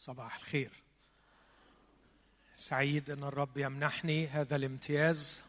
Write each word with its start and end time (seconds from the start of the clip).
صباح 0.00 0.36
الخير. 0.36 0.70
سعيد 2.54 3.10
أن 3.10 3.24
الرب 3.24 3.56
يمنحني 3.56 4.26
هذا 4.26 4.56
الامتياز 4.56 5.42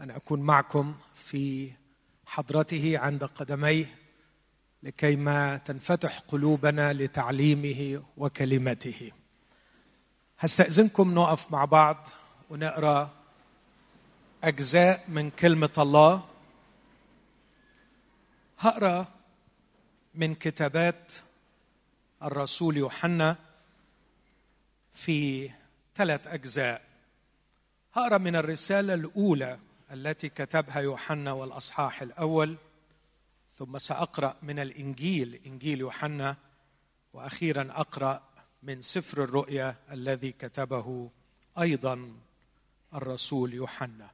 أن 0.00 0.10
أكون 0.10 0.40
معكم 0.40 0.94
في 1.14 1.72
حضرته 2.26 2.98
عند 2.98 3.24
قدميه 3.24 3.98
لكيما 4.82 5.56
تنفتح 5.56 6.18
قلوبنا 6.18 6.92
لتعليمه 6.92 8.02
وكلمته. 8.16 9.12
هستأذنكم 10.38 11.14
نقف 11.14 11.52
مع 11.52 11.64
بعض 11.64 12.08
ونقرأ 12.50 13.10
أجزاء 14.44 15.04
من 15.08 15.30
كلمة 15.30 15.72
الله. 15.78 16.24
هقرأ 18.58 19.06
من 20.14 20.34
كتابات 20.34 21.12
الرسول 22.22 22.76
يوحنا 22.76 23.53
في 24.94 25.50
ثلاث 25.94 26.26
أجزاء. 26.26 26.82
هقرا 27.92 28.18
من 28.18 28.36
الرسالة 28.36 28.94
الأولى 28.94 29.58
التي 29.92 30.28
كتبها 30.28 30.80
يوحنا 30.80 31.32
والأصحاح 31.32 32.02
الأول 32.02 32.56
ثم 33.50 33.78
سأقرأ 33.78 34.36
من 34.42 34.58
الإنجيل 34.58 35.40
إنجيل 35.46 35.80
يوحنا 35.80 36.36
وأخيرا 37.12 37.68
أقرأ 37.70 38.22
من 38.62 38.80
سفر 38.80 39.24
الرؤيا 39.24 39.76
الذي 39.90 40.32
كتبه 40.32 41.10
أيضا 41.58 42.12
الرسول 42.94 43.54
يوحنا. 43.54 44.10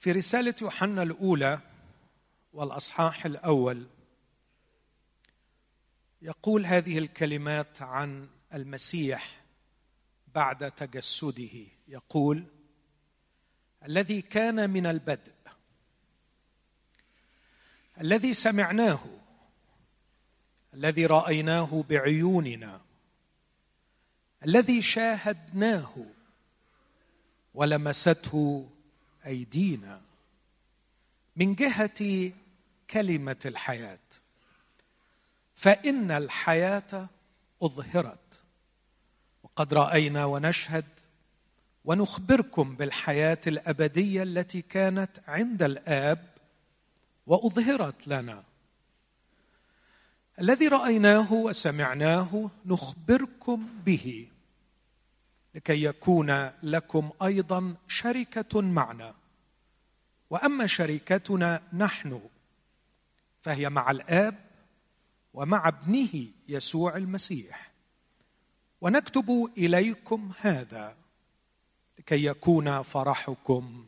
في 0.00 0.12
رسالة 0.12 0.54
يوحنا 0.62 1.02
الأولى 1.02 1.60
والأصحاح 2.52 3.26
الأول 3.26 3.86
يقول 6.22 6.66
هذه 6.66 6.98
الكلمات 6.98 7.82
عن 7.82 8.28
المسيح 8.54 9.39
بعد 10.34 10.70
تجسده. 10.70 11.66
يقول 11.88 12.44
الذي 13.86 14.22
كان 14.22 14.70
من 14.70 14.86
البدء 14.86 15.32
الذي 18.00 18.34
سمعناه 18.34 19.00
الذي 20.74 21.06
رأيناه 21.06 21.84
بعيوننا 21.88 22.80
الذي 24.44 24.82
شاهدناه 24.82 26.06
ولمسته 27.54 28.70
أيدينا. 29.26 30.02
من 31.36 31.54
جهة 31.54 32.32
كلمة 32.90 33.40
الحياة 33.46 33.98
فإن 35.54 36.10
الحياة 36.10 37.08
أظهرت. 37.62 38.29
وقد 39.60 39.74
رأينا 39.74 40.24
ونشهد 40.24 40.84
ونخبركم 41.84 42.76
بالحياة 42.76 43.38
الأبدية 43.46 44.22
التي 44.22 44.62
كانت 44.62 45.10
عند 45.28 45.62
الآب 45.62 46.26
وأظهرت 47.26 48.08
لنا. 48.08 48.44
الذي 50.40 50.68
رأيناه 50.68 51.32
وسمعناه 51.32 52.50
نخبركم 52.66 53.68
به 53.86 54.28
لكي 55.54 55.84
يكون 55.84 56.50
لكم 56.62 57.10
أيضا 57.22 57.74
شركة 57.88 58.60
معنا. 58.60 59.14
وأما 60.30 60.66
شركتنا 60.66 61.62
نحن 61.72 62.20
فهي 63.42 63.68
مع 63.68 63.90
الآب 63.90 64.34
ومع 65.34 65.68
ابنه 65.68 66.26
يسوع 66.48 66.96
المسيح. 66.96 67.69
ونكتب 68.80 69.50
إليكم 69.58 70.32
هذا 70.40 70.96
لكي 71.98 72.24
يكون 72.24 72.82
فرحكم 72.82 73.86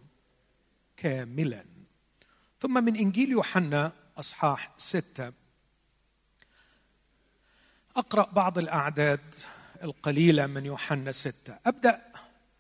كاملا. 0.96 1.64
ثم 2.60 2.84
من 2.84 2.96
إنجيل 2.96 3.30
يوحنا 3.30 3.92
أصحاح 4.16 4.72
ستة. 4.76 5.32
أقرأ 7.96 8.32
بعض 8.32 8.58
الأعداد 8.58 9.34
القليلة 9.82 10.46
من 10.46 10.66
يوحنا 10.66 11.12
ستة. 11.12 11.58
أبدأ 11.66 12.12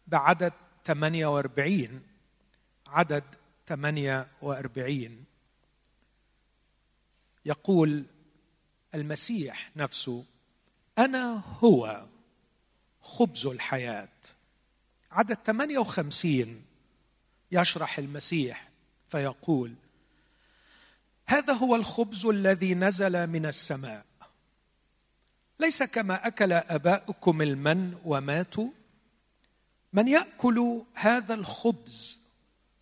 بعدد 0.06 0.52
48 0.84 2.02
عدد 2.86 3.24
48 3.66 5.24
يقول 7.44 8.04
المسيح 8.94 9.70
نفسه 9.76 10.24
أنا 10.98 11.42
هو. 11.60 12.06
خبز 13.12 13.46
الحياة. 13.46 14.08
عدد 15.10 15.38
58 15.46 16.64
يشرح 17.52 17.98
المسيح 17.98 18.68
فيقول 19.08 19.74
هذا 21.26 21.52
هو 21.52 21.76
الخبز 21.76 22.26
الذي 22.26 22.74
نزل 22.74 23.26
من 23.26 23.46
السماء. 23.46 24.06
ليس 25.60 25.82
كما 25.82 26.26
أكل 26.26 26.52
أباؤكم 26.52 27.42
المن 27.42 27.98
وماتوا. 28.04 28.70
من 29.92 30.08
يأكل 30.08 30.82
هذا 30.94 31.34
الخبز 31.34 32.20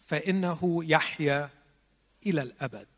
فإنه 0.07 0.85
يحيا 0.85 1.51
إلى 2.27 2.43
الأبد. 2.43 2.89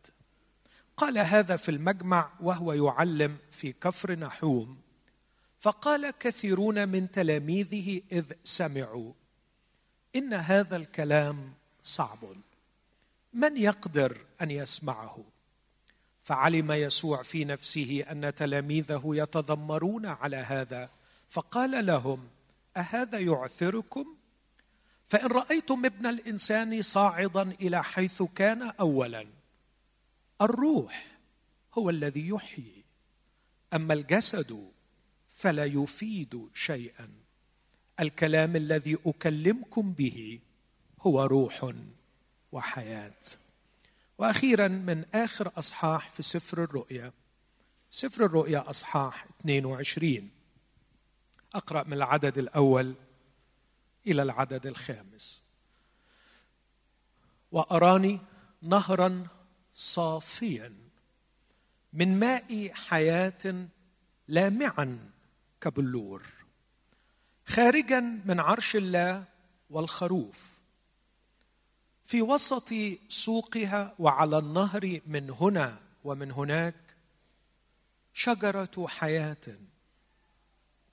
قال 0.96 1.18
هذا 1.18 1.56
في 1.56 1.70
المجمع 1.70 2.30
وهو 2.40 2.72
يعلم 2.72 3.36
في 3.50 3.72
كفر 3.72 4.18
نحوم. 4.18 4.81
فقال 5.62 6.10
كثيرون 6.10 6.88
من 6.88 7.10
تلاميذه 7.10 8.02
إذ 8.12 8.32
سمعوا. 8.44 9.12
إن 10.16 10.34
هذا 10.34 10.76
الكلام 10.76 11.52
صعب. 11.82 12.18
من 13.32 13.56
يقدر 13.56 14.18
أن 14.40 14.50
يسمعه؟ 14.50 15.18
فعلم 16.22 16.72
يسوع 16.72 17.22
في 17.22 17.44
نفسه 17.44 18.04
أن 18.10 18.34
تلاميذه 18.34 19.02
يتذمرون 19.04 20.06
على 20.06 20.36
هذا. 20.36 20.90
فقال 21.28 21.86
لهم 21.86 22.28
أهذا 22.76 23.18
يعثركم؟ 23.18 24.16
فإن 25.08 25.26
رأيتم 25.26 25.84
ابن 25.84 26.06
الإنسان 26.06 26.82
صاعدا 26.82 27.42
إلى 27.42 27.84
حيث 27.84 28.22
كان 28.22 28.62
اولا 28.62 29.26
الروح 30.40 31.06
هو 31.74 31.90
الذي 31.90 32.28
يحيي. 32.28 32.84
أما 33.74 33.94
الجسد 33.94 34.71
فلا 35.42 35.64
يفيد 35.64 36.48
شيئا. 36.54 37.08
الكلام 38.00 38.56
الذي 38.56 38.98
أكلمكم 39.06 39.92
به 39.92 40.40
هو 41.00 41.24
روح 41.24 41.74
وحياة. 42.52 43.20
وأخيرا 44.18 44.68
من 44.68 45.04
آخر 45.14 45.52
أصحاح 45.58 46.10
في 46.10 46.22
سفر 46.22 46.64
الرؤيا. 46.64 47.12
سفر 47.90 48.24
الرؤيا 48.24 48.70
أصحاح 48.70 49.26
22 49.40 50.30
أقرأ 51.54 51.82
من 51.82 51.92
العدد 51.92 52.38
الأول 52.38 52.94
إلى 54.06 54.22
العدد 54.22 54.66
الخامس. 54.66 55.42
وأراني 57.52 58.20
نهرا 58.62 59.26
صافيا 59.72 60.74
من 61.92 62.18
ماء 62.20 62.72
حياة 62.72 63.66
لامعا 64.28 65.11
كبلور 65.62 66.22
خارجا 67.46 68.00
من 68.00 68.40
عرش 68.40 68.76
الله 68.76 69.24
والخروف 69.70 70.50
في 72.04 72.22
وسط 72.22 72.74
سوقها 73.08 73.94
وعلى 73.98 74.38
النهر 74.38 75.00
من 75.06 75.30
هنا 75.30 75.80
ومن 76.04 76.30
هناك 76.30 76.74
شجرة 78.12 78.86
حياة 78.88 79.46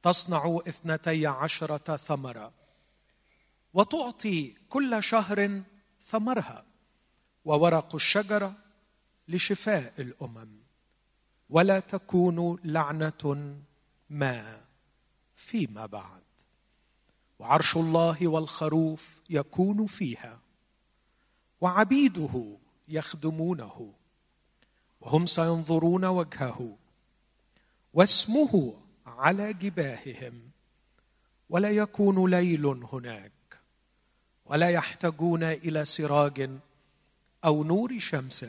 تصنع 0.02 0.60
اثنتي 0.68 1.28
عشرة 1.28 1.98
ثمرة 1.98 2.54
وتعطي 3.74 4.56
كل 4.70 5.04
شهر 5.04 5.62
ثمرها 6.02 6.66
وورق 7.46 7.96
الشجرة 7.96 8.54
لشفاء 9.28 9.94
الأمم. 10.00 10.60
ولا 11.50 11.80
تكون 11.80 12.60
لعنة 12.64 13.56
ما 14.10 14.62
فيما 15.36 15.86
بعد. 15.86 16.22
وعرش 17.40 17.78
الله 17.78 18.28
والخروف 18.28 19.20
يكون 19.30 19.86
فيها 19.86 20.40
وعبيده 21.62 22.58
يخدمونه 22.88 23.94
وهم 25.02 25.26
سينظرون 25.26 26.06
وجهه 26.06 26.78
واسمه 27.94 28.74
على 29.06 29.54
جباههم 29.54 30.42
ولا 31.50 31.70
يكون 31.72 32.32
ليل 32.32 32.66
هناك 32.66 33.32
ولا 34.46 34.70
يحتاجون 34.70 35.44
إلى 35.44 35.86
سراج 35.86 36.50
أو 37.46 37.64
نور 37.64 38.00
شمس 38.00 38.46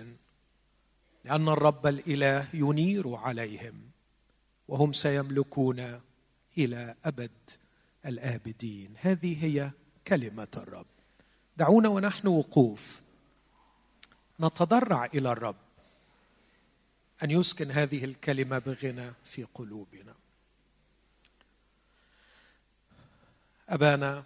لأن 1.25 1.49
الرب 1.49 1.87
الإله 1.87 2.49
ينير 2.55 3.15
عليهم. 3.15 3.90
وهم 4.71 4.93
سيملكون 4.93 6.01
إلى 6.59 6.95
أبد 7.05 7.31
الآبدين. 8.07 8.95
هذه 9.01 9.45
هي 9.45 9.71
كلمة 10.07 10.49
الرب. 10.57 10.87
دعونا 11.57 11.89
ونحن 11.89 12.27
وقوف. 12.29 13.01
نتضرع 14.41 15.05
إلى 15.05 15.33
الرب. 15.33 15.57
أن 17.23 17.31
يسكن 17.31 17.71
هذه 17.71 18.05
الكلمة 18.05 18.59
بغنى 18.59 19.13
في 19.25 19.45
قلوبنا. 19.45 20.15
أبانا 23.69 24.25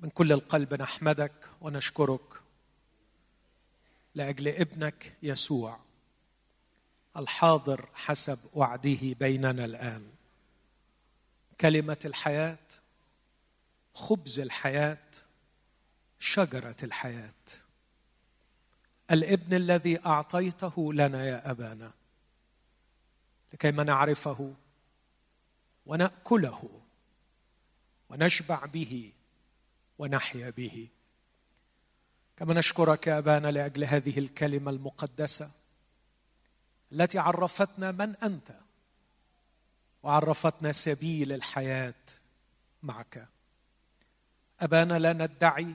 من 0.00 0.10
كل 0.10 0.32
القلب 0.32 0.74
نحمدك 0.74 1.48
ونشكرك. 1.60 2.40
لأجل 4.14 4.48
ابنك 4.48 5.16
يسوع. 5.22 5.78
الحاضر 7.16 7.88
حسب 7.94 8.38
وعده 8.54 8.98
بيننا 9.02 9.64
الآن. 9.64 10.10
كلمة 11.60 11.98
الحياة 12.04 12.58
خبز 13.94 14.40
الحياة 14.40 14.98
شجرة 16.18 16.76
الحياة. 16.82 17.32
الابن 19.10 19.56
الذي 19.56 20.06
أعطيته 20.06 20.92
لنا 20.92 21.26
يا 21.26 21.50
أبانا 21.50 21.92
لكيما 23.52 23.84
نعرفه 23.84 24.54
ونأكله 25.86 26.80
ونشبع 28.08 28.66
به 28.66 29.12
ونحيا 29.98 30.50
به. 30.50 30.88
كما 32.36 32.54
نشكرك 32.54 33.06
يا 33.06 33.18
أبانا 33.18 33.50
لأجل 33.50 33.84
هذه 33.84 34.18
الكلمة 34.18 34.70
المقدسة. 34.70 35.50
التي 36.92 37.18
عرفتنا 37.18 37.90
من 37.90 38.16
أنت 38.16 38.56
وعرفتنا 40.02 40.72
سبيل 40.72 41.32
الحياة 41.32 41.94
معك. 42.82 43.28
أبانا 44.60 44.98
لا 44.98 45.12
ندعي 45.12 45.74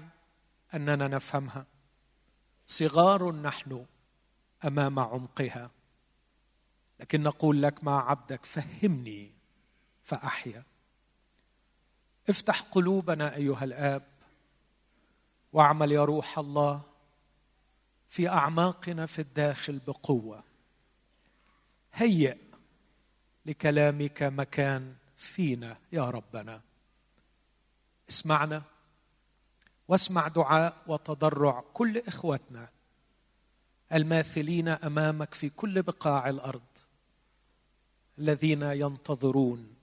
أننا 0.73 1.07
نفهمها. 1.07 1.65
صغار 2.67 3.31
نحن 3.31 3.85
أمام 4.65 4.99
عمقها. 4.99 5.71
لكن 6.99 7.23
نقول 7.23 7.61
لك 7.61 7.83
مع 7.83 8.09
عبدك 8.09 8.45
فهمني 8.45 9.31
فأحيا. 10.03 10.63
افتح 12.29 12.61
قلوبنا 12.61 13.35
أيها 13.35 13.63
الآب 13.63 14.07
واعمل 15.53 15.91
يا 15.91 16.05
روح 16.05 16.39
الله 16.39 16.81
في 18.07 18.29
أعماقنا 18.29 19.05
في 19.05 19.19
الداخل 19.19 19.79
بقوة. 19.79 20.46
هيئ 21.97 22.37
لكلامك 23.45 24.23
مكان 24.23 24.95
فينا 25.17 25.77
يا 25.91 26.09
ربنا. 26.09 26.61
اسمعنا 28.09 28.63
واسمع 29.87 30.27
دعاء 30.27 30.83
وتضرع 30.87 31.63
كل 31.73 31.97
اخوتنا 31.97 32.69
الماثلين 33.93 34.67
أمامك 34.67 35.33
في 35.33 35.49
كل 35.49 35.81
بقاع 35.81 36.29
الأرض 36.29 36.61
الذين 38.19 38.61
ينتظرون 38.61 39.75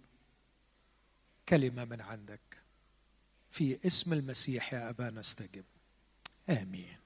كلمة 1.49 1.85
من 1.85 2.01
عندك. 2.01 2.41
في 3.51 3.79
اسم 3.87 4.13
المسيح 4.13 4.75
يا 4.75 4.89
أبانا 4.91 5.21
استجب. 5.21 5.65
آمين. 6.51 7.04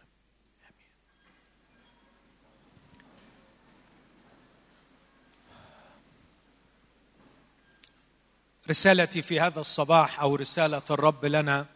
رسالتي 8.70 9.22
في 9.22 9.40
هذا 9.40 9.60
الصباح 9.60 10.20
أو 10.20 10.36
رسالة 10.36 10.82
الرب 10.90 11.24
لنا 11.24 11.66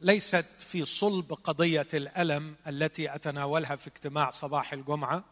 ليست 0.00 0.46
في 0.58 0.84
صلب 0.84 1.32
قضية 1.32 1.88
الألم 1.94 2.56
التي 2.66 3.14
أتناولها 3.14 3.76
في 3.76 3.86
اجتماع 3.86 4.30
صباح 4.30 4.72
الجمعة 4.72 5.24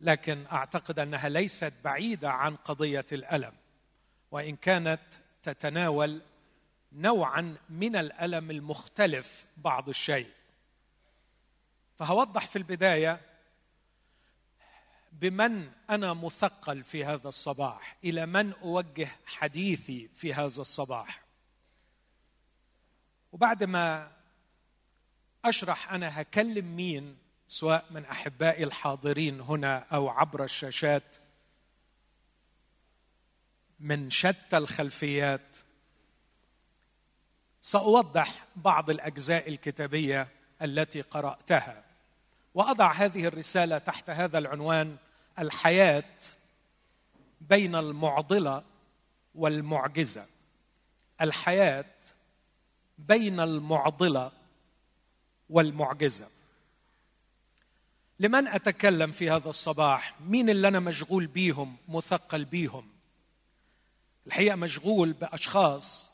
لكن 0.00 0.46
أعتقد 0.52 0.98
أنها 0.98 1.28
ليست 1.28 1.72
بعيدة 1.84 2.30
عن 2.30 2.56
قضية 2.56 3.06
الألم 3.12 3.52
وإن 4.30 4.56
كانت 4.56 5.00
تتناول 5.42 6.22
نوعا 6.92 7.56
من 7.68 7.96
الألم 7.96 8.50
المختلف 8.50 9.46
بعض 9.56 9.88
الشيء. 9.88 10.30
فهوضح 11.98 12.46
في 12.46 12.56
البداية 12.56 13.20
بمن 15.20 15.70
أنا 15.90 16.14
مثقل 16.14 16.82
في 16.82 17.04
هذا 17.04 17.28
الصباح 17.28 17.96
إلى 18.04 18.26
من 18.26 18.52
أوجه 18.52 19.08
حديثي 19.26 20.08
في 20.14 20.34
هذا 20.34 20.60
الصباح. 20.60 21.24
وبعد 23.32 23.64
ما 23.64 24.10
أشرح 25.44 25.92
أنا 25.92 26.20
هكلم 26.20 26.76
مين 26.76 27.16
سواء 27.48 27.84
من 27.90 28.04
أحبائي 28.04 28.64
الحاضرين 28.64 29.40
هنا 29.40 29.78
أو 29.78 30.08
عبر 30.08 30.44
الشاشات 30.44 31.16
من 33.80 34.10
شتى 34.10 34.56
الخلفيات 34.56 35.56
سأوضح 37.62 38.46
بعض 38.56 38.90
الأجزاء 38.90 39.48
الكتابية 39.48 40.28
التي 40.62 41.00
قرأتها. 41.00 41.84
وأضع 42.54 42.92
هذه 42.92 43.24
الرسالة 43.24 43.78
تحت 43.78 44.10
هذا 44.10 44.38
العنوان 44.38 44.96
الحياة 45.38 46.04
بين 47.40 47.76
المعضلة 47.76 48.62
والمعجزة. 49.34 50.26
الحياة 51.20 51.94
بين 52.98 53.40
المعضلة 53.40 54.32
والمعجزة. 55.50 56.28
لمن 58.20 58.48
أتكلم 58.48 59.12
في 59.12 59.30
هذا 59.30 59.50
الصباح؟ 59.50 60.14
مين 60.20 60.50
اللي 60.50 60.68
أنا 60.68 60.80
مشغول 60.80 61.26
بيهم 61.26 61.76
مثقل 61.88 62.44
بيهم؟ 62.44 62.88
الحقيقة 64.26 64.56
مشغول 64.56 65.12
بأشخاص 65.12 66.10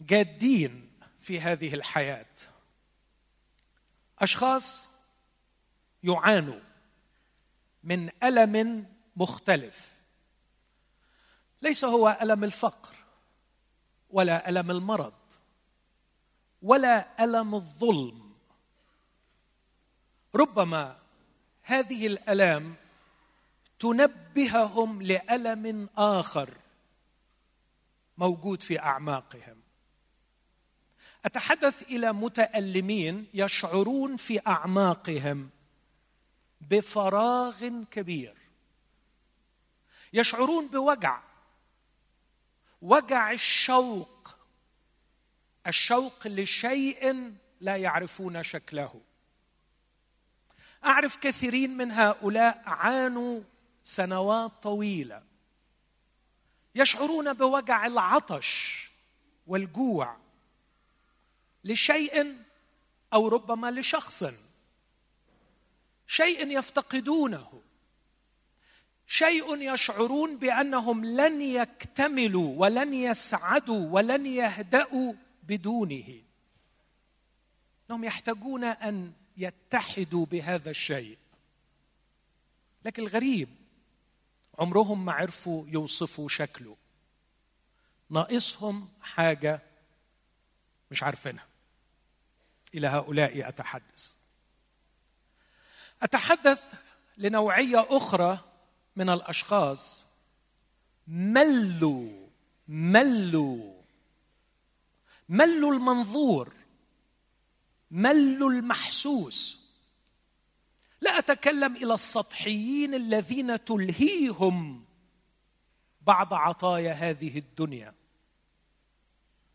جادين 0.00 0.90
في 1.20 1.40
هذه 1.40 1.74
الحياة. 1.74 2.26
أشخاص 4.22 4.88
يعانوا 6.02 6.60
من 7.84 8.10
ألم 8.22 8.86
مختلف. 9.16 9.96
ليس 11.62 11.84
هو 11.84 12.18
ألم 12.22 12.44
الفقر 12.44 12.94
ولا 14.10 14.48
ألم 14.48 14.70
المرض 14.70 15.14
ولا 16.62 17.24
ألم 17.24 17.54
الظلم. 17.54 18.32
ربما 20.34 20.98
هذه 21.62 22.06
الألام 22.06 22.74
تنبههم 23.78 25.02
لألم 25.02 25.88
آخر 25.96 26.54
موجود 28.18 28.62
في 28.62 28.80
أعماقهم. 28.80 29.61
أتحدث 31.24 31.82
إلى 31.82 32.12
متألمين 32.12 33.26
يشعرون 33.34 34.16
في 34.16 34.40
أعماقهم 34.46 35.50
بفراغ 36.60 37.82
كبير. 37.90 38.36
يشعرون 40.12 40.68
بوجع. 40.68 41.20
وجع 42.82 43.32
الشوق. 43.32 44.36
الشوق 45.66 46.26
لشيء 46.26 47.32
لا 47.60 47.76
يعرفون 47.76 48.42
شكله. 48.42 49.00
أعرف 50.84 51.16
كثيرين 51.16 51.76
من 51.76 51.90
هؤلاء 51.90 52.62
عانوا 52.66 53.40
سنوات 53.82 54.52
طويلة. 54.62 55.22
يشعرون 56.74 57.32
بوجع 57.32 57.86
العطش 57.86 58.82
والجوع. 59.46 60.21
لشيء 61.64 62.36
أو 63.12 63.28
ربما 63.28 63.70
لشخص. 63.70 64.24
شيء 66.06 66.58
يفتقدونه. 66.58 67.62
شيء 69.06 69.74
يشعرون 69.74 70.38
بأنهم 70.38 71.04
لن 71.04 71.42
يكتملوا 71.42 72.54
ولن 72.56 72.94
يسعدوا 72.94 73.88
ولن 73.90 74.26
يهدأوا 74.26 75.12
بدونه. 75.42 76.22
إنهم 77.90 78.04
يحتاجون 78.04 78.64
أن 78.64 79.12
يتحدوا 79.36 80.26
بهذا 80.26 80.70
الشيء. 80.70 81.18
لكن 82.84 83.02
الغريب 83.02 83.48
عمرهم 84.58 85.04
ما 85.04 85.12
عرفوا 85.12 85.64
يوصفوا 85.68 86.28
شكله. 86.28 86.76
ناقصهم 88.10 88.88
حاجة 89.00 89.60
مش 90.90 91.02
عارفينها. 91.02 91.51
إلى 92.74 92.86
هؤلاء 92.86 93.48
أتحدث. 93.48 94.12
أتحدث 96.02 96.74
لنوعية 97.16 97.86
أخرى 97.90 98.38
من 98.96 99.10
الأشخاص. 99.10 100.04
ملوا 101.06 102.22
ملوا. 102.68 103.82
ملوا 105.28 105.72
المنظور. 105.72 106.52
ملوا 107.90 108.50
المحسوس. 108.50 109.62
لا 111.00 111.18
أتكلم 111.18 111.76
إلى 111.76 111.94
السطحيين 111.94 112.94
الذين 112.94 113.64
تلهيهم 113.64 114.84
بعض 116.00 116.34
عطايا 116.34 116.92
هذه 116.92 117.38
الدنيا. 117.38 117.94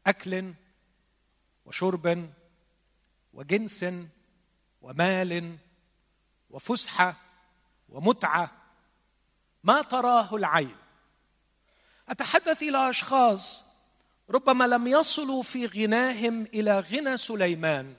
أكل 0.07 0.53
وشرب 1.65 2.29
وجنس 3.37 3.85
ومال 4.81 5.57
وفسحة 6.49 7.15
ومتعة 7.89 8.51
ما 9.63 9.81
تراه 9.81 10.35
العين. 10.35 10.75
أتحدث 12.09 12.61
إلى 12.61 12.89
أشخاص 12.89 13.63
ربما 14.29 14.67
لم 14.67 14.87
يصلوا 14.87 15.43
في 15.43 15.65
غناهم 15.65 16.43
إلى 16.53 16.79
غنى 16.79 17.17
سليمان. 17.17 17.93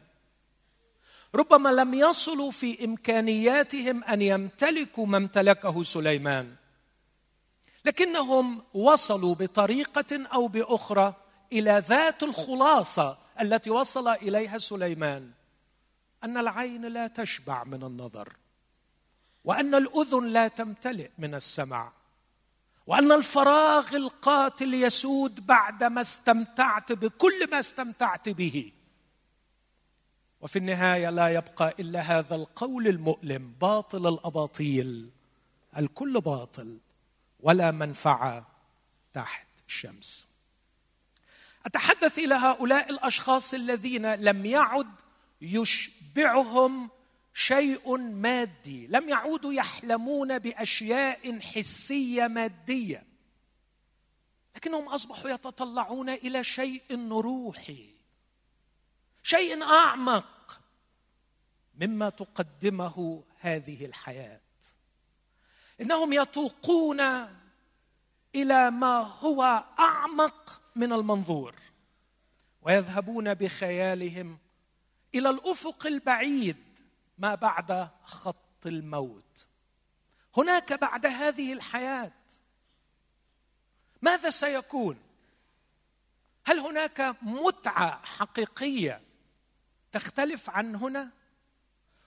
ربما 1.34 1.68
لم 1.68 1.94
يصلوا 1.94 2.50
في 2.50 2.84
إمكانياتهم 2.84 4.04
أن 4.04 4.22
يمتلكوا 4.22 5.06
ما 5.06 5.16
امتلكه 5.16 5.82
سليمان. 5.82 6.54
لكنهم 7.84 8.62
وصلوا 8.74 9.34
بطريقة 9.34 10.26
أو 10.32 10.48
بأخرى 10.48 11.14
إلى 11.52 11.84
ذات 11.88 12.22
الخلاصة 12.22 13.27
التي 13.40 13.70
وصل 13.70 14.08
إليها 14.08 14.58
سليمان 14.58 15.30
أن 16.24 16.38
العين 16.38 16.84
لا 16.84 17.06
تشبع 17.06 17.64
من 17.64 17.82
النظر 17.82 18.36
وأن 19.44 19.74
الأذن 19.74 20.26
لا 20.26 20.48
تمتلئ 20.48 21.10
من 21.18 21.34
السمع 21.34 21.92
وأن 22.86 23.12
الفراغ 23.12 23.96
القاتل 23.96 24.74
يسود 24.74 25.46
بعدما 25.46 26.00
استمتعت 26.00 26.92
بكل 26.92 27.50
ما 27.50 27.58
استمتعت 27.58 28.28
به. 28.28 28.72
وفي 30.40 30.58
النهاية 30.58 31.10
لا 31.10 31.28
يبقى 31.28 31.74
إلا 31.80 32.00
هذا 32.00 32.34
القول 32.34 32.88
المؤلم 32.88 33.52
باطل 33.60 34.08
الأباطيل 34.08 35.10
الكل 35.76 36.20
باطل 36.20 36.78
ولا 37.40 37.70
منفعة 37.70 38.46
تحت 39.12 39.46
الشمس 39.68 40.27
أتحدث 41.68 42.18
إلى 42.18 42.34
هؤلاء 42.34 42.90
الأشخاص 42.90 43.54
الذين 43.54 44.14
لم 44.14 44.46
يعد 44.46 44.94
يشبعهم 45.40 46.90
شيء 47.34 47.96
مادي 47.98 48.86
لم 48.86 49.08
يعودوا 49.08 49.52
يحلمون 49.52 50.38
بأشياء 50.38 51.40
حسية 51.40 52.26
مادية 52.26 53.04
لكنهم 54.56 54.88
أصبحوا 54.88 55.30
يتطلعون 55.30 56.08
إلى 56.08 56.44
شيء 56.44 57.08
روحي 57.10 57.90
شيء 59.22 59.62
أعمق 59.62 60.60
مما 61.80 62.08
تقدمه 62.08 63.24
هذه 63.40 63.84
الحياة. 63.84 64.40
إنهم 65.80 66.12
يتوقون 66.12 67.00
إلى 68.34 68.70
ما 68.70 68.98
هو 68.98 69.64
أعمق 69.78 70.57
من 70.78 70.92
المنظور 70.92 71.54
ويذهبون 72.62 73.34
بخيالهم 73.34 74.38
إلى 75.14 75.30
الأفق 75.30 75.86
البعيد 75.86 76.56
ما 77.18 77.34
بعد 77.34 77.88
خط 78.02 78.66
الموت. 78.66 79.46
هناك 80.36 80.72
بعد 80.72 81.06
هذه 81.06 81.52
الحياة 81.52 82.12
ماذا 84.02 84.30
سيكون؟ 84.30 84.98
هل 86.44 86.58
هناك 86.58 87.16
متعة 87.22 88.04
حقيقية 88.04 89.00
تختلف 89.92 90.50
عن 90.50 90.74
هنا؟ 90.76 91.10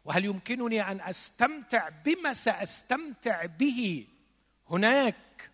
وهل 0.06 0.25
يمكنني 0.25 0.82
أن 0.92 1.01
أستمتع 1.01 1.90
بما 1.90 2.34
سأستمتع 2.34 3.46
به 3.46 4.08
هناك 4.70 5.51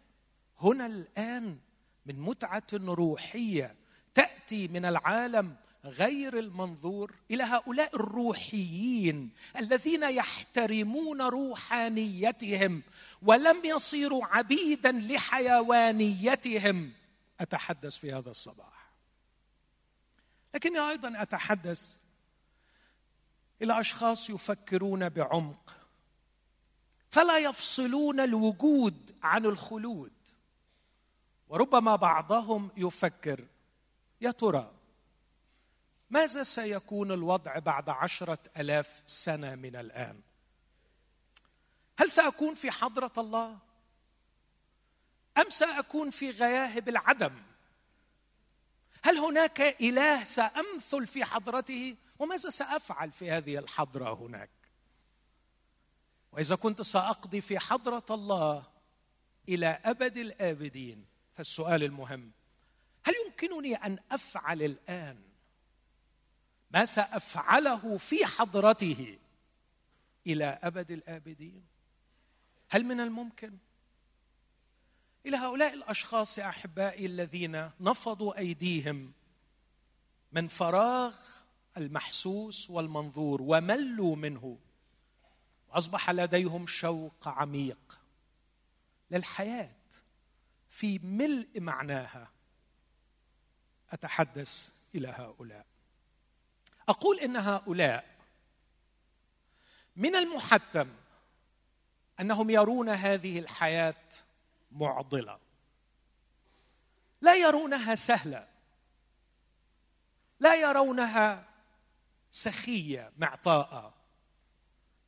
هنا 0.62 0.86
الآن؟ 0.86 1.60
من 2.08 2.20
متعة 2.20 2.64
روحية 2.74 3.76
تأتي 4.16 4.68
من 4.68 4.86
العالم 4.86 5.56
غير 5.86 6.40
المنظور 6.40 7.14
إلى 7.32 7.44
هؤلاء 7.44 7.96
الروحيين 7.96 9.30
الذين 9.58 10.04
يحترمون 10.04 11.22
روحانيتهم 11.22 12.82
ولم 13.22 13.66
يصيروا 13.66 14.26
عبيدا 14.26 14.92
لحيوانيتهم. 14.92 16.92
أتحدث 17.40 17.98
في 17.98 18.14
هذا 18.14 18.32
الصباح. 18.32 18.90
لكني 20.56 20.80
أيضا 20.80 21.22
أتحدث 21.22 21.96
إلى 23.62 23.80
أشخاص 23.80 24.30
يفكرون 24.30 25.10
بعمق. 25.10 25.78
فلا 27.12 27.38
يفصلون 27.38 28.20
الوجود 28.20 29.16
عن 29.24 29.46
الخلود. 29.46 30.12
وربما 31.50 31.96
بعضهم 31.96 32.70
يفكر 32.78 33.48
يا 34.22 34.32
ترى 34.32 34.72
ماذا 36.10 36.44
سيكون 36.44 37.12
الوضع 37.12 37.60
بعد 37.60 37.90
عشرة 37.90 38.40
ألاف 38.58 39.02
سنة 39.06 39.56
من 39.56 39.76
الآن؟ 39.76 40.22
هل 42.00 42.12
سأكون 42.12 42.56
في 42.56 42.72
حضرة 42.72 43.12
الله؟ 43.18 43.58
أم 45.38 45.50
سأكون 45.50 46.10
في 46.10 46.32
غياهب 46.32 46.90
العدم؟ 46.90 47.44
هل 49.04 49.18
هناك 49.18 49.62
إله 49.62 50.24
سأمثل 50.24 51.08
في 51.08 51.26
حضرته؟ 51.26 51.96
وماذا 52.20 52.50
سأفعل 52.50 53.12
في 53.12 53.32
هذه 53.32 53.58
الحضرة 53.58 54.14
هناك؟ 54.14 54.50
وإذا 56.32 56.56
كنت 56.56 56.82
سأقضي 56.82 57.42
في 57.42 57.60
حضرة 57.60 58.06
الله 58.10 58.64
إلى 59.50 59.68
أبد 59.86 60.18
الآبدين 60.18 61.06
فالسؤال 61.38 61.84
المهم 61.84 62.32
هل 63.06 63.14
يمكنني 63.26 63.76
أن 63.76 64.00
أفعل 64.12 64.62
الآن 64.62 65.22
ما 66.72 66.86
سأفعله 66.86 67.98
في 67.98 68.26
حضرته 68.26 69.18
إلى 70.28 70.60
أبد 70.64 70.92
الآبدين؟ 70.92 71.66
هل 72.70 72.84
من 72.84 73.00
الممكن؟ 73.00 73.58
إلى 75.26 75.38
هؤلاء 75.38 75.74
الأشخاص 75.74 76.40
أحبائي 76.40 77.06
الذين 77.06 77.72
نفضوا 77.80 78.38
أيديهم 78.38 79.14
من 80.32 80.48
فراغ 80.48 81.16
المحسوس 81.78 82.70
والمنظور 82.70 83.42
وملوا 83.42 84.16
منه 84.16 84.58
وأصبح 85.70 86.10
لديهم 86.10 86.68
شوق 86.68 87.28
عميق 87.28 88.00
للحياة. 89.12 89.77
في 90.78 91.00
ملء 91.00 91.50
معناها 91.56 92.32
أتحدث 93.90 94.74
إلى 94.96 95.08
هؤلاء. 95.08 95.66
أقول 96.90 97.20
إن 97.20 97.36
هؤلاء 97.36 98.18
من 99.96 100.16
المحتم 100.16 100.90
أنهم 102.20 102.50
يرون 102.50 102.90
هذه 102.90 103.40
الحياة 103.40 104.04
معضلة. 104.72 105.40
لا 107.22 107.36
يرونها 107.36 107.96
سهلة. 107.96 108.48
لا 110.40 110.56
يرونها 110.56 111.50
سخية 112.32 113.12
معطاءة. 113.18 113.94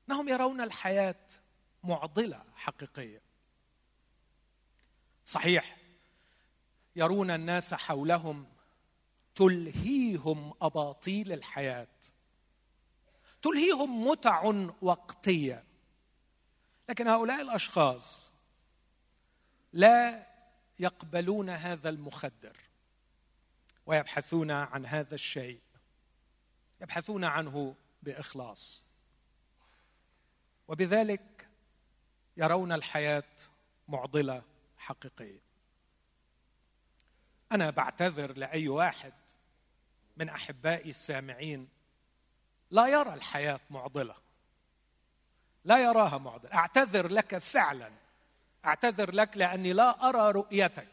إنهم 0.09 0.29
يرون 0.29 0.61
الحياة 0.61 1.25
معضلة 1.83 2.43
حقيقيه 2.55 3.28
صحيح. 5.29 5.77
يرون 6.95 7.31
الناس 7.31 7.73
حولهم 7.73 8.47
تلهيهم 9.35 10.53
أباطيل 10.61 11.31
الحياة. 11.31 11.87
تلهيهم 13.41 14.07
متع 14.07 14.53
وقتية. 14.81 15.63
لكن 16.89 17.07
هؤلاء 17.07 17.41
الأشخاص 17.41 18.31
لا 19.73 20.27
يقبلون 20.79 21.49
هذا 21.49 21.89
المخدر 21.89 22.57
ويبحثون 23.85 24.51
عن 24.51 24.85
هذا 24.85 25.15
الشيء. 25.15 25.61
يبحثون 26.81 27.25
عنه 27.25 27.75
بإخلاص. 28.03 28.83
وبذلك 30.67 31.47
يرون 32.37 32.71
الحياة 32.71 33.23
معضلة. 33.87 34.43
حقيقية. 34.79 35.41
أنا 37.51 37.69
بعتذر 37.69 38.37
لأي 38.37 38.67
واحد 38.67 39.13
من 40.17 40.29
أحبائي 40.29 40.89
السامعين. 40.89 41.67
لا 42.71 42.87
يرى 42.87 43.13
الحياة 43.13 43.59
معضلة. 43.69 44.15
لا 45.65 45.77
يراها 45.77 46.17
معضلة. 46.17 46.53
أعتذر 46.53 47.07
لك 47.07 47.37
فعلا. 47.37 47.91
أعتذر 48.65 49.11
لك 49.11 49.37
لأني 49.37 49.73
لا 49.73 50.09
أرى 50.09 50.31
رؤيتك. 50.31 50.87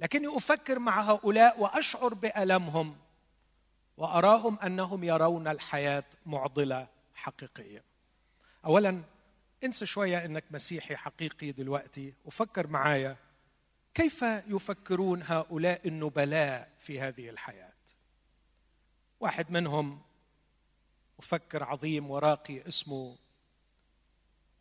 لكني 0.00 0.36
أفكر 0.36 0.78
مع 0.78 1.00
هؤلاء 1.00 1.60
وأشعر 1.60 2.14
بألمهم 2.14 2.96
وأراهم 3.96 4.58
أنهم 4.58 5.04
يرون 5.04 5.48
الحياة 5.48 6.04
معضلة 6.26 6.88
حقيقية. 7.14 7.84
اولا 8.64 9.02
انسى 9.64 9.86
شوية 9.86 10.24
إنك 10.24 10.44
مسيحي 10.50 10.96
حقيقي 10.96 11.52
دلوقتي 11.52 12.14
وفكر 12.24 12.66
معايا 12.66 13.16
كيف 13.94 14.22
يفكرون 14.22 15.22
هؤلاء 15.22 15.88
النبلاء 15.88 16.72
في 16.78 17.00
هذه 17.00 17.30
الحياة؟ 17.30 17.72
واحد 19.20 19.50
منهم 19.50 20.02
مفكر 21.18 21.62
عظيم 21.62 22.10
وراقي 22.10 22.68
اسمه 22.68 23.16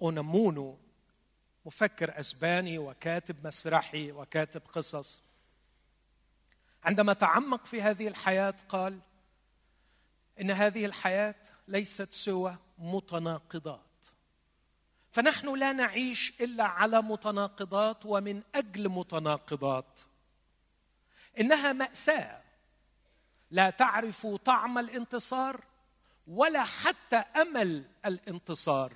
أونامونو 0.02 0.80
مفكر 1.66 2.20
أسباني 2.20 2.78
وكاتب 2.78 3.48
مسرحي 3.48 4.12
وكاتب 4.12 4.62
قصص. 4.62 5.22
عندما 6.84 7.14
تعمق 7.14 7.66
في 7.66 7.82
هذه 7.82 8.08
الحياة 8.08 8.56
قال 8.70 9.00
إن 10.42 10.52
هذه 10.52 10.86
الحياة 10.86 11.36
ليست 11.68 12.14
سوى 12.14 12.58
متناقضات. 12.78 13.93
فنحن 15.14 15.56
لا 15.56 15.72
نعيش 15.72 16.34
إلا 16.42 16.64
على 16.64 17.02
متناقضات 17.02 18.06
ومن 18.06 18.42
أجل 18.56 18.90
متناقضات. 18.90 20.02
إنها 21.40 21.74
مأساة. 21.74 22.42
لا 23.52 23.70
تعرف 23.70 24.28
طعم 24.28 24.78
الانتصار 24.78 25.64
ولا 26.28 26.64
حتى 26.64 27.16
أمل 27.16 27.86
الانتصار. 28.06 28.94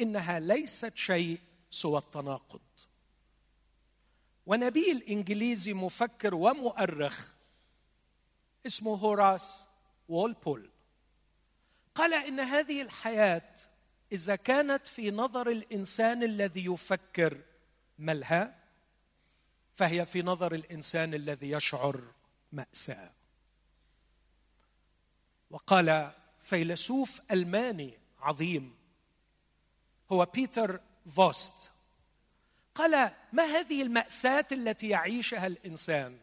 إنها 0.00 0.40
ليست 0.40 0.96
شيء 0.96 1.40
سوى 1.70 1.98
التناقض. 1.98 2.60
ونبيل 4.46 5.02
انجليزي 5.02 5.72
مفكر 5.72 6.34
ومؤرخ 6.34 7.32
اسمه 8.66 8.94
هوراس 8.94 9.64
وولبول 10.08 10.70
قال 11.94 12.14
إن 12.14 12.40
هذه 12.40 12.82
الحياة 12.82 13.54
إذا 14.12 14.36
كانت 14.36 14.86
في 14.86 15.10
نظر 15.10 15.50
الإنسان 15.50 16.22
الذي 16.22 16.64
يفكر 16.64 17.40
ملهى 17.98 18.54
فهي 19.74 20.06
في 20.06 20.22
نظر 20.22 20.54
الإنسان 20.54 21.14
الذي 21.14 21.50
يشعر 21.50 22.00
مأساة. 22.52 23.10
وقال 25.50 26.12
فيلسوف 26.42 27.20
ألماني 27.30 27.98
عظيم 28.20 28.74
هو 30.12 30.24
بيتر 30.24 30.80
فوست 31.16 31.70
قال 32.74 33.10
ما 33.32 33.44
هذه 33.44 33.82
المأساة 33.82 34.46
التي 34.52 34.88
يعيشها 34.88 35.46
الإنسان؟ 35.46 36.18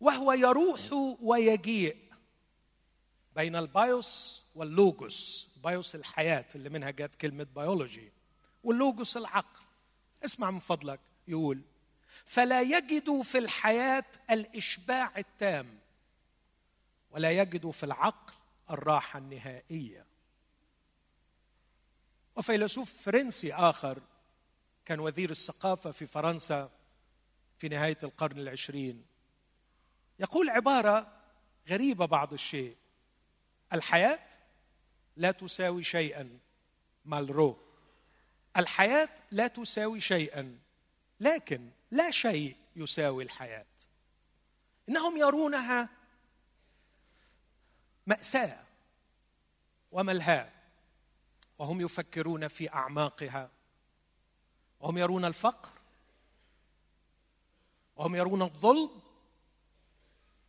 وهو 0.00 0.32
يروح 0.32 0.80
ويجيء 1.20 1.96
بين 3.36 3.56
البايوس 3.56 4.42
واللوجوس 4.54 5.51
بايوس 5.64 5.94
الحياة 5.94 6.44
اللي 6.54 6.68
منها 6.68 6.90
جت 6.90 7.14
كلمة 7.14 7.46
بيولوجي 7.54 8.12
واللوجوس 8.64 9.16
العقل. 9.16 9.64
اسمع 10.24 10.50
من 10.50 10.58
فضلك 10.58 11.00
يقول 11.28 11.62
فلا 12.24 12.60
يجد 12.60 13.20
في 13.20 13.38
الحياة 13.38 14.04
الإشباع 14.30 15.12
التام 15.18 15.78
ولا 17.10 17.30
يجد 17.30 17.70
في 17.70 17.86
العقل 17.86 18.32
الراحة 18.70 19.18
النهائية. 19.18 20.06
وفيلسوف 22.36 23.02
فرنسي 23.02 23.54
آخر 23.54 24.02
كان 24.84 25.00
وزير 25.00 25.30
الثقافة 25.30 25.90
في 25.90 26.06
فرنسا 26.06 26.70
في 27.58 27.68
نهاية 27.68 27.98
القرن 28.02 28.38
العشرين 28.38 29.04
يقول 30.18 30.50
عبارة 30.50 31.12
غريبة 31.68 32.06
بعض 32.06 32.32
الشيء 32.32 32.76
الحياة 33.72 34.28
لا 35.16 35.30
تساوي 35.30 35.82
شيئا. 35.82 36.38
مالرو. 37.04 37.58
الحياة 38.56 39.08
لا 39.30 39.46
تساوي 39.46 40.00
شيئا 40.00 40.58
لكن 41.20 41.70
لا 41.90 42.10
شيء 42.10 42.56
يساوي 42.76 43.22
الحياة. 43.24 43.66
إنهم 44.88 45.16
يرونها 45.16 45.88
مأساة 48.06 48.64
وملهاة 49.92 50.52
وهم 51.58 51.80
يفكرون 51.80 52.48
في 52.48 52.72
أعماقها 52.72 53.50
وهم 54.80 54.98
يرون 54.98 55.24
الفقر 55.24 55.70
وهم 57.96 58.14
يرون 58.14 58.42
الظلم 58.42 59.00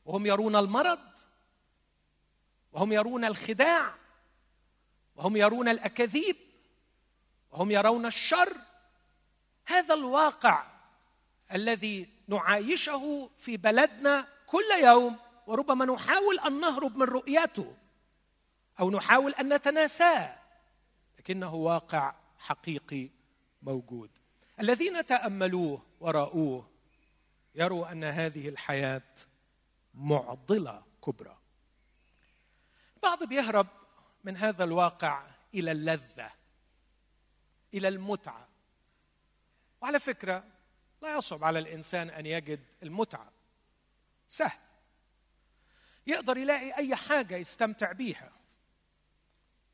وهم 0.05 0.25
يرون 0.25 0.55
المرض 0.55 0.99
وهم 2.71 2.91
يرون 2.91 3.25
الخداع. 3.25 4.02
وهم 5.15 5.37
يرون 5.37 5.67
الأكاذيب 5.67 6.35
وهم 7.51 7.71
يرون 7.71 8.05
الشر. 8.05 8.57
هذا 9.65 9.93
الواقع 9.93 10.65
الذي 11.53 12.09
نعايشه 12.27 13.29
في 13.37 13.57
بلدنا 13.57 14.27
كل 14.47 14.83
يوم 14.83 15.17
وربما 15.47 15.85
نحاول 15.85 16.39
أن 16.39 16.59
نهرب 16.59 16.97
من 16.97 17.03
رؤيته 17.03 17.75
أو 18.79 18.91
نحاول 18.91 19.33
أن 19.33 19.53
نتناساه 19.53 20.35
لكنه 21.19 21.55
واقع 21.55 22.15
حقيقي 22.39 23.09
موجود. 23.61 24.09
الذين 24.59 25.05
تأملوه 25.05 25.85
ورأوه 25.99 26.69
يروا 27.55 27.91
أن 27.91 28.03
هذه 28.03 28.49
الحياة 28.49 29.01
معضلة 29.93 30.83
كبرى. 31.05 31.37
بعض 33.03 33.23
بيهرب 33.23 33.67
من 34.23 34.37
هذا 34.37 34.63
الواقع 34.63 35.27
إلى 35.53 35.71
اللذة 35.71 36.31
إلى 37.73 37.87
المتعة. 37.87 38.47
وعلى 39.81 39.99
فكرة 39.99 40.43
لا 41.01 41.17
يصعب 41.17 41.43
على 41.43 41.59
الإنسان 41.59 42.09
أن 42.09 42.25
يجد 42.25 42.59
المتعة. 42.83 43.31
سهل. 44.29 44.59
يقدر 46.07 46.37
يلاقي 46.37 46.77
أي 46.77 46.95
حاجة 46.95 47.35
يستمتع 47.35 47.91
بيها. 47.91 48.31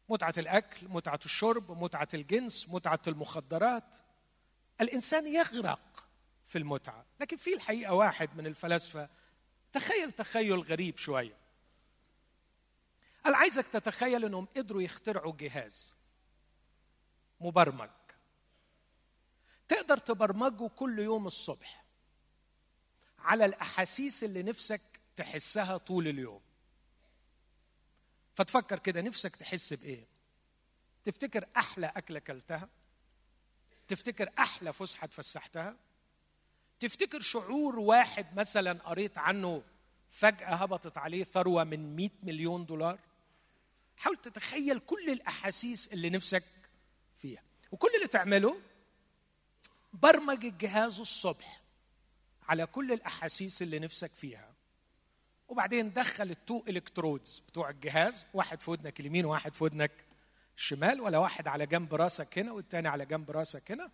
متعة 0.10 0.34
الأكل 0.38 0.88
متعة 0.88 1.20
الشرب 1.26 1.84
متعة 1.84 2.08
الجنس 2.14 2.70
متعة 2.70 3.00
المخدرات. 3.08 3.96
الإنسان 4.82 5.28
يغرق 5.28 6.08
في 6.46 6.58
المتعة. 6.58 7.06
لكن 7.20 7.38
في 7.38 7.54
الحقيقة 7.54 7.94
واحد 7.94 8.38
من 8.38 8.48
الفلاسفة 8.48 9.10
تخيل 9.74 10.12
تخيل 10.12 10.60
غريب 10.60 10.98
شوية. 10.98 11.39
أنا 13.26 13.38
عايزك 13.38 13.68
تتخيل 13.68 14.26
إنهم 14.26 14.46
قدروا 14.46 14.82
يخترعوا 14.82 15.34
جهاز 15.38 15.96
مبرمج. 17.40 17.90
تقدر 19.68 19.98
تبرمجه 19.98 20.68
كل 20.68 21.00
يوم 21.00 21.28
الصبح 21.28 21.86
على 23.20 23.46
الأحاسيس 23.46 24.24
اللي 24.24 24.44
نفسك 24.44 24.82
تحسها 25.16 25.78
طول 25.78 26.08
اليوم. 26.08 26.42
فتفكر 28.36 28.80
كده 28.80 29.02
نفسك 29.02 29.36
تحس 29.36 29.74
بإيه؟ 29.74 30.08
تفتكر 31.04 31.46
أحلى 31.58 31.88
أكلة 31.88 32.18
أكلتها؟ 32.18 32.70
تفتكر 33.88 34.30
أحلى 34.40 34.74
فسحة 34.74 35.06
اتفسحتها؟ 35.06 35.76
تفتكر 36.80 37.20
شعور 37.20 37.80
واحد 37.80 38.40
مثلا 38.40 38.74
قريت 38.84 39.18
عنه 39.18 39.64
فجأة 40.10 40.56
هبطت 40.56 40.98
عليه 40.98 41.24
ثروة 41.24 41.64
من 41.64 41.96
100 41.96 42.10
مليون 42.24 42.66
دولار؟ 42.66 43.00
حاول 44.00 44.18
تتخيل 44.18 44.80
كل 44.80 45.10
الأحاسيس 45.10 45.94
اللي 45.94 46.10
نفسك 46.10 46.44
فيها. 47.22 47.44
وكل 47.72 47.90
اللي 47.96 48.08
تعمله 48.08 48.62
برمج 49.94 50.46
الجهاز 50.46 51.00
الصبح 51.00 51.62
على 52.44 52.66
كل 52.66 52.92
الأحاسيس 52.92 53.62
اللي 53.62 53.80
نفسك 53.80 54.12
فيها. 54.12 54.54
وبعدين 55.48 55.94
دخل 55.94 56.30
التو 56.30 56.64
إلكترودز 56.68 57.44
بتوع 57.48 57.70
الجهاز 57.70 58.26
واحد 58.34 58.62
في 58.62 58.72
ودنك 58.72 59.00
اليمين 59.00 59.26
وواحد 59.26 59.54
في 59.54 59.64
ودنك 59.64 59.92
الشمال 60.58 61.02
ولا 61.02 61.18
واحد 61.18 61.48
على 61.48 61.66
جنب 61.66 61.96
راسك 61.96 62.40
هنا 62.40 62.52
والتاني 62.52 62.88
على 62.88 63.06
جنب 63.06 63.32
راسك 63.32 63.72
هنا. 63.72 63.92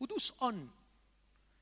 ودوس 0.00 0.34
اون 0.42 0.70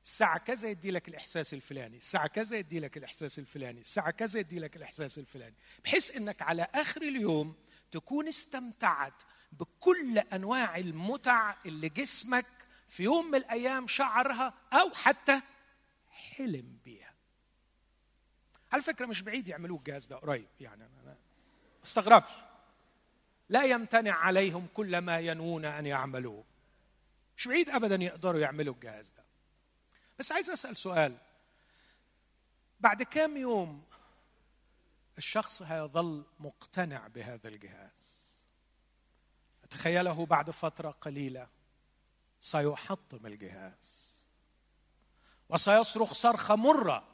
الساعة 0.05 0.37
كذا 0.37 0.69
يدي 0.69 0.91
لك 0.91 1.07
الإحساس 1.07 1.53
الفلاني، 1.53 1.97
الساعة 1.97 2.27
كذا 2.27 2.57
يدي 2.57 2.79
لك 2.79 2.97
الإحساس 2.97 3.39
الفلاني، 3.39 3.81
الساعة 3.81 4.11
كذا 4.11 4.39
يدي 4.39 4.59
لك 4.59 4.75
الإحساس 4.75 5.19
الفلاني، 5.19 5.55
بحيث 5.83 6.17
إنك 6.17 6.41
على 6.41 6.67
آخر 6.73 7.01
اليوم 7.01 7.55
تكون 7.91 8.27
استمتعت 8.27 9.23
بكل 9.51 10.17
أنواع 10.19 10.77
المتع 10.77 11.55
اللي 11.65 11.89
جسمك 11.89 12.45
في 12.87 13.03
يوم 13.03 13.25
من 13.25 13.35
الأيام 13.35 13.87
شعرها 13.87 14.53
أو 14.73 14.93
حتى 14.93 15.41
حلم 16.09 16.77
بيها. 16.85 17.13
على 18.71 18.81
فكرة 18.81 19.05
مش 19.05 19.21
بعيد 19.21 19.47
يعملوه 19.47 19.77
الجهاز 19.77 20.05
ده 20.05 20.15
قريب 20.15 20.47
يعني. 20.59 20.83
أنا 21.03 21.15
استغربش. 21.83 22.31
لا 23.49 23.63
يمتنع 23.63 24.13
عليهم 24.13 24.67
كل 24.73 24.97
ما 24.97 25.19
ينوون 25.19 25.65
أن 25.65 25.85
يعملوه. 25.85 26.43
مش 27.37 27.47
بعيد 27.47 27.69
ابدا 27.69 28.03
يقدروا 28.03 28.41
يعملوا 28.41 28.73
الجهاز 28.73 29.09
ده. 29.09 29.23
بس 30.19 30.31
عايز 30.31 30.49
أسأل 30.49 30.77
سؤال. 30.77 31.17
بعد 32.79 33.03
كام 33.03 33.37
يوم 33.37 33.83
الشخص 35.17 35.61
هيظل 35.61 36.25
مقتنع 36.39 37.07
بهذا 37.07 37.47
الجهاز. 37.49 38.15
أتخيله 39.63 40.25
بعد 40.25 40.51
فترة 40.51 40.91
قليلة 40.91 41.47
سيحطم 42.39 43.25
الجهاز. 43.25 44.15
وسيصرخ 45.49 46.13
صرخة 46.13 46.55
مرة 46.55 47.07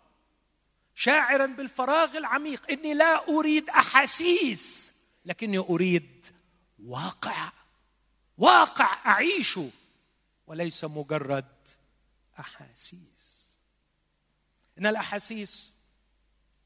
شاعرا 0.95 1.45
بالفراغ 1.45 2.17
العميق 2.17 2.71
إني 2.71 2.93
لا 2.93 3.27
أريد 3.27 3.69
أحاسيس 3.69 4.95
لكني 5.25 5.57
أريد 5.57 6.27
واقع 6.83 7.51
واقع 8.37 9.05
اعيشه 9.05 9.69
وليس 10.47 10.83
مجرد 10.83 11.67
أحاسيس. 12.39 13.31
إن 14.77 14.85
الأحاسيس 14.85 15.70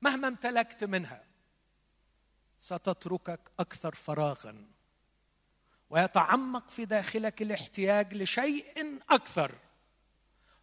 مهما 0.02 0.28
امتلكت 0.28 0.84
منها 0.84 1.24
ستتركك 2.60 3.52
أكثر 3.60 3.96
فراغا 3.96 4.68
ويتعمق 5.90 6.70
في 6.70 6.86
داخلك 6.86 7.42
الاحتياج 7.42 8.14
لشيء 8.14 9.00
أكثر 9.10 9.56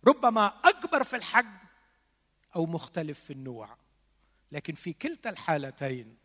ربما 0.08 0.46
أكبر 0.46 1.04
في 1.04 1.16
الحجم 1.16 1.58
أو 2.56 2.66
مختلف 2.66 3.20
في 3.20 3.32
النوع. 3.32 3.76
لكن 4.52 4.74
في 4.74 4.92
كلتا 4.92 5.30
الحالتين 5.30 6.16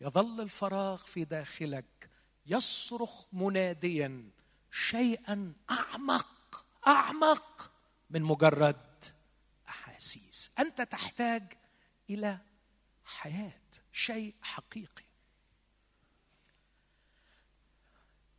يظل 0.00 0.40
الفراغ 0.40 0.96
في 0.96 1.24
داخلك 1.24 2.10
يصرخ 2.46 3.24
مناديا 3.32 4.30
شيئا 4.70 5.52
أعمق 5.70 6.66
أعمق 6.86 7.72
من 8.10 8.22
مجرد 8.22 9.04
أحاسيس. 9.68 10.50
أنت 10.58 10.82
تحتاج 10.82 11.52
إلى 12.10 12.38
حياة 13.04 13.60
شيء 13.92 14.34
حقيقي. 14.42 15.04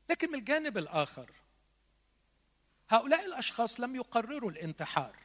لكن 0.10 0.32
من 0.32 0.40
الجانب 0.40 0.78
الآخر 0.78 1.32
هؤلاء 2.90 3.26
الأشخاص 3.26 3.80
لم 3.80 3.96
يقرروا 3.96 4.52
الانتحار. 4.52 5.16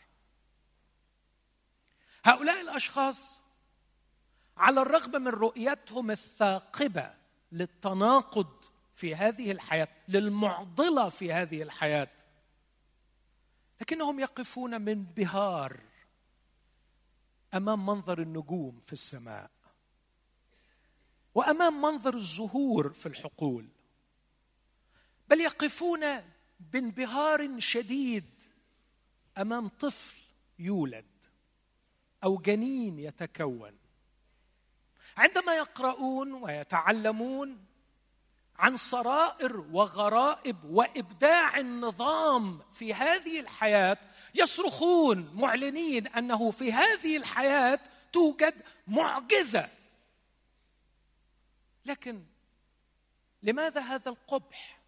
هؤلاء 2.24 2.60
الأشخاص 2.60 3.40
على 4.56 4.82
الرغم 4.82 5.22
من 5.22 5.28
رؤيتهم 5.28 6.10
الثاقبة 6.10 7.14
للتناقض 7.52 8.64
في 8.94 9.14
هذه 9.14 9.52
الحياة 9.52 9.88
للمعضلة 10.08 11.08
في 11.08 11.32
هذه 11.32 11.62
الحياة 11.62 12.10
لكنهم 13.80 14.20
يقفون 14.20 14.80
من 14.80 15.04
بهار 15.04 15.80
أمام 17.56 17.86
منظر 17.86 18.22
النجوم 18.22 18.80
في 18.80 18.92
السماء 18.92 19.50
وأمام 21.34 21.80
منظر 21.82 22.14
الزهور 22.14 22.92
في 22.92 23.06
الحقول. 23.06 23.68
بل 25.28 25.40
يقفون 25.40 26.00
بانبهار 26.60 27.60
شديد 27.60 28.44
أمام 29.38 29.68
طفل 29.68 30.16
يولد 30.58 31.24
أو 32.24 32.38
جنين 32.38 32.98
يتكون. 32.98 33.78
عندما 35.16 35.54
يقرؤون 35.54 36.32
ويتعلمون 36.32 37.66
عن 38.58 38.76
سرائر 38.76 39.60
وغرائب 39.60 40.64
وإبداع 40.64 41.58
النظام 41.58 42.60
في 42.72 42.94
هذه 42.94 43.40
الحياة 43.40 43.98
يصرخون 44.34 45.30
معلنين 45.34 46.06
أنه 46.06 46.50
في 46.50 46.72
هذه 46.72 47.16
الحياة 47.16 47.80
توجد 48.12 48.54
معجزة. 48.86 49.70
لكن 51.84 52.24
لماذا 53.42 53.80
هذا 53.80 54.08
القبح؟ 54.10 54.80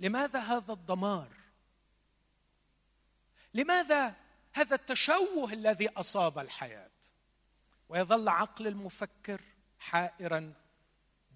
لماذا 0.00 0.40
هذا 0.40 0.72
الدمار؟ 0.72 1.28
لماذا 3.54 4.14
هذا 4.52 4.76
التشوه 4.76 5.52
الذي 5.52 5.88
أصاب 5.88 6.38
الحياة؟ 6.38 6.90
ويظل 7.88 8.28
عقل 8.28 8.66
المفكر 8.66 9.40
حائرا 9.78 10.52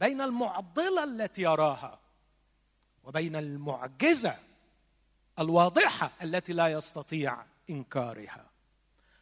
بين 0.00 0.20
المعضلة 0.20 1.04
التي 1.04 1.42
يراها 1.42 2.00
وبين 3.04 3.36
المعجزة 3.36 4.38
الواضحة 5.38 6.10
التي 6.22 6.52
لا 6.52 6.68
يستطيع 6.68 7.44
إنكارها. 7.70 8.50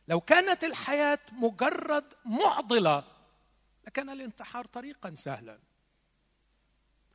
لو 0.09 0.20
كانت 0.20 0.64
الحياة 0.64 1.18
مجرد 1.33 2.05
معضلة 2.25 3.05
لكان 3.87 4.11
الانتحار 4.11 4.64
طريقا 4.66 5.14
سهلا. 5.14 5.59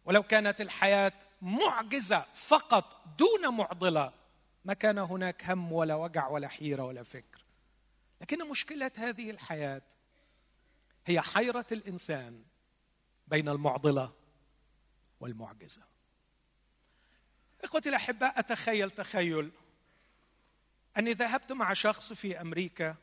ولو 0.05 0.23
كانت 0.23 0.62
الحياة 0.62 1.13
معجزة 1.41 2.25
فقط 2.36 3.03
دون 3.19 3.53
معضلة 3.57 4.13
ما 4.65 4.73
كان 4.73 4.97
هناك 4.97 5.49
هم 5.49 5.71
ولا 5.71 5.95
وجع 5.95 6.27
ولا 6.27 6.47
حيرة 6.47 6.83
ولا 6.83 7.03
فكر. 7.03 7.43
لكن 8.21 8.49
مشكلة 8.49 8.91
هذه 8.97 9.31
الحياة 9.31 9.81
هي 11.05 11.21
حيرة 11.21 11.65
الإنسان 11.71 12.43
بين 13.27 13.49
المعضلة 13.49 14.13
والمعجزة. 15.19 15.96
إخوتي 17.63 17.89
الاحباء 17.89 18.39
أتخيل 18.39 18.91
تخيل 18.91 19.51
أني 20.97 21.13
ذهبت 21.13 21.51
مع 21.51 21.73
شخص 21.73 22.13
في 22.13 22.41
أمريكا 22.41 22.95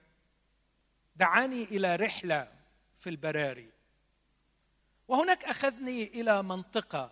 دعاني 1.16 1.62
إلى 1.64 1.96
رحلة 1.96 2.52
في 2.98 3.10
البراري 3.10 3.70
وهناك 5.08 5.44
أخذني 5.44 6.04
إلى 6.04 6.42
منطقة 6.42 7.10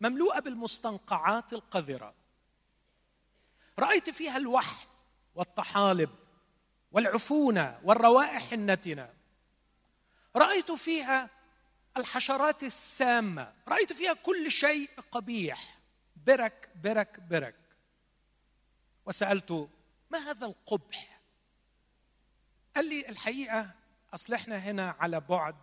مملوءة 0.00 0.38
بالمستنقعات 0.40 1.52
القذرة. 1.52 2.14
رأيت 3.78 4.10
فيها 4.10 4.36
الوحل 4.36 4.86
والطحالب 5.34 6.10
والعفونة 6.92 7.80
والروائح 7.84 8.52
النتنة. 8.52 9.14
رأيت 10.36 10.72
فيها 10.72 11.30
الحشرات 11.98 12.62
السامة. 12.62 13.52
رأيت 13.68 13.92
فيها 13.92 14.12
كل 14.12 14.50
شيء 14.50 14.90
قبيح. 15.10 15.78
برك 16.26 16.70
برك 16.82 17.20
برك. 17.20 17.54
وسالته 19.06 19.68
ما 20.10 20.18
هذا 20.18 20.46
القبح؟ 20.46 21.20
قال 22.76 22.88
لي 22.88 23.08
الحقيقة 23.08 23.70
أصل 24.14 24.34
إحنا 24.34 24.56
هنا 24.56 24.96
على 24.98 25.20
بعد 25.20 25.56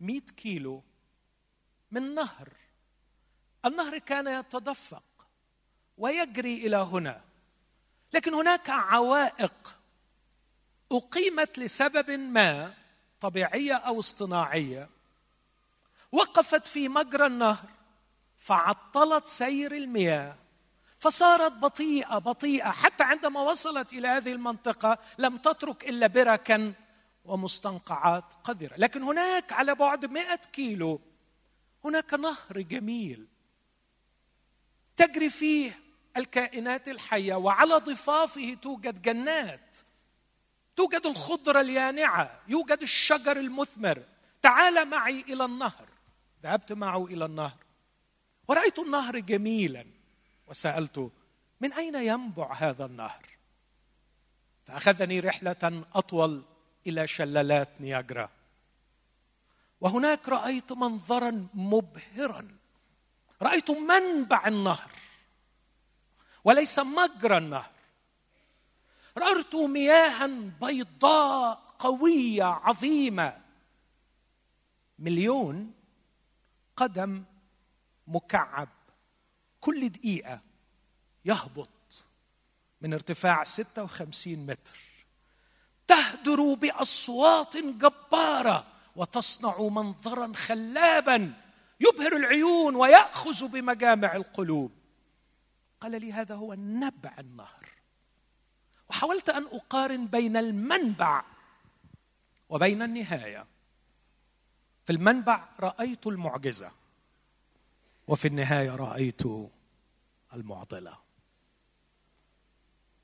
مئة 0.00 0.26
كيلو 0.36 0.82
من 1.90 2.14
نهر. 2.14 2.48
النهر 3.64 3.98
كان 3.98 4.26
يتدفق 4.26 5.26
ويجري 5.98 6.66
إلى 6.66 6.76
هنا. 6.76 7.24
لكن 8.12 8.34
هناك 8.34 8.70
عوائق 8.70 9.76
أقيمت 10.92 11.58
لسبب 11.58 12.10
ما 12.10 12.74
طبيعية 13.20 13.74
أو 13.74 13.98
اصطناعية. 13.98 14.88
وقفت 16.12 16.66
في 16.66 16.88
مجرى 16.88 17.26
النهر 17.26 17.68
فعطلت 18.38 19.26
سير 19.26 19.72
المياه 19.72 20.36
فصارت 20.98 21.52
بطيئة 21.52 22.18
بطيئة 22.18 22.70
حتى 22.70 23.04
عندما 23.04 23.40
وصلت 23.40 23.92
إلى 23.92 24.08
هذه 24.08 24.32
المنطقة 24.32 24.98
لم 25.18 25.36
تترك 25.36 25.88
إلا 25.88 26.06
بركا 26.06 26.72
ومستنقعات 27.24 28.24
قذرة. 28.44 28.74
لكن 28.76 29.02
هناك 29.02 29.52
على 29.52 29.74
بعد 29.74 30.06
مئة 30.06 30.40
كيلو 30.52 31.00
هناك 31.84 32.14
نهر 32.14 32.60
جميل 32.60 33.26
تجري 34.96 35.30
فيه 35.30 35.78
الكائنات 36.16 36.88
الحية 36.88 37.34
وعلى 37.34 37.74
ضفافه 37.74 38.56
توجد 38.62 39.02
جنات 39.02 39.78
توجد 40.76 41.06
الخضرة 41.06 41.60
اليانعة 41.60 42.40
يوجد 42.48 42.82
الشجر 42.82 43.36
المثمر. 43.36 44.02
تعال 44.42 44.88
معي 44.88 45.20
إلى 45.20 45.44
النهر. 45.44 45.89
ذهبت 46.42 46.72
معه 46.72 47.06
إلى 47.06 47.24
النهر. 47.24 47.56
ورأيت 48.48 48.78
النهر 48.78 49.18
جميلا. 49.18 49.86
وسالته 50.46 51.10
من 51.60 51.72
أين 51.72 51.94
ينبع 51.94 52.52
هذا 52.54 52.84
النهر? 52.84 53.26
فأخذني 54.66 55.20
رحلة 55.20 55.84
أطول 55.94 56.42
إلى 56.86 57.06
شلالات 57.06 57.68
نياجرا. 57.80 58.30
وهناك 59.80 60.28
رأيت 60.28 60.72
منظرا 60.72 61.46
مبهرا. 61.54 62.48
رأيت 63.42 63.70
منبع 63.70 64.48
النهر. 64.48 64.90
وليس 66.44 66.78
مجرى 66.78 67.38
النهر. 67.38 67.70
رأيت 69.18 69.54
مياها 69.54 70.26
بيضاء 70.62 71.74
قوية 71.78 72.44
عظيمة. 72.44 73.40
مليون 74.98 75.79
قدم 76.80 77.24
مكعب. 78.06 78.68
كل 79.60 79.88
دقيقة 79.88 80.40
يهبط 81.24 82.04
من 82.80 82.92
ارتفاع 82.92 83.44
56 83.44 84.46
متر. 84.46 84.78
تهدر 85.86 86.54
بأصوات 86.54 87.56
جبارة 87.56 88.66
وتصنع 88.96 89.60
منظرا 89.60 90.32
خلابا 90.34 91.34
يبهر 91.80 92.16
العيون 92.16 92.76
ويأخذ 92.76 93.48
بمجامع 93.48 94.16
القلوب. 94.16 94.72
قال 95.80 96.00
لي 96.00 96.12
هذا 96.12 96.34
هو 96.34 96.54
نبع 96.54 97.14
النهر. 97.18 97.68
وحاولت 98.88 99.28
أن 99.28 99.46
أقارن 99.46 100.06
بين 100.06 100.36
المنبع 100.36 101.24
وبين 102.48 102.82
النهاية. 102.82 103.46
في 104.90 104.96
المنبع 104.96 105.48
رأيت 105.60 106.06
المعجزة 106.06 106.70
وفي 108.08 108.28
النهاية 108.28 108.76
رأيت 108.76 109.22
المعضلة. 110.34 110.98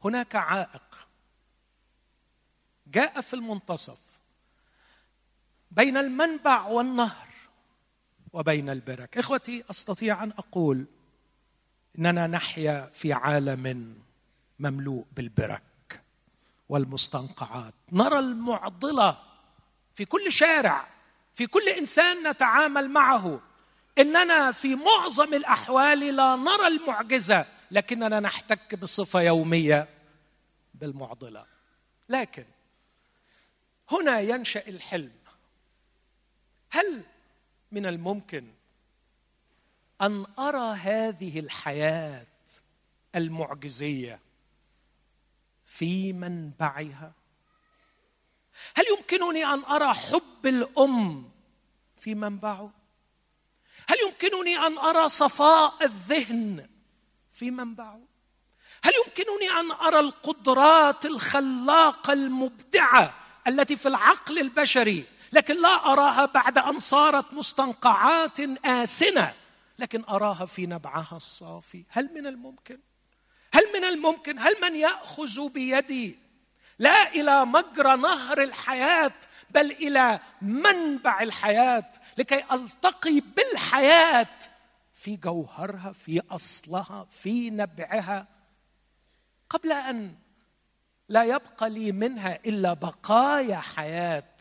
هناك 0.05 0.37
عائق 0.37 1.09
جاء 2.87 3.21
في 3.21 3.35
المنتصف 3.35 4.01
بين 5.71 5.97
المنبع 5.97 6.67
والنهر 6.67 7.29
وبين 8.33 8.71
البرك. 8.71 9.19
إخوتي 9.19 9.65
أستطيع 9.71 10.23
أن 10.23 10.31
أقول 10.31 10.87
إننا 11.99 12.27
نحيا 12.27 12.91
في 12.95 13.13
عالم 13.13 13.95
مملوء 14.59 15.07
بالبرك 15.13 16.03
والمستنقعات. 16.69 17.75
نرى 17.93 18.19
المعضلة 18.19 19.23
في 19.95 20.05
كل 20.05 20.33
شارع. 20.33 20.96
في 21.37 21.47
كل 21.47 21.69
إنسان 21.69 22.31
نتعامل 22.31 22.91
معه. 22.91 23.41
إننا 23.99 24.53
في 24.53 24.75
معظم 24.75 25.35
الأحوال 25.35 26.01
لا 26.01 26.37
نرى 26.37 26.67
المعجزة 26.67 27.47
لكننا 27.71 28.21
نحتك 28.21 28.75
بصفة 28.75 29.21
يومية 29.21 29.89
بالمعضلة. 30.75 31.47
لكن 32.09 32.45
هنا 33.91 34.21
ينشأ 34.21 34.69
الحلم. 34.69 35.13
هل 36.71 37.03
من 37.73 37.87
الممكن 37.87 38.53
أن 40.01 40.27
أرى 40.39 40.77
هذه 40.77 41.41
الحياة 41.41 42.27
المعجزية 43.15 44.21
في 45.67 46.13
منبعها؟ 46.13 47.13
هل 48.77 48.85
يمكنني 48.99 49.45
أن 49.45 49.65
أرى 49.65 49.95
حب 49.95 50.23
الام 50.47 51.31
في 51.97 52.15
منبعه. 52.15 52.71
هل 53.89 53.97
يمكنني 54.07 54.59
أن 54.59 54.79
أرى 54.79 55.09
صفاء 55.09 55.75
الذهن 55.83 56.69
في 57.33 57.51
منبعه؟ 57.51 58.01
هل 58.85 58.93
يمكنني 59.07 59.51
أن 59.61 59.71
أرى 59.71 60.01
القدرات 60.01 61.07
الخلاقة 61.07 62.13
المبدعة 62.13 63.15
التي 63.49 63.77
في 63.77 63.89
العقل 63.89 64.39
البشري 64.39 65.05
لكن 65.33 65.63
لا 65.63 65.93
أراها 65.93 66.27
بعد 66.27 66.59
أن 66.59 66.79
صارت 66.79 67.33
مستنقعات 67.33 68.41
آسنة 68.65 69.35
لكن 69.79 70.05
أراها 70.09 70.47
في 70.47 70.67
نبعها 70.67 71.17
الصافي؟ 71.17 71.85
هل 71.89 72.11
من 72.15 72.27
الممكن؟ 72.27 72.79
هل 73.55 73.63
من 73.75 73.85
الممكن؟ 73.85 74.39
هل 74.39 74.55
من 74.63 74.77
يأخذ 74.77 75.49
بيدي 75.49 76.19
لا 76.79 77.15
إلى 77.15 77.45
مجرى 77.45 77.97
نهر 77.97 78.43
الحياة 78.43 79.13
بل 79.51 79.71
إلى 79.71 80.21
منبع 80.43 81.23
الحياة 81.23 81.93
لكي 82.19 82.45
ألتقي 82.53 83.21
بالحياة 83.21 84.29
في 84.95 85.17
جوهرها 85.17 85.93
في 85.93 86.23
أصلها 86.31 87.07
في 87.11 87.51
نبعها. 87.51 88.27
قبل 89.51 89.73
أن 89.73 90.15
لا 91.09 91.25
يبقى 91.25 91.71
لي 91.71 91.93
منها 91.93 92.39
إلا 92.47 92.73
بقايا 92.73 93.57
حياة. 93.57 94.33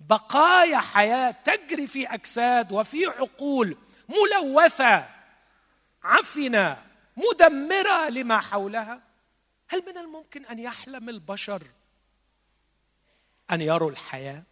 بقايا 0.00 0.78
حياة 0.78 1.30
تجري 1.30 1.86
في 1.86 2.06
أجساد 2.14 2.72
وفي 2.72 3.06
عقول 3.06 3.76
ملوثة 4.08 5.08
عفنة 6.02 6.82
مدمرة 7.16 8.08
لما 8.08 8.40
حولها. 8.40 9.02
هل 9.68 9.82
من 9.86 9.98
الممكن 9.98 10.44
أن 10.44 10.58
يحلم 10.58 11.08
البشر 11.08 11.62
أن 13.50 13.60
يروا 13.60 13.90
الحياة. 13.90 14.42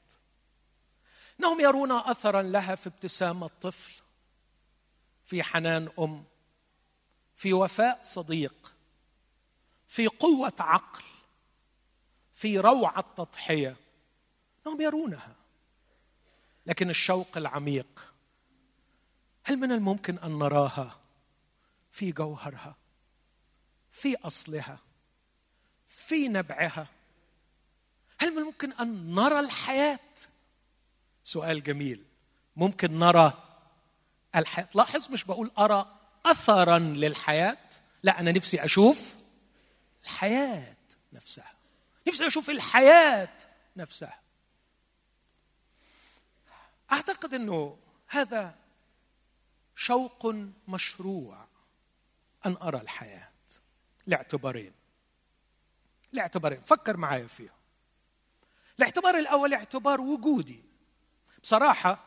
إنهم 1.41 1.61
يرون 1.61 1.93
اثرا 1.93 2.43
لها 2.43 2.75
في 2.75 2.87
ابتسامه 2.87 3.51
طفل 3.61 3.93
في 5.25 5.43
حنان 5.43 5.89
أم 5.99 6.25
في 7.35 7.53
وفاء 7.53 8.01
صديق 8.03 8.73
في 9.89 10.07
قوة 10.07 10.53
عقل 10.59 11.03
في 12.33 12.59
روعة 12.59 13.05
تضحية. 13.17 13.77
إنهم 14.67 14.81
يرونها. 14.81 15.35
لكن 16.67 16.91
الشوق 16.91 17.37
العميق 17.37 18.13
هل 19.45 19.57
من 19.57 19.73
الممكن 19.73 20.19
أن 20.19 20.39
نراها 20.39 21.01
في 21.93 22.13
جوهرها 22.13 22.77
في 23.91 24.17
أصلها 24.17 24.79
في 25.87 26.29
نبعها؟ 26.29 26.87
هل 28.19 28.31
من 28.31 28.39
الممكن 28.39 28.73
أن 28.73 29.15
نرى 29.15 29.41
الحياة؟ 29.41 29.99
سؤال 31.25 31.63
جميل. 31.63 32.05
ممكن 32.57 32.99
نرى 32.99 33.43
الحياة. 34.37 34.69
لاحظ 34.75 35.11
مش 35.11 35.25
بقول 35.25 35.51
أرى 35.59 35.99
اثرا 36.27 36.79
للحياة 36.79 37.59
لا 38.03 38.21
أنا 38.21 38.33
نفسي 38.33 38.65
أشوف 38.65 39.15
الحياة 40.05 40.77
نفسها. 41.13 41.53
نفسي 42.09 42.27
أشوف 42.27 42.51
الحياة 42.51 43.29
نفسها. 43.77 44.21
أعتقد 46.93 47.35
إنه 47.35 47.79
هذا 48.09 48.55
شوق 49.77 50.35
مشروع 50.69 51.47
أن 52.47 52.57
أرى 52.63 52.81
الحياة. 52.81 53.31
لاعتبارين. 54.07 54.73
لاعتبارين. 56.13 56.61
فكر 56.67 56.97
معايا 56.97 57.27
فيهم. 57.27 57.64
الاعتبار 58.79 59.19
الأول 59.19 59.55
اعتبار 59.55 60.01
وجودي. 60.01 60.65
بصراحة 61.43 61.99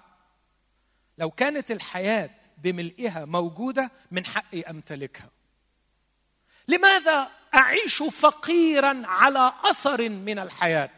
لو 1.17 1.31
كانت 1.31 1.71
الحياة 1.71 2.29
بملئها 2.57 3.25
موجودة 3.25 3.91
من 4.11 4.25
حقي 4.25 4.61
أمتلكها. 4.61 5.29
لماذا 6.67 7.31
أعيش 7.55 8.03
فقيرا 8.03 9.01
على 9.05 9.53
أثر 9.63 10.09
من 10.09 10.39
الحياة؟ 10.39 10.97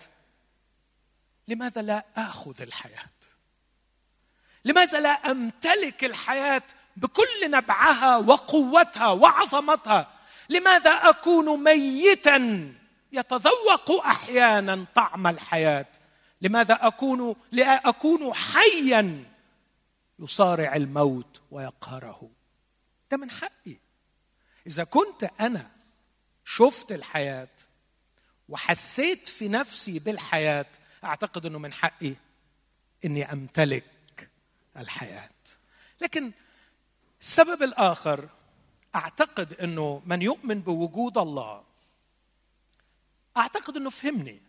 لماذا 1.48 1.82
لا 1.82 2.06
آخذ 2.18 2.62
الحياة؟ 2.62 3.10
لماذا 4.66 5.00
لا 5.00 5.10
أمتلك 5.10 6.06
الحياة 6.06 6.64
بكل 6.98 7.52
نبعها 7.52 8.18
وقوتها 8.18 9.08
وعظمتها؟ 9.08 10.08
لماذا 10.50 10.92
أكون 10.92 11.64
ميتا 11.64 12.74
يتذوق 13.12 14.06
أحيانا 14.06 14.86
طعم 14.96 15.28
الحياة. 15.28 15.86
لماذا 16.42 16.88
اكون 16.88 17.36
لأ 17.52 17.90
أكون 17.90 18.34
حيا 18.34 19.24
يصارع 20.20 20.76
الموت 20.76 21.42
ويقهره. 21.52 22.30
ده 23.12 23.18
من 23.18 23.32
حقي. 23.32 23.76
إذا 24.68 24.84
كنت 24.84 25.30
أنا 25.40 25.72
شفت 26.46 26.92
الحياة 26.92 27.48
وحسيت 28.50 29.28
في 29.28 29.48
نفسي 29.48 30.00
بالحياة 30.00 30.66
أعتقد 31.04 31.46
إنه 31.46 31.60
من 31.60 31.74
حقي 31.74 32.14
إني 33.06 33.34
أمتلك 33.34 34.30
الحياة. 34.78 35.30
لكن 36.02 36.32
السبب 37.22 37.64
الآخر 37.64 38.30
أعتقد 38.96 39.54
إنه 39.54 40.02
من 40.06 40.22
يؤمن 40.22 40.62
بوجود 40.62 41.18
الله 41.18 41.64
أعتقد 43.40 43.78
إنه 43.78 43.90
فهمني. 43.90 44.42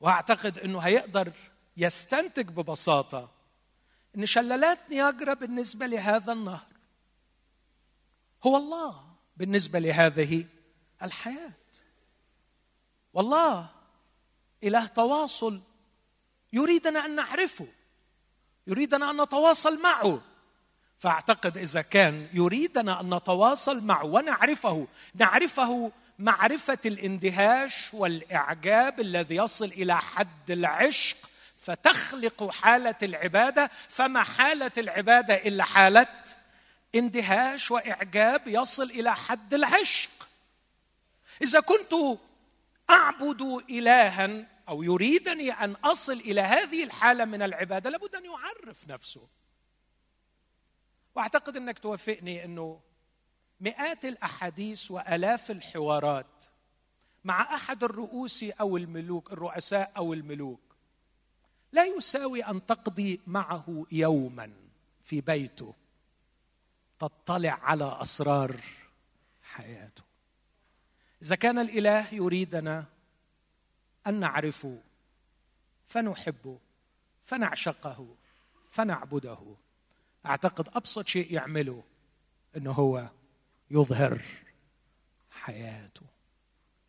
وأعتقد 0.00 0.58
إنه 0.58 0.78
هيقدر 0.78 1.32
يستنتج 1.76 2.48
ببساطة 2.48 3.30
إن 4.16 4.26
شلالات 4.26 4.78
نياجرا 4.90 5.34
بالنسبة 5.34 5.86
لهذا 5.86 6.32
النهر 6.32 6.66
هو 8.44 8.56
الله 8.56 9.04
بالنسبة 9.36 9.78
لهذه 9.78 10.44
الحياة. 11.02 11.52
والله 13.12 13.68
إله 14.64 14.86
تواصل 14.86 15.60
يريدنا 16.52 17.04
أن 17.04 17.14
نعرفه 17.14 17.66
يريدنا 18.66 19.10
أن 19.10 19.22
نتواصل 19.22 19.82
معه. 19.82 20.22
فأعتقد 20.98 21.58
إذا 21.58 21.82
كان 21.82 22.28
يريدنا 22.32 23.00
أن 23.00 23.14
نتواصل 23.14 23.84
معه 23.84 24.04
ونعرفه 24.04 24.86
نعرفه 25.14 25.92
معرفة 26.20 26.78
الاندهاش 26.86 27.88
والإعجاب 27.92 29.00
الذي 29.00 29.36
يصل 29.36 29.64
إلى 29.64 29.96
حد 29.96 30.50
العشق 30.50 31.16
فتخلق 31.60 32.50
حالة 32.50 32.94
العبادة. 33.02 33.70
فما 33.88 34.22
حالة 34.22 34.72
العبادة 34.78 35.34
إلا 35.34 35.64
حالة 35.64 36.24
اندهاش 36.94 37.70
وإعجاب 37.70 38.48
يصل 38.48 38.90
إلى 38.90 39.14
حد 39.14 39.54
العشق. 39.54 40.28
إذا 41.42 41.60
كنت 41.60 42.18
أعبد 42.90 43.42
الها 43.70 44.46
أو 44.68 44.82
يريدني 44.82 45.50
أن 45.50 45.72
أصل 45.72 46.12
إلى 46.12 46.40
هذه 46.40 46.84
الحالة 46.84 47.24
من 47.24 47.42
العبادة 47.42 47.90
لابد 47.90 48.14
أن 48.14 48.24
يعرف 48.24 48.88
نفسه. 48.88 49.28
وأعتقد 51.14 51.56
إنك 51.56 51.78
توافقني 51.78 52.44
إنه 52.44 52.80
مئات 53.60 54.04
الأحاديث 54.04 54.90
وآلاف 54.90 55.50
الحوارات 55.50 56.44
مع 57.24 57.54
أحد 57.54 57.84
الرؤوس 57.84 58.44
أو 58.44 58.76
الملوك 58.76 59.32
الرؤساء 59.32 59.92
أو 59.96 60.12
الملوك. 60.12 60.60
لا 61.72 61.84
يساوي 61.84 62.44
أن 62.44 62.66
تقضي 62.66 63.20
معه 63.26 63.86
يوما 63.92 64.52
في 65.04 65.20
بيته. 65.20 65.74
تطلع 66.98 67.58
على 67.62 67.98
أسرار 68.02 68.60
حياته. 69.42 70.02
إذا 71.22 71.36
كان 71.36 71.58
الإله 71.58 72.14
يريدنا 72.14 72.84
أن 74.06 74.20
نعرفه 74.20 74.78
فنحبه 75.88 76.58
فنعشقه 77.24 78.06
فنعبده. 78.70 79.56
أعتقد 80.26 80.68
أبسط 80.68 81.06
شيء 81.06 81.34
يعمله 81.34 81.84
إنه 82.56 82.72
هو 82.72 83.08
يظهر 83.70 84.22
حياته 85.30 86.02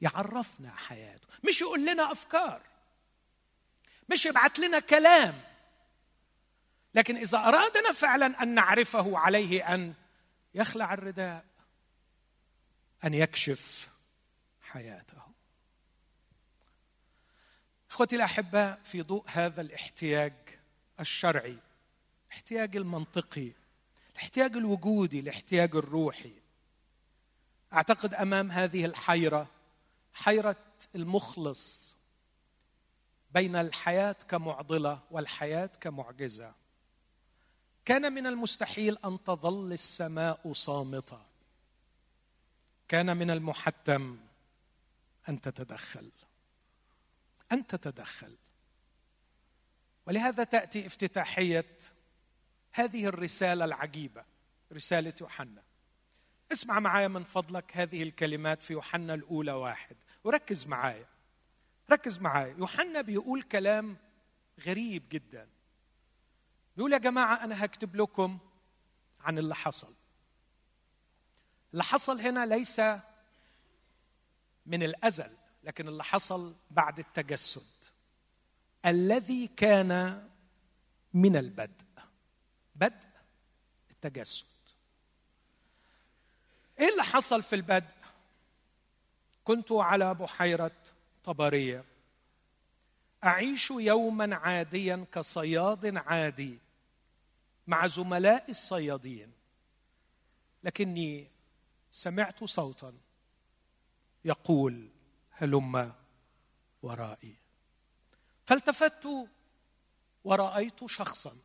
يعرفنا 0.01 0.75
حياته. 0.75 1.27
مش 1.47 1.61
يقول 1.61 1.85
لنا 1.85 2.11
أفكار 2.11 2.61
مش 4.09 4.25
يبعث 4.25 4.59
لنا 4.59 4.79
كلام. 4.79 5.41
لكن 6.95 7.17
إذا 7.17 7.37
أرادنا 7.37 7.91
فعلا 7.91 8.43
أن 8.43 8.55
نعرفه 8.55 9.17
عليه 9.17 9.73
أن 9.73 9.93
يخلع 10.53 10.93
الرداء 10.93 11.45
أن 13.03 13.13
يكشف 13.13 13.89
حياته. 14.61 15.21
إخوتي 17.91 18.15
الأحباء 18.15 18.81
في 18.83 19.01
ضوء 19.01 19.23
هذا 19.27 19.61
الاحتياج 19.61 20.33
الشرعي 20.99 21.57
الاحتياج 22.27 22.77
المنطقي 22.77 23.51
الاحتياج 24.11 24.57
الوجودي 24.57 25.19
الاحتياج 25.19 25.75
الروحي 25.75 26.40
أعتقد 27.73 28.13
أمام 28.13 28.51
هذه 28.51 28.85
الحيرة 28.85 29.47
حيرة 30.13 30.55
المخلص 30.95 31.95
بين 33.31 33.55
الحياة 33.55 34.15
كمعضلة 34.29 34.99
والحياة 35.11 35.69
كمعجزة. 35.81 36.53
كان 37.85 38.13
من 38.13 38.27
المستحيل 38.27 38.97
أن 39.05 39.23
تظل 39.23 39.73
السماء 39.73 40.53
صامتة. 40.53 41.21
كان 42.87 43.17
من 43.17 43.31
المحتم 43.31 44.19
أن 45.29 45.41
تتدخل. 45.41 46.11
أن 47.51 47.67
تتدخل. 47.67 48.35
ولهذا 50.07 50.43
تأتي 50.43 50.87
افتتاحية 50.87 51.77
هذه 52.71 53.05
الرسالة 53.05 53.65
العجيبة 53.65 54.23
رسالة 54.73 55.13
يوحنا. 55.21 55.63
اسمع 56.51 56.79
معايا 56.79 57.07
من 57.07 57.23
فضلك 57.23 57.77
هذه 57.77 58.03
الكلمات 58.03 58.63
في 58.63 58.73
يوحنا 58.73 59.13
الأولى 59.13 59.51
واحد. 59.51 59.95
وركز 60.23 60.67
معايا. 60.67 61.05
ركز 61.91 62.19
معايا. 62.19 62.55
يوحنا 62.57 63.01
بيقول 63.01 63.43
كلام 63.43 63.97
غريب 64.65 65.09
جدا. 65.09 65.49
بيقول 66.75 66.93
يا 66.93 66.97
جماعة 66.97 67.43
أنا 67.43 67.65
هكتب 67.65 67.95
لكم 67.95 68.39
عن 69.19 69.37
اللي 69.37 69.55
حصل. 69.55 69.93
اللي 71.71 71.83
حصل 71.83 72.21
هنا 72.21 72.45
ليس 72.45 72.79
من 74.65 74.83
الأزل 74.83 75.37
لكن 75.63 75.87
اللي 75.87 76.03
حصل 76.03 76.55
بعد 76.71 76.99
التجسد. 76.99 77.85
الذي 78.85 79.47
كان 79.47 80.23
من 81.13 81.35
البدء. 81.35 81.85
بدء 82.75 83.07
التجسد. 83.91 84.50
إيه 86.81 86.89
اللي 86.89 87.03
حصل 87.03 87.43
في 87.43 87.55
البدء؟ 87.55 87.95
كنت 89.43 89.71
على 89.71 90.13
بحيرة 90.13 90.71
طبرية. 91.23 91.83
أعيش 93.23 93.71
يوما 93.71 94.35
عاديا 94.35 95.05
كصياد 95.11 95.97
عادي 95.97 96.57
مع 97.67 97.87
زملاء 97.87 98.49
الصيادين 98.49 99.31
لكني 100.63 101.27
سمعت 101.91 102.43
صوتا 102.43 102.93
يقول 104.25 104.89
هلم 105.31 105.93
ورائي 106.81 107.35
فالتفت 108.45 109.07
ورأيت 110.23 110.85
شخصا. 110.85 111.35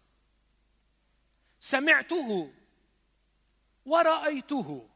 سمعته 1.60 2.52
ورأيته. 3.86 4.88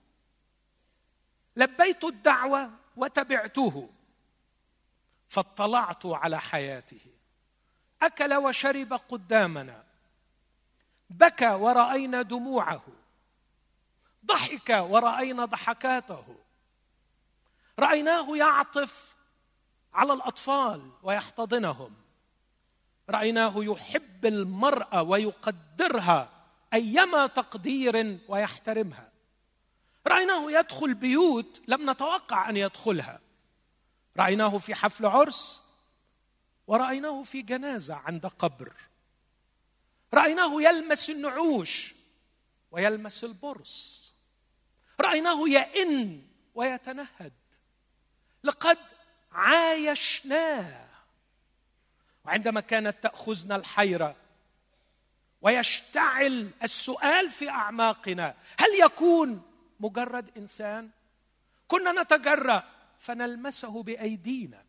لبيت 1.57 2.05
الدعوة 2.05 2.71
وتبعته 2.97 3.89
فاطلعت 5.29 6.07
على 6.07 6.41
حياته. 6.41 7.01
أكل 8.03 8.35
وشرب 8.35 8.93
قدامنا. 8.93 9.85
بكى 11.11 11.49
ورأينا 11.49 12.23
دموعه. 12.23 12.83
ضحك 14.27 14.87
ورأينا 14.91 15.45
ضحكاته. 15.45 16.37
رأيناه 17.79 18.37
يعطف 18.37 19.15
على 19.95 20.13
الأطفال 20.13 20.91
ويحتضنهم. 21.03 21.95
رأيناه 23.11 23.53
يحب 23.57 24.27
المرأة 24.27 25.03
ويقدرها 25.03 26.29
أيما 26.75 27.27
تقدير 27.27 28.19
ويحترمها. 28.29 29.11
رأيناه 30.07 30.51
يدخل 30.51 30.95
بيوت 30.95 31.63
لم 31.69 31.91
نتوقع 31.91 32.51
أن 32.51 32.57
يدخلها. 32.57 33.21
رأيناه 34.17 34.59
في 34.59 34.75
حفل 34.75 35.07
عرس 35.07 35.63
ورأيناه 36.67 37.23
في 37.23 37.43
جنازة 37.43 37.95
عند 37.95 38.27
قبر. 38.27 38.73
رأيناه 40.15 40.63
يلمس 40.63 41.11
النعوش 41.11 41.95
ويلمس 42.71 43.25
البرص. 43.25 44.13
رأيناه 45.01 45.49
يئن 45.49 46.23
ويتنهد. 46.55 47.33
لقد 48.45 48.79
عايشناه. 49.33 50.87
وعندما 52.25 52.61
كانت 52.61 52.97
تأخذنا 53.03 53.57
الحيرة 53.57 54.17
ويشتعل 55.43 56.51
السؤال 56.63 57.31
في 57.31 57.49
أعماقنا 57.49 58.35
هل 58.59 58.69
يكون 58.81 59.50
مجرد 59.81 60.31
إنسان. 60.37 60.91
كنا 61.69 62.03
نتجرأ 62.03 62.65
فنلمسه 62.99 63.83
بأيدينا 63.83 64.63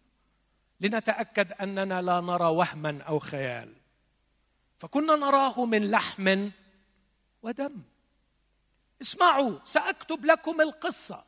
لنتأكد 0.82 1.54
أننا 1.54 2.02
لا 2.02 2.20
نرى 2.20 2.46
وهما 2.46 3.02
أو 3.02 3.20
خيال. 3.20 3.74
فكنا 4.80 5.16
نراه 5.16 5.66
من 5.66 5.92
لحم 5.92 6.50
ودم. 7.44 7.82
اسمعوا 9.02 9.60
سأكتب 9.66 10.26
لكم 10.26 10.62
القصة. 10.62 11.24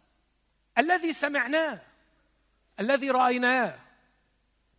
الذي 0.77 1.13
سمعناه 1.13 1.81
الذي 2.79 3.11
رأيناه. 3.11 3.79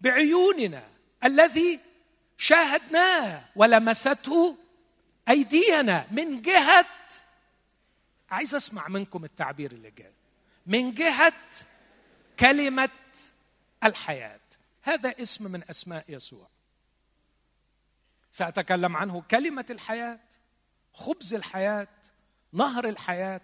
بعيوننا 0.00 0.82
الذي 1.24 1.80
شاهدناه 2.38 3.44
ولمسته 3.56 4.56
أيدينا 5.28 6.06
من 6.10 6.42
جهة 6.42 6.86
عايز 8.34 8.54
أسمع 8.54 8.88
منكم 8.88 9.24
التعبير 9.24 9.72
اللي 9.72 9.90
جاي. 9.90 10.12
من 10.66 10.94
جهة 10.94 11.32
كلمة 12.40 12.88
الحياة. 13.84 14.40
هذا 14.82 15.22
اسم 15.22 15.52
من 15.52 15.62
أسماء 15.70 16.04
يسوع. 16.08 16.48
سأتكلم 18.30 18.96
عنه. 18.96 19.22
كلمة 19.30 19.66
الحياة 19.70 20.20
خبز 20.92 21.34
الحياة 21.34 21.88
نهر 22.52 22.88
الحياة 22.88 23.40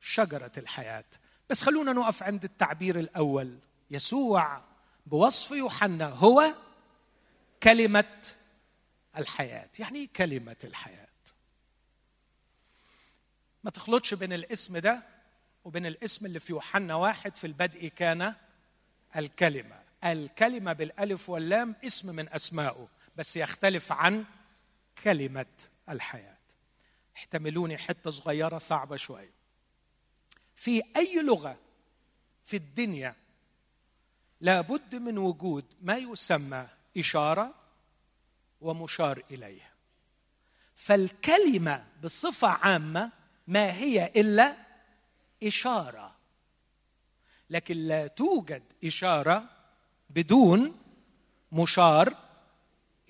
شجرة 0.00 0.52
الحياة. 0.58 1.04
بس 1.50 1.62
خلونا 1.62 1.92
نقف 1.92 2.22
عند 2.22 2.44
التعبير 2.44 2.98
الأول. 2.98 3.58
يسوع 3.90 4.60
بوصف 5.06 5.50
يوحنا 5.50 6.06
هو 6.06 6.54
كلمة 7.62 8.34
الحياة. 9.16 9.68
يعني 9.78 9.98
إيه 9.98 10.08
كلمة 10.16 10.56
الحياة؟ 10.64 11.05
ما 13.66 13.70
تخلطش 13.70 14.14
بين 14.14 14.32
الاسم 14.32 14.78
ده 14.78 15.02
وبين 15.64 15.86
الاسم 15.86 16.26
اللي 16.26 16.40
في 16.40 16.52
يوحنا 16.52 16.94
واحد 16.94 17.36
في 17.36 17.46
البدء 17.46 17.88
كان 17.88 18.34
الكلمة. 19.16 19.82
الكلمة 20.04 20.72
بالألف 20.72 21.28
واللام 21.28 21.76
اسم 21.84 22.16
من 22.16 22.28
اسمائه 22.28 22.88
بس 23.16 23.36
يختلف 23.36 23.92
عن 23.92 24.24
كلمة 25.04 25.46
الحياة. 25.88 26.36
احتملوني 27.16 27.78
حتة 27.78 28.10
صغيرة 28.10 28.58
صعبة 28.58 28.96
شوية. 28.96 29.32
في 30.54 30.82
أي 30.96 31.22
لغة 31.22 31.56
في 32.44 32.56
الدنيا 32.56 33.14
لابد 34.40 34.94
من 34.94 35.18
وجود 35.18 35.64
ما 35.82 35.96
يسمى 35.96 36.68
إشارة 36.96 37.54
ومشار 38.60 39.22
اليه 39.30 39.72
فالكلمة 40.74 41.86
بصفة 42.02 42.48
عامة 42.48 43.25
ما 43.46 43.72
هي 43.72 44.12
إلا 44.16 44.56
إشارة. 45.42 46.16
لكن 47.50 47.76
لا 47.76 48.06
توجد 48.06 48.62
إشارة 48.84 49.50
بدون 50.10 50.78
مشار 51.52 52.14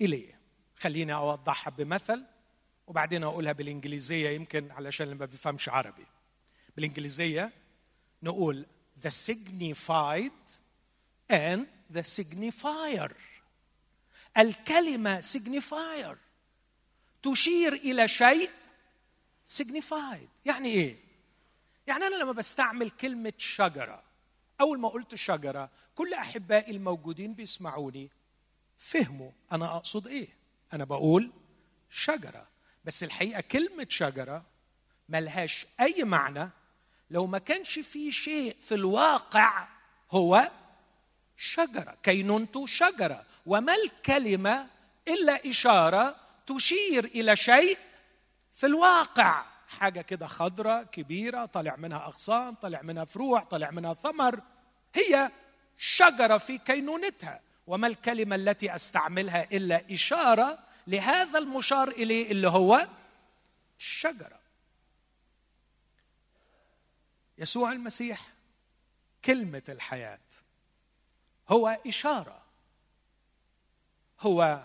إليه. 0.01 0.39
خليني 0.79 1.13
أوضحها 1.13 1.71
بمثل 1.71 2.23
وبعدين 2.87 3.23
أقولها 3.23 3.51
بالإنجليزية 3.51 4.29
يمكن 4.29 4.71
علشان 4.71 5.05
اللي 5.05 5.15
ما 5.15 5.25
بيفهمش 5.25 5.69
عربي. 5.69 6.05
بالإنجليزية 6.75 7.51
نقول 8.23 8.65
the 9.03 9.09
signified 9.09 10.31
and 11.31 11.65
the 11.93 12.03
signifier 12.03 13.11
الكلمة 14.37 15.21
signifier 15.21 16.17
تشير 17.23 17.73
إلى 17.73 18.07
شيء 18.07 18.49
signified. 19.47 20.27
يعني 20.45 20.69
إيه؟ 20.69 20.97
يعني 21.87 22.07
أنا 22.07 22.15
لما 22.15 22.31
بستعمل 22.31 22.89
كلمة 22.89 23.33
شجرة 23.37 24.03
أول 24.61 24.79
ما 24.79 24.89
قلت 24.89 25.15
شجرة 25.15 25.69
كل 25.95 26.13
أحبائي 26.13 26.71
الموجودين 26.71 27.33
بيسمعوني 27.33 28.09
فهموا 28.77 29.31
أنا 29.51 29.75
أقصد 29.77 30.07
إيه. 30.07 30.27
أنا 30.73 30.83
بقول 30.83 31.31
شجرة. 31.89 32.47
بس 32.85 33.03
الحقيقة 33.03 33.41
كلمة 33.41 33.87
شجرة 33.89 34.43
ملهاش 35.09 35.65
أي 35.79 36.03
معنى 36.03 36.49
لو 37.11 37.27
ما 37.27 37.37
كانش 37.37 37.79
في 37.79 38.11
شيء 38.11 38.55
في 38.61 38.75
الواقع 38.75 39.67
هو 40.11 40.51
شجرة. 41.37 41.97
كينونت 42.03 42.65
شجرة. 42.65 43.25
وما 43.45 43.75
الكلمة 43.75 44.67
إلا 45.07 45.49
إشارة 45.49 46.15
تشير 46.47 47.05
إلى 47.05 47.35
شيء 47.35 47.77
في 48.57 48.65
الواقع. 48.65 49.45
حاجة 49.67 50.01
كده 50.01 50.27
خضراء 50.27 50.83
كبيرة 50.83 51.45
طالع 51.45 51.75
منها 51.75 52.05
أغصان 52.05 52.55
طالع 52.55 52.81
منها 52.81 53.05
فروع 53.05 53.39
طالع 53.39 53.71
منها 53.71 53.93
ثمر. 53.93 54.41
هي 54.93 55.31
شجرة 55.77 56.37
في 56.37 56.57
كينونتها. 56.57 57.41
وما 57.67 57.87
الكلمة 57.87 58.35
التي 58.35 58.75
أستعملها 58.75 59.43
إلا 59.43 59.93
إشارة 59.93 60.59
لهذا 60.87 61.39
المشار 61.39 61.87
إليه 61.87 62.31
اللي 62.31 62.47
هو 62.47 62.87
الشجره 63.79 64.39
يسوع 67.37 67.71
المسيح 67.71 68.21
كلمة 69.25 69.63
الحياة 69.69 70.19
هو 71.49 71.79
إشارة 71.87 72.41
هو 74.19 74.63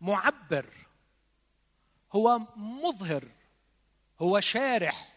معبر 0.00 0.66
هو 2.14 2.40
مظهر 2.56 3.24
هو 4.20 4.40
شارح 4.40 5.08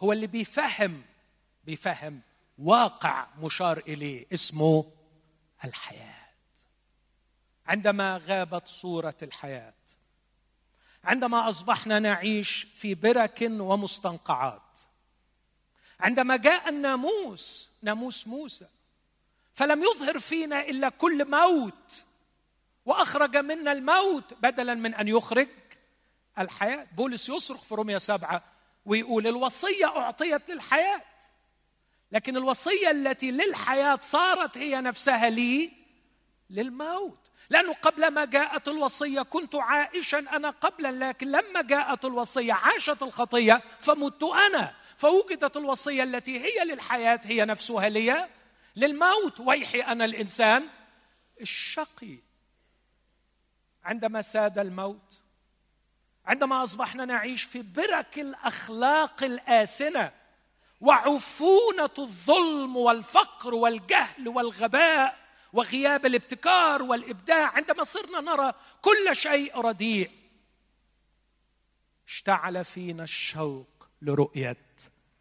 هو 0.00 0.12
اللي 0.12 0.26
بيفهم 0.26 1.02
بيفهم 1.64 2.20
واقع 2.58 3.26
مشار 3.42 3.78
إليه 3.78 4.26
اسمه 4.32 4.84
الحياة. 5.64 6.12
عندما 7.66 8.20
غابت 8.26 8.68
صورة 8.68 9.16
الحياة 9.22 9.74
عندما 11.04 11.48
أصبحنا 11.48 11.98
نعيش 11.98 12.66
في 12.74 12.94
برك 12.94 13.48
ومستنقعات 13.50 14.62
عندما 16.00 16.36
جاء 16.36 16.68
الناموس 16.68 17.70
ناموس 17.82 18.26
موسى 18.26 18.66
فلم 19.54 19.82
يظهر 19.82 20.18
فينا 20.18 20.60
إلا 20.60 20.88
كل 20.88 21.30
موت 21.30 22.04
وأخرج 22.84 23.36
منا 23.36 23.72
الموت 23.72 24.34
بدلا 24.34 24.74
من 24.74 24.94
أن 24.94 25.08
يخرج. 25.08 25.48
الحياة. 26.38 26.86
بولس 26.96 27.28
يصرخ 27.28 27.60
في 27.64 27.74
روميا 27.74 27.98
سبعة 27.98 28.44
ويقول 28.86 29.26
الوصية 29.26 29.86
أعطيت 29.86 30.50
للحياة 30.50 31.02
لكن 32.12 32.36
الوصية 32.36 32.90
التي 32.90 33.30
للحياة 33.30 33.98
صارت 34.02 34.58
هي 34.58 34.80
نفسها 34.80 35.30
لي 35.30 35.70
للموت. 36.50 37.18
لأنه 37.50 37.72
قبل 37.72 38.08
ما 38.08 38.24
جاءت 38.24 38.68
الوصية 38.68 39.22
كنت 39.22 39.54
عائشا 39.54 40.18
أنا 40.18 40.50
قبلا 40.50 41.08
لكن 41.08 41.28
لما 41.30 41.62
جاءت 41.62 42.04
الوصية 42.04 42.52
عاشت 42.52 43.02
الخطية 43.02 43.62
فمت 43.80 44.22
أنا. 44.22 44.74
فوجدت 44.96 45.56
الوصية 45.56 46.02
التي 46.02 46.40
هي 46.40 46.64
للحياة 46.64 47.20
هي 47.24 47.44
نفسها 47.44 47.88
لي 47.88 48.28
للموت. 48.76 49.40
ويحي 49.40 49.80
أنا 49.80 50.04
الإنسان 50.04 50.64
الشقي. 51.40 52.18
عندما 53.84 54.22
ساد 54.22 54.58
الموت 54.58 55.11
عندما 56.26 56.64
أصبحنا 56.64 57.04
نعيش 57.04 57.42
في 57.42 57.62
برك 57.62 58.18
الأخلاق 58.18 59.22
الآسنة 59.22 60.12
وعفونة 60.80 61.90
الظلم 61.98 62.76
والفقر 62.76 63.54
والجهل 63.54 64.28
والغباء 64.28 65.18
وغياب 65.52 66.06
الابتكار 66.06 66.82
والإبداع 66.82 67.48
عندما 67.48 67.84
صرنا 67.84 68.20
نرى 68.20 68.52
كل 68.82 69.16
شيء 69.16 69.60
رديء 69.60 70.10
اشتعل 72.08 72.64
فينا 72.64 73.02
الشوق 73.02 73.88
لرؤية 74.02 74.66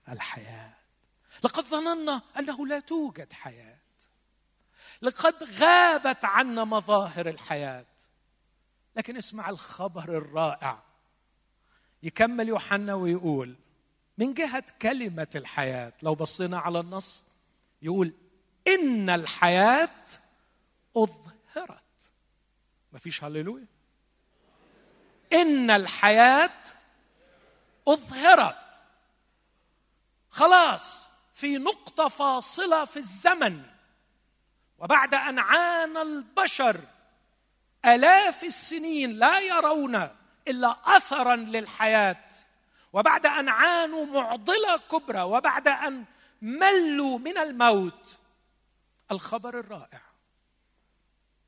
الحياة. 0.09 0.73
لقد 1.43 1.63
ظننا 1.63 2.21
أنه 2.39 2.67
لا 2.67 2.79
توجد 2.79 3.33
حياة. 3.33 3.77
لقد 5.01 5.43
غابت 5.43 6.25
عنا 6.25 6.63
مظاهر 6.63 7.29
الحياة. 7.29 7.85
لكن 8.95 9.17
اسمع 9.17 9.49
الخبر 9.49 10.03
الرائع 10.03 10.83
يكمل 12.03 12.47
يوحنا 12.47 12.93
ويقول 12.93 13.55
من 14.17 14.33
جهة 14.33 14.63
كلمة 14.81 15.27
الحياة 15.35 15.93
لو 16.01 16.15
بصينا 16.15 16.59
على 16.59 16.79
النص 16.79 17.23
يقول 17.81 18.13
إن 18.67 19.09
الحياة 19.09 19.89
أظهرت. 20.97 21.81
مفيش 22.93 23.23
هللويا. 23.23 23.65
إن 25.33 25.71
الحياة 25.71 26.59
أظهرت. 27.87 28.55
خلاص 30.29 31.07
في 31.33 31.57
نقطة 31.57 32.07
فاصلة 32.07 32.85
في 32.85 32.97
الزمن. 32.97 33.63
وبعد 34.77 35.13
أن 35.13 35.39
عانى 35.39 36.01
البشر 36.01 36.79
آلاف 37.85 38.43
السنين 38.43 39.11
لا 39.11 39.39
يرون 39.39 40.09
إلا 40.47 40.97
اثرا 40.97 41.35
للحياة. 41.35 42.23
وبعد 42.93 43.25
أن 43.25 43.49
عانوا 43.49 44.05
معضلة 44.05 44.77
كبرى 44.77 45.21
وبعد 45.21 45.67
أن 45.67 46.05
ملوا 46.41 47.17
من 47.17 47.37
الموت. 47.37 48.17
الخبر 49.11 49.59
الرائع 49.59 50.01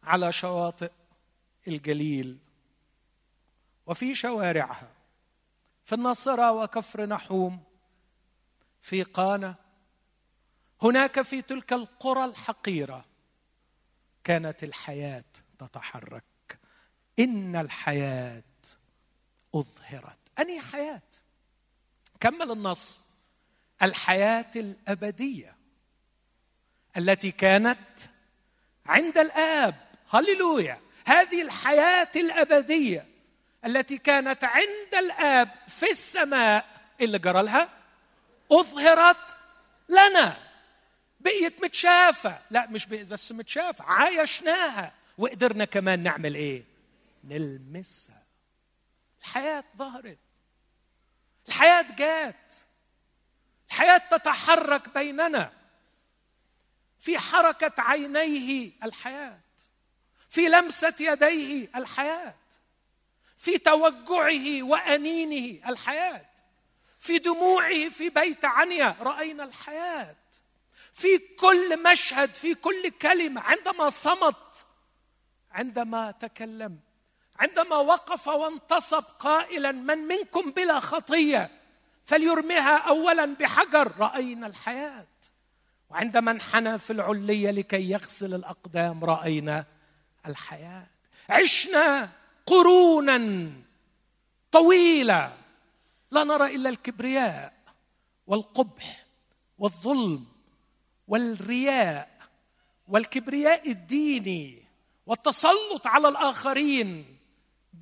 على 0.04 0.32
شواطئ 0.32 0.92
الجليل. 1.68 2.38
وفي 3.86 4.16
شوارعها 4.16 4.92
في 5.84 5.96
الناصره 5.96 6.52
وكفر 6.52 7.06
نحوم 7.06 7.64
في 8.82 9.04
قانا. 9.04 9.56
هناك 10.82 11.22
في 11.22 11.42
تلك 11.42 11.74
القرى 11.74 12.26
الحقيرة 12.26 13.06
كانت 14.24 14.64
الحياة 14.64 15.24
تتحرك. 15.60 16.24
إن 17.20 17.56
الحياة 17.56 18.44
أظهرت. 19.56 20.18
أنهي 20.40 20.62
حياة؟ 20.62 21.02
كمل 22.20 22.52
النص. 22.52 23.00
الحياة 23.82 24.52
الأبدية 24.56 25.56
التي 26.98 27.32
كانت 27.32 27.80
عند 28.86 29.18
الآب. 29.18 29.76
هللويا. 30.10 30.80
هذه 31.06 31.42
الحياة 31.42 32.12
الأبدية 32.16 33.06
التي 33.66 33.98
كانت 33.98 34.44
عند 34.44 34.96
الآب 34.98 35.50
في 35.68 35.92
السماء. 35.92 36.66
اللي 37.02 37.20
جرى 37.20 37.44
لها؟ 37.44 37.70
أظهرت 38.52 39.36
لنا. 39.90 40.38
بقيت 41.20 41.64
متشافة. 41.64 42.42
لا 42.52 42.68
مش 42.68 42.86
بس 42.86 43.32
متشافة. 43.32 43.84
عايشناها. 43.86 44.94
وقدرنا 45.18 45.66
كمان 45.66 46.04
نعمل 46.04 46.36
إيه؟ 46.36 46.64
نلمسها. 47.24 48.13
الحياة 49.24 49.64
ظهرت. 49.78 50.18
الحياة 51.48 51.86
جات. 51.98 52.54
الحياة 53.70 53.98
تتحرك 53.98 54.90
بيننا. 54.90 55.54
في 57.00 57.20
حركة 57.20 57.82
عينيه 57.82 58.72
الحياة. 58.84 59.40
في 60.30 60.50
لمسة 60.50 60.96
يديه 61.00 61.70
الحياة. 61.76 62.36
في 63.38 63.58
توجعه 63.58 64.64
وأنينه 64.64 65.70
الحياة. 65.70 66.26
في 67.00 67.20
دموعه 67.20 67.90
في 67.90 68.10
بيت 68.10 68.46
عنيا 68.46 68.96
رأينا 69.00 69.44
الحياة. 69.44 70.16
في 70.94 71.18
كل 71.18 71.84
مشهد 71.84 72.34
في 72.34 72.56
كل 72.56 72.90
كلمة 72.90 73.42
عندما 73.42 73.90
صمت 73.90 74.66
عندما 75.52 76.12
تكلم. 76.12 76.80
عندما 77.40 77.76
وقف 77.76 78.28
وانتصب 78.28 79.04
قائلا 79.20 79.72
من 79.72 79.98
منكم 79.98 80.52
بلا 80.52 80.80
خطية؟ 80.80 81.50
فليرمها 82.06 82.78
اولا 82.78 83.26
بحجر. 83.26 83.92
رأينا 84.00 84.48
الحياة. 84.48 85.06
وعندما 85.90 86.32
انحنى 86.32 86.80
في 86.80 86.94
العلية 86.94 87.52
لكي 87.52 87.92
يغسل 87.92 88.34
الأقدام 88.34 89.04
رأينا 89.04 89.66
الحياة. 90.26 90.88
عشنا 91.30 92.10
قرونا 92.46 93.52
طويلة 94.52 95.34
لا 96.12 96.24
نرى 96.24 96.56
إلا 96.56 96.70
الكبرياء 96.70 97.54
والقبح 98.28 99.06
والظلم 99.60 100.26
والرياء 101.08 102.10
والكبرياء 102.88 103.72
الديني 103.72 104.64
والتسلط 105.06 105.88
على 105.88 106.08
الآخرين. 106.08 107.13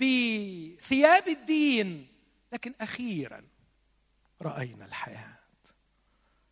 بثياب 0.02 1.28
الدين. 1.28 2.08
لكن 2.54 2.74
أخيرا 2.82 3.44
رأينا 4.42 4.86
الحياة. 4.86 5.38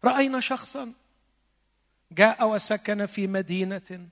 رأينا 0.03 0.39
شخصا 0.39 0.93
جاء 2.11 2.49
وسكن 2.49 3.05
في 3.05 3.27
مدينة 3.27 4.09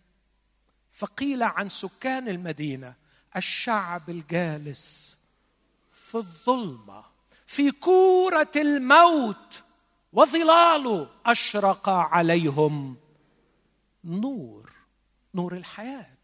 فقيل 0.92 1.44
عن 1.44 1.70
سكان 1.70 2.28
المدينة 2.28 2.96
الشعب 3.36 4.10
الجالس 4.10 5.18
في 5.94 6.16
الظلمة 6.16 7.06
في 7.46 7.72
كورة 7.72 8.52
الموت 8.56 9.64
وظلاله 10.14 11.10
أشرق 11.26 11.90
عليهم 11.90 12.98
نور 14.04 14.72
نور 15.36 15.58
الحياة. 15.58 16.18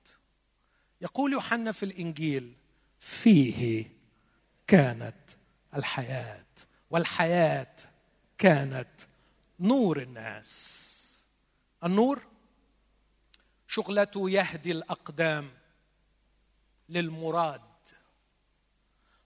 يقول 1.01 1.33
يوحنا 1.33 1.71
في 1.71 1.83
الإنجيل 1.83 2.53
فيه 3.03 3.85
كانت 4.67 5.15
الحياة 5.75 6.45
والحياة 6.89 7.75
كانت 8.37 8.89
نور 9.59 10.01
الناس. 10.01 11.23
النور 11.83 12.21
شغلته 13.67 14.29
يهدي 14.29 14.71
الأقدام 14.71 15.51
للمراد 16.89 17.61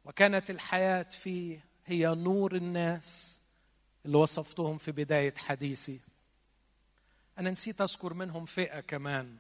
وكانت 0.06 0.50
الحياة 0.50 1.04
فيه 1.04 1.66
هي 1.86 2.16
نور 2.16 2.56
الناس 2.56 3.40
اللي 4.06 4.18
وصفتهم 4.18 4.78
في 4.78 4.92
بداية 4.92 5.34
حديثي. 5.38 6.00
أنا 7.40 7.50
نسيت 7.50 7.82
أذكر 7.82 8.14
منهم 8.14 8.46
فئة 8.46 8.80
كمان. 8.80 9.38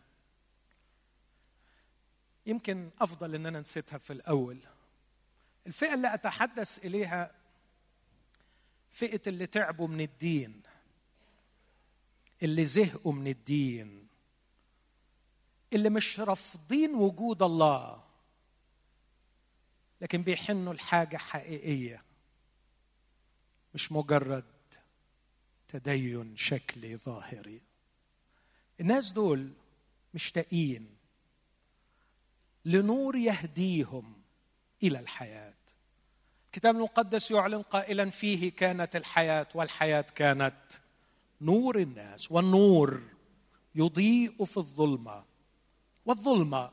يمكن 2.47 2.89
أفضل 2.99 3.35
إن 3.35 3.45
أنا 3.45 3.59
نسيتها 3.59 3.97
في 3.97 4.13
الأول. 4.13 4.59
الفئة 5.67 5.93
اللي 5.93 6.13
أتحدث 6.13 6.85
إليها 6.85 7.31
فئة 8.91 9.21
اللي 9.27 9.45
تعبوا 9.45 9.87
من 9.87 10.01
الدين 10.01 10.61
اللي 12.43 12.65
زهقوا 12.65 13.13
من 13.13 13.27
الدين 13.27 14.07
اللي 15.73 15.89
مش 15.89 16.19
رافضين 16.19 16.95
وجود 16.95 17.43
الله 17.43 18.03
لكن 20.01 20.21
بيحنوا 20.21 20.73
لحاجة 20.73 21.17
حقيقية 21.17 22.03
مش 23.73 23.91
مجرد 23.91 24.45
تدين 25.67 26.37
شكلي 26.37 26.97
ظاهري. 26.97 27.61
الناس 28.79 29.11
دول 29.11 29.53
مشتاقين 30.13 30.96
لنور 32.67 33.15
يهديهم 33.15 34.13
إلى 34.83 34.99
الحياة. 34.99 35.53
الكتاب 36.45 36.75
المقدس 36.75 37.31
يعلن 37.31 37.61
قائلا 37.61 38.09
فيه 38.09 38.51
كانت 38.51 38.95
الحياة 38.95 39.47
والحياة 39.55 40.05
كانت 40.15 40.55
نور 41.41 41.79
الناس 41.79 42.31
والنور 42.31 43.01
يضيء 43.75 44.45
في 44.45 44.57
الظلمة. 44.57 45.23
والظلمة 46.05 46.71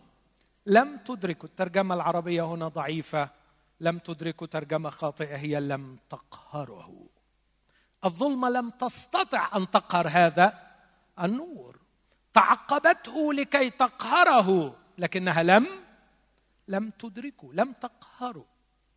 لم 0.66 0.97
تدرك 0.97 1.45
الترجمة 1.45 1.95
العربية 1.95 2.42
هنا 2.42 2.68
ضعيفة 2.68 3.30
لم 3.80 3.99
تدرك 3.99 4.53
ترجمة 4.53 4.90
خاطئة 4.90 5.36
هي 5.36 5.61
لم 5.61 5.99
تقهره. 6.11 7.07
الظلمة 8.05 8.49
لم 8.49 8.70
تستطع 8.70 9.57
أن 9.57 9.70
تقهر 9.70 10.09
هذا 10.09 10.59
النور. 11.20 11.78
تعقبته 12.32 13.32
لكي 13.34 13.70
تقهره 13.70 14.76
لكنها 14.99 15.42
لم 15.42 15.84
لم 16.68 16.90
تدركوا 16.90 17.54
لم 17.54 17.72
تقهروا. 17.72 18.44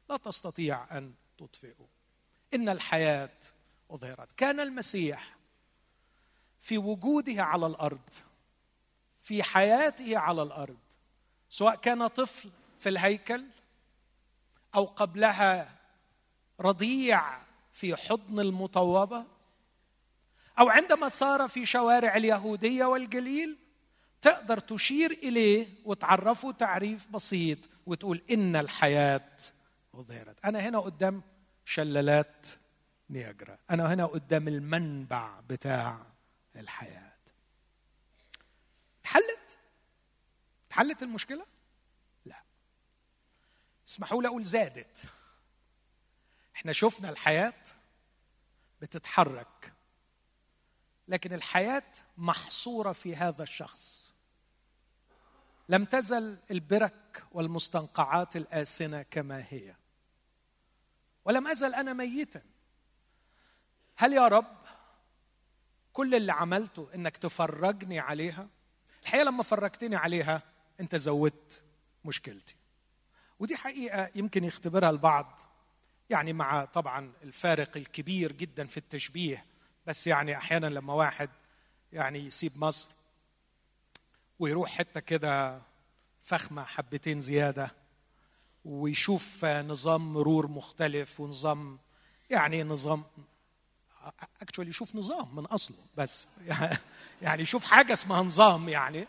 لا 0.09 0.17
تستطيع 0.17 0.97
أن 0.97 1.13
تطفئوا. 1.37 1.87
إن 2.53 2.69
الحياة 2.69 3.37
أظهرت. 3.91 4.33
كان 4.33 4.59
المسيح 4.59 5.37
في 6.61 6.77
وجوده 6.77 7.43
على 7.43 7.67
الأرض 7.67 8.09
في 9.21 9.43
حياته 9.43 10.17
على 10.17 10.43
الأرض 10.43 10.77
سواء 11.49 11.75
كان 11.75 12.07
طفل 12.07 12.49
في 12.79 12.89
الهيكل 12.89 13.45
أو 14.75 14.85
قبلها 14.85 15.75
رضيع 16.59 17.41
في 17.71 17.95
حضن 17.95 18.39
المطوبة 18.39 19.25
أو 20.59 20.69
عندما 20.69 21.09
سار 21.09 21.47
في 21.47 21.65
شوارع 21.65 22.15
اليهودية 22.15 22.85
والجليل 22.85 23.57
تقدر 24.21 24.59
تشير 24.59 25.11
إليه 25.11 25.67
وتعرفه 25.85 26.51
تعريف 26.51 27.07
بسيط 27.07 27.57
وتقول 27.85 28.21
إن 28.31 28.55
الحياة 28.55 29.29
اظهرت 29.93 30.45
أنا 30.45 30.59
هنا 30.59 30.79
قدام 30.79 31.21
شلالات 31.65 32.47
نياجرا. 33.09 33.57
أنا 33.69 33.93
هنا 33.93 34.05
قدام 34.05 34.47
المنبع 34.47 35.39
بتاع 35.39 36.05
الحياة. 36.55 37.13
اتحلت؟ 39.01 39.57
اتحلت 40.67 41.03
المشكلة؟ 41.03 41.45
لا. 42.25 42.43
اسمحوا 43.87 44.21
لي 44.21 44.27
أقول 44.27 44.43
زادت. 44.43 45.03
إحنا 46.55 46.73
شفنا 46.73 47.09
الحياة 47.09 47.63
بتتحرك 48.81 49.73
لكن 51.07 51.33
الحياة 51.33 51.83
محصورة 52.17 52.91
في 52.91 53.15
هذا 53.15 53.43
الشخص. 53.43 54.06
لم 55.69 55.85
تزل 55.85 56.37
البرك 56.51 57.23
والمستنقعات 57.31 58.35
الآسنة 58.35 59.01
كما 59.01 59.45
هي. 59.49 59.75
ولم 61.25 61.47
أزل 61.47 61.75
أنا 61.75 61.93
ميتا. 61.93 62.41
هل 63.97 64.13
يا 64.13 64.27
رب 64.27 64.57
كل 65.93 66.15
اللي 66.15 66.31
عملته 66.31 66.89
إنك 66.95 67.17
تفرجني 67.17 67.99
عليها؟ 67.99 68.47
الحقيقة 69.03 69.23
لما 69.23 69.43
فرجتني 69.43 69.95
عليها 69.95 70.41
أنت 70.79 70.95
زودت 70.95 71.63
مشكلتي. 72.05 72.55
ودي 73.39 73.55
حقيقة 73.55 74.11
يمكن 74.15 74.43
يختبرها 74.43 74.89
البعض. 74.89 75.39
يعني 76.09 76.33
مع 76.33 76.65
طبعا 76.65 77.13
الفارق 77.23 77.77
الكبير 77.77 78.31
جدا 78.31 78.67
في 78.67 78.77
التشبيه. 78.77 79.45
بس 79.85 80.07
يعني 80.07 80.37
أحيانا 80.37 80.67
لما 80.67 80.93
واحد 80.93 81.29
يعني 81.93 82.19
يسيب 82.19 82.51
مصر 82.57 82.89
ويروح 84.39 84.69
حتة 84.71 84.99
كده 84.99 85.61
فخمة 86.21 86.63
حبتين 86.63 87.21
زيادة 87.21 87.71
ويشوف 88.65 89.45
نظام 89.45 90.13
مرور 90.13 90.47
مختلف 90.47 91.19
ونظام 91.19 91.79
يعني 92.29 92.63
نظام 92.63 93.03
اكشولي 94.41 94.69
يشوف 94.69 94.95
نظام 94.95 95.35
من 95.35 95.45
أصله 95.45 95.77
بس. 95.97 96.27
يعني 97.21 97.41
يشوف 97.41 97.65
حاجة 97.65 97.93
اسمها 97.93 98.21
نظام 98.21 98.69
يعني 98.69 99.07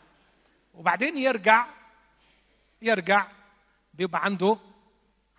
وبعدين 0.74 1.18
يرجع 1.18 1.66
يرجع 2.82 3.26
بيبقى 3.94 4.24
عنده 4.24 4.58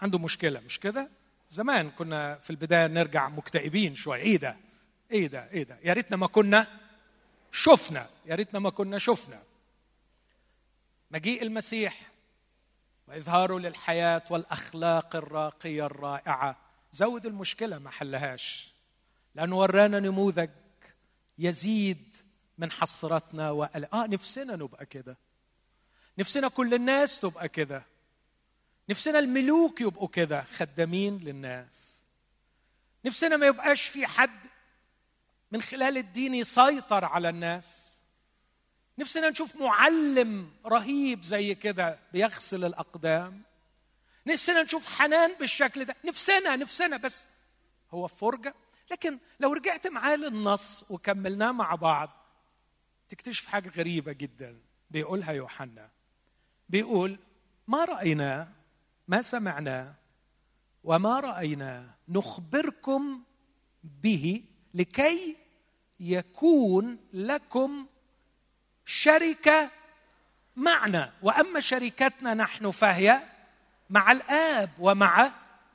عنده 0.01 0.19
مشكلة. 0.19 0.59
مش 0.59 0.79
كده؟ 0.79 1.09
زمان 1.49 1.89
كنا 1.89 2.35
في 2.35 2.49
البداية 2.49 2.87
نرجع 2.87 3.29
مكتئبين 3.29 3.95
شوية. 3.95 4.21
إيه 4.21 4.37
ده؟ 4.37 4.57
إيه 5.11 5.27
ده؟ 5.27 5.49
إيه 5.51 5.63
ده؟ 5.63 5.79
يا 5.83 5.93
ريتنا 5.93 6.17
ما 6.17 6.27
كنا 6.27 6.67
شفنا 7.51 8.09
يا 8.25 8.35
ريتنا 8.35 8.59
ما 8.59 8.69
كنا 8.69 8.97
شفنا. 8.97 9.41
مجيء 11.11 11.43
المسيح 11.43 12.01
وإظهاره 13.07 13.59
للحياة 13.59 14.23
والأخلاق 14.29 15.15
الراقية 15.15 15.85
الرائعة. 15.85 16.57
زود 16.91 17.25
المشكلة 17.25 17.77
ما 17.77 17.89
حلهاش 17.89 18.73
لأنه 19.35 19.57
ورانا 19.59 19.99
نموذج 19.99 20.49
يزيد 21.37 22.15
من 22.57 22.71
حسرتنا 22.71 23.51
وقل... 23.51 23.85
آه 23.93 24.07
نفسنا 24.07 24.55
نبقى 24.55 24.85
كده. 24.85 25.17
نفسنا 26.17 26.47
كل 26.47 26.73
الناس 26.73 27.19
تبقى 27.19 27.49
كده. 27.49 27.83
نفسنا 28.89 29.19
الملوك 29.19 29.81
يبقوا 29.81 30.07
كده 30.07 30.41
خدامين 30.43 31.17
للناس. 31.17 32.01
نفسنا 33.05 33.37
ما 33.37 33.47
يبقاش 33.47 33.81
في 33.83 34.07
حد 34.07 34.39
من 35.51 35.61
خلال 35.61 35.97
الدين 35.97 36.35
يسيطر 36.35 37.05
على 37.05 37.29
الناس. 37.29 37.88
نفسنا 38.99 39.29
نشوف 39.29 39.55
معلم 39.55 40.51
رهيب 40.65 41.23
زي 41.23 41.55
كده 41.55 41.99
بيغسل 42.13 42.65
الأقدام. 42.65 43.41
نفسنا 44.27 44.63
نشوف 44.63 44.85
حنان 44.85 45.35
بالشكل 45.39 45.85
ده. 45.85 45.95
نفسنا 46.05 46.55
نفسنا 46.55 46.97
بس. 46.97 47.23
هو 47.91 48.07
فرجة. 48.07 48.53
لكن 48.91 49.19
لو 49.39 49.53
رجعت 49.53 49.87
معاه 49.87 50.15
للنص 50.15 50.91
وكملناه 50.91 51.51
مع 51.51 51.75
بعض 51.75 52.09
تكتشف 53.09 53.47
حاجة 53.47 53.69
غريبة 53.69 54.11
جدا. 54.11 54.59
بيقولها 54.91 55.31
يوحنا. 55.31 55.89
بيقول 56.69 57.19
ما 57.67 57.85
رأينا؟ 57.85 58.51
ما 59.07 59.21
سمعنا؟ 59.21 59.95
وما 60.83 61.19
رأينا؟ 61.19 61.89
نخبركم 62.09 63.23
به 63.83 64.43
لكي 64.73 65.37
يكون 65.99 66.97
لكم 67.13 67.87
شركة 68.89 69.69
معنا 70.55 71.13
وأما 71.21 71.59
شركتنا 71.59 72.33
نحن 72.33 72.71
فهي 72.71 73.19
مع 73.89 74.11
الآب 74.11 74.69
ومع 74.79 75.31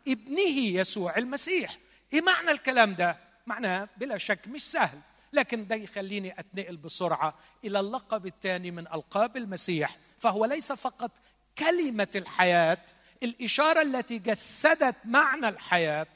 ابنه 0.08 0.58
يسوع 0.58 1.16
المسيح. 1.16 1.78
إيه 2.12 2.20
معنى 2.20 2.50
الكلام 2.50 2.94
ده؟ 2.94 3.16
معناه 3.46 3.88
بلا 3.96 4.18
شك 4.18 4.48
مش 4.48 4.62
سهل 4.70 4.98
لكن 5.32 5.66
ده 5.66 5.76
يخليني 5.76 6.40
أتنقل 6.40 6.76
بسرعة 6.76 7.34
إلى 7.64 7.80
اللقب 7.80 8.26
الثاني 8.26 8.70
من 8.70 8.86
ألقاب 8.86 9.36
المسيح 9.36 9.96
فهو 10.18 10.44
ليس 10.44 10.72
فقط 10.72 11.10
كلمة 11.58 12.08
الحياة 12.14 12.86
الإشارة 13.22 13.82
التي 13.82 14.18
جسدت 14.18 14.96
معنى 15.04 15.48
الحياة 15.48 16.06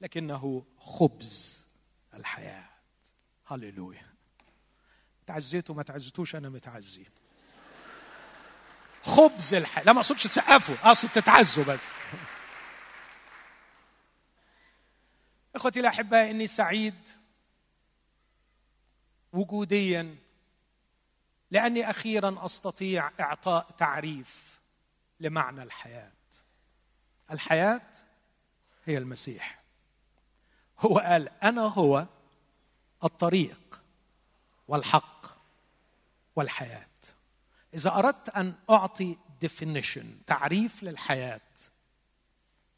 لكنه 0.00 0.64
خبز 0.78 1.64
الحياة. 2.14 2.64
هللويا. 3.46 4.08
تعزيتوا 5.28 5.74
ما 5.74 5.82
تعزيتوش 5.82 6.36
أنا 6.36 6.48
متعزي. 6.48 7.06
خبز 9.02 9.54
الحياة 9.54 9.84
لا 9.84 9.92
ما 9.92 10.00
أقصدش 10.00 10.22
تسقفوا 10.22 10.74
أقصد 10.82 11.08
تتعزوا 11.08 11.64
بس. 11.64 11.80
إخوتي 15.54 15.80
الاحباء 15.80 16.30
إني 16.30 16.46
سعيد 16.46 17.08
وجوديا 19.32 20.16
لأني 21.50 21.90
أخيرا 21.90 22.44
أستطيع 22.44 23.10
إعطاء 23.20 23.70
تعريف 23.78 24.58
لمعنى 25.20 25.62
الحياة. 25.62 26.12
الحياة 27.30 27.82
هي 28.84 28.98
المسيح. 28.98 29.58
هو 30.78 30.98
قال 30.98 31.28
أنا 31.42 31.62
هو 31.62 32.06
الطريق. 33.04 33.80
والحق 34.68 35.26
والحياة. 36.36 36.88
إذا 37.74 37.94
أردت 37.94 38.28
أن 38.28 38.54
أعطي 38.70 39.16
definition 39.44 40.04
تعريف 40.26 40.82
للحياة 40.82 41.40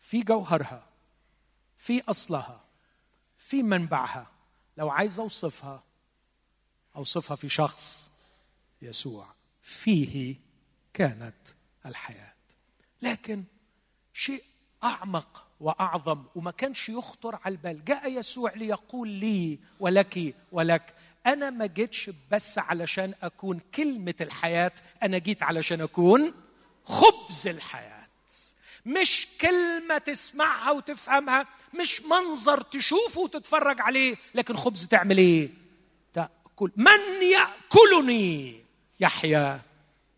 في 0.01 0.23
جوهرها 0.23 0.87
في 1.79 2.03
أصلها 2.09 2.65
في 3.39 3.63
منبعها 3.63 4.27
لو 4.77 4.91
عايز 4.91 5.21
أوصفها 5.21 5.83
أوصفها 6.97 7.37
في 7.37 7.49
شخص 7.49 8.11
يسوع 8.83 9.27
فيه 9.63 10.37
كانت 10.95 11.49
الحياة. 11.87 12.35
لكن 13.03 13.45
شيء 14.13 14.45
أعمق 14.85 15.47
وأعظم 15.61 16.25
وما 16.35 16.51
كانش 16.51 16.89
يخطر 16.89 17.39
على 17.45 17.53
البال 17.53 17.85
جاء 17.85 18.13
يسوع 18.19 18.53
ليقول 18.55 19.09
لي 19.09 19.59
ولك 19.81 20.35
ولك 20.53 20.95
أنا 21.27 21.51
ما 21.51 21.67
جيتش 21.67 22.11
بس 22.31 22.59
علشان 22.59 23.15
أكون 23.23 23.61
كلمة 23.75 24.15
الحياة 24.21 24.73
أنا 25.03 25.19
جيت 25.19 25.43
علشان 25.43 25.81
أكون 25.81 26.33
خبز 26.85 27.47
الحياة. 27.47 28.01
مش 28.87 29.29
كلمة 29.41 29.99
تسمعها 29.99 30.71
وتفهمها 30.71 31.47
مش 31.81 32.03
منظر 32.03 32.61
تشوفه 32.61 33.21
وتتفرج 33.21 33.81
عليه 33.81 34.17
لكن 34.35 34.57
خبز 34.57 34.87
تعمل 34.87 35.19
إيه؟ 35.19 35.51
تأكل. 36.13 36.71
من 36.77 37.23
يأكلني؟ 37.23 38.65
يحيا 39.01 39.61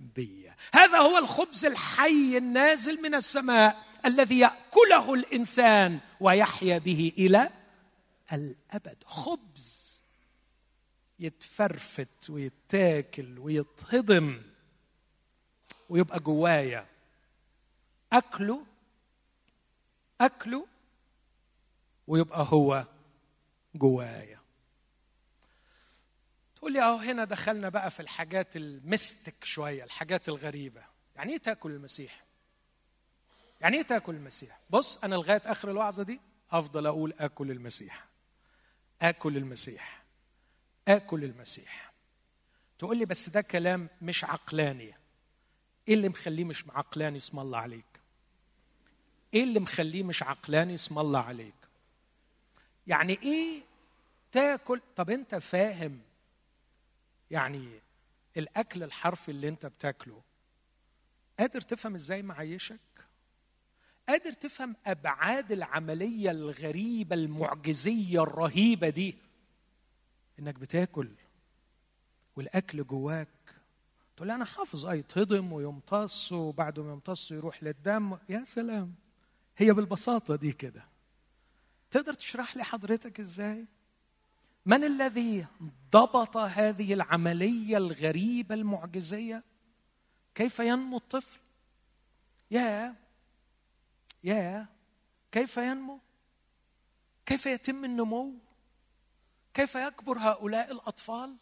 بي 0.01 0.53
هذا 0.75 0.99
هو 0.99 1.19
الخبز 1.19 1.65
الحي 1.65 2.37
النازل 2.39 3.03
من 3.03 3.15
السماء 3.15 3.83
الذي 4.07 4.39
يأكله 4.39 5.15
الإنسان 5.15 5.99
ويحيا 6.21 6.79
به 6.79 7.13
إلى 7.19 7.51
الأبد. 8.33 8.97
خبز. 9.07 9.82
يتفرفت 11.23 12.31
ويتاكل 12.31 13.39
ويتهضم 13.39 14.43
ويبقى 15.89 16.21
جوايا. 16.21 16.87
أكله 18.13 18.67
أكله 20.21 20.67
ويبقى 22.07 22.47
هو 22.51 22.87
جوايا. 23.75 24.39
تقول 26.57 26.73
لي 26.73 26.83
أهو 26.83 26.97
هنا 26.97 27.25
دخلنا 27.25 27.69
بقى 27.69 27.91
في 27.91 28.01
الحاجات 28.01 28.57
المستك 28.57 29.45
شوية 29.45 29.85
الحاجات 29.85 30.29
الغريبة. 30.29 30.83
يعني 31.17 31.33
إيه 31.33 31.39
تاكل 31.39 31.71
المسيح؟ 31.71 32.25
يعني 33.61 33.77
إيه 33.77 33.83
تاكل 33.83 34.15
المسيح؟ 34.15 34.61
بص 34.71 35.05
أنا 35.05 35.15
لغاية 35.15 35.43
آخر 35.45 35.71
الوعظة 35.71 36.03
دي 36.03 36.21
أفضل 36.51 36.87
أقول 36.87 37.15
أكل 37.19 37.51
المسيح. 37.51 38.07
أكل 39.03 39.37
المسيح. 39.37 40.02
آكل 40.89 41.25
المسيح. 41.25 41.93
تقول 42.79 42.97
لي 42.99 43.05
بس 43.05 43.29
ده 43.29 43.41
كلام 43.41 43.89
مش 44.03 44.25
عقلاني. 44.25 44.95
إيه 45.89 45.95
اللي 45.95 46.09
مخليه 46.09 46.45
مش 46.45 46.65
عقلاني؟ 46.69 47.19
اسم 47.19 47.39
الله 47.41 47.59
عليك. 47.59 47.85
إيه 49.35 49.43
اللي 49.45 49.61
مخليه 49.61 50.03
مش 50.03 50.23
عقلاني؟ 50.23 50.75
اسم 50.75 50.99
الله 50.99 51.21
عليك. 51.21 51.55
يعني 52.87 53.19
إيه 53.23 53.63
تاكل؟ 54.33 54.81
طب 54.97 55.11
أنت 55.11 55.35
فاهم 55.35 56.01
يعني 57.31 57.69
الأكل 58.37 58.83
الحرفي 58.83 59.31
اللي 59.31 59.49
أنت 59.49 59.67
بتاكله 59.67 60.23
قادر 61.39 61.61
تفهم 61.61 61.95
إزاي 61.95 62.23
معيشك 62.23 62.79
قادر 64.09 64.33
تفهم 64.33 64.77
أبعاد 64.87 65.53
العملية 65.53 66.31
الغريبة 66.31 67.17
المعجزية 67.17 68.23
الرهيبة 68.23 68.89
دي؟ 68.89 69.17
إنك 70.39 70.55
بتاكل 70.55 71.09
والأكل 72.37 72.85
جواك. 72.85 73.29
تقول 74.17 74.31
أنا 74.31 74.45
حافظ 74.45 74.87
آه 74.87 74.95
يتهضم 74.95 75.53
ويمتص 75.53 76.33
وبعد 76.33 76.81
ما 76.81 76.93
يمتص 76.93 77.31
يروح 77.31 77.63
للدم. 77.63 78.19
يا 78.29 78.45
سلام. 78.45 78.95
هي 79.57 79.73
بالبساطة 79.73 80.37
دي 80.37 80.53
كده. 80.53 80.85
تقدر 81.91 82.13
تشرح 82.13 82.57
لي 82.57 82.65
حضرتك 82.65 83.21
إزاي؟ 83.21 83.67
من 84.67 84.85
الذي 84.85 85.47
ضبط 85.93 86.37
هذه 86.37 86.95
العملية 86.95 87.77
الغريبة 87.77 88.55
المعجزية؟ 88.55 89.45
كيف 90.35 90.59
ينمو 90.59 90.97
الطفل؟ 90.97 91.41
يا 92.51 92.95
يا 94.25 94.67
كيف 95.33 95.57
ينمو؟ 95.57 95.99
كيف 97.27 97.47
يتم 97.47 97.85
النمو؟ 97.85 98.35
كيف 99.55 99.75
يكبر 99.75 100.19
هؤلاء 100.19 100.73
الأطفال؟ 100.73 101.37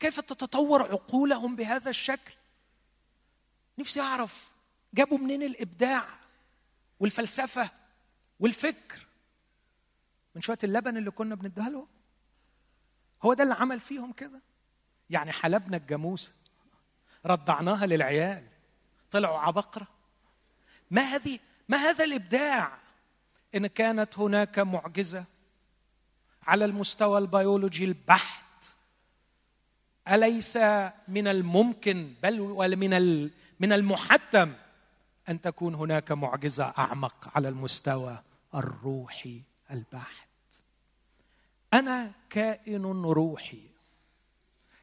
كيف 0.00 0.20
تتطور 0.20 0.82
عقولهم 0.82 1.56
بهذا 1.56 1.90
الشكل؟ 1.90 2.34
نفسي 3.78 4.00
أعرف 4.00 4.50
جابوا 4.94 5.18
منين 5.18 5.42
الإبداع 5.42 6.08
والفلسفة 7.00 7.70
والفكر؟ 8.40 9.06
من 10.34 10.42
شوية 10.42 10.58
اللبن 10.64 10.96
اللي 10.96 11.10
كنا 11.10 11.34
بنديها 11.34 11.68
لهم؟ 11.70 11.86
هو 13.22 13.34
ده 13.34 13.42
اللي 13.42 13.54
عمل 13.54 13.80
فيهم 13.80 14.12
كده؟ 14.12 14.40
يعني 15.10 15.32
حلبنا 15.32 15.76
الجاموسة 15.76 16.32
رضعناها 17.26 17.86
للعيال 17.86 18.46
طلعوا 19.10 19.38
عبقرة. 19.38 19.86
ما 20.90 21.02
هذه 21.02 21.38
ما 21.68 21.76
هذا 21.76 22.04
الإبداع 22.04 22.78
إن 23.54 23.66
كانت 23.66 24.18
هناك 24.18 24.58
معجزة؟ 24.58 25.24
على 26.46 26.64
المستوى 26.64 27.18
البيولوجي 27.18 27.84
البحت. 27.84 28.44
أليس 30.08 30.56
من 31.08 31.28
الممكن 31.28 32.14
بل 32.22 32.40
ومن 32.40 33.30
من 33.60 33.72
المحتم 33.72 34.52
أن 35.28 35.40
تكون 35.40 35.74
هناك 35.74 36.12
معجزة 36.12 36.64
أعمق 36.78 37.30
على 37.34 37.48
المستوى 37.48 38.18
الروحي 38.54 39.40
البحت؟ 39.70 40.26
أنا 41.74 42.12
كائن 42.30 42.82
روحي 43.02 43.62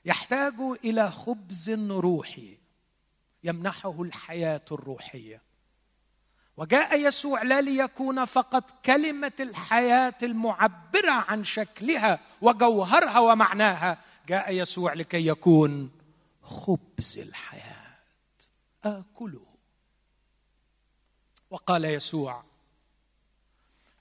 يحتاج 0.06 0.54
إلى 0.84 1.12
خبز 1.12 1.70
روحي 1.92 2.58
يمنحه 3.44 4.02
الحياة 4.02 4.66
الروحية. 4.72 5.42
وجاء 6.58 7.00
يسوع 7.00 7.44
لا 7.44 7.62
ليكون 7.62 8.26
فقط 8.26 8.86
كلمة 8.86 9.32
الحياة 9.40 10.14
المعبرة 10.24 11.12
عن 11.12 11.44
شكلها 11.44 12.20
وجوهرها 12.42 13.20
ومعناها 13.20 13.98
جاء 14.28 14.54
يسوع 14.54 14.94
لكي 14.94 15.28
يكون 15.28 15.92
خبز 16.42 17.18
الحياة. 17.18 17.98
اكله 18.84 19.46
وقال 21.50 21.86
يسوع 21.86 22.44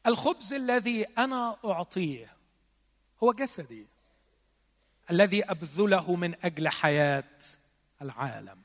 الخبز 0.07 0.53
الذي 0.53 1.05
أنا 1.05 1.57
أعطيه 1.65 2.33
هو 3.23 3.33
جسدي 3.33 3.87
الذي 5.11 5.45
أبذله 5.45 6.17
من 6.17 6.35
أجل 6.45 6.69
حياة 6.69 7.25
العالم. 8.03 8.62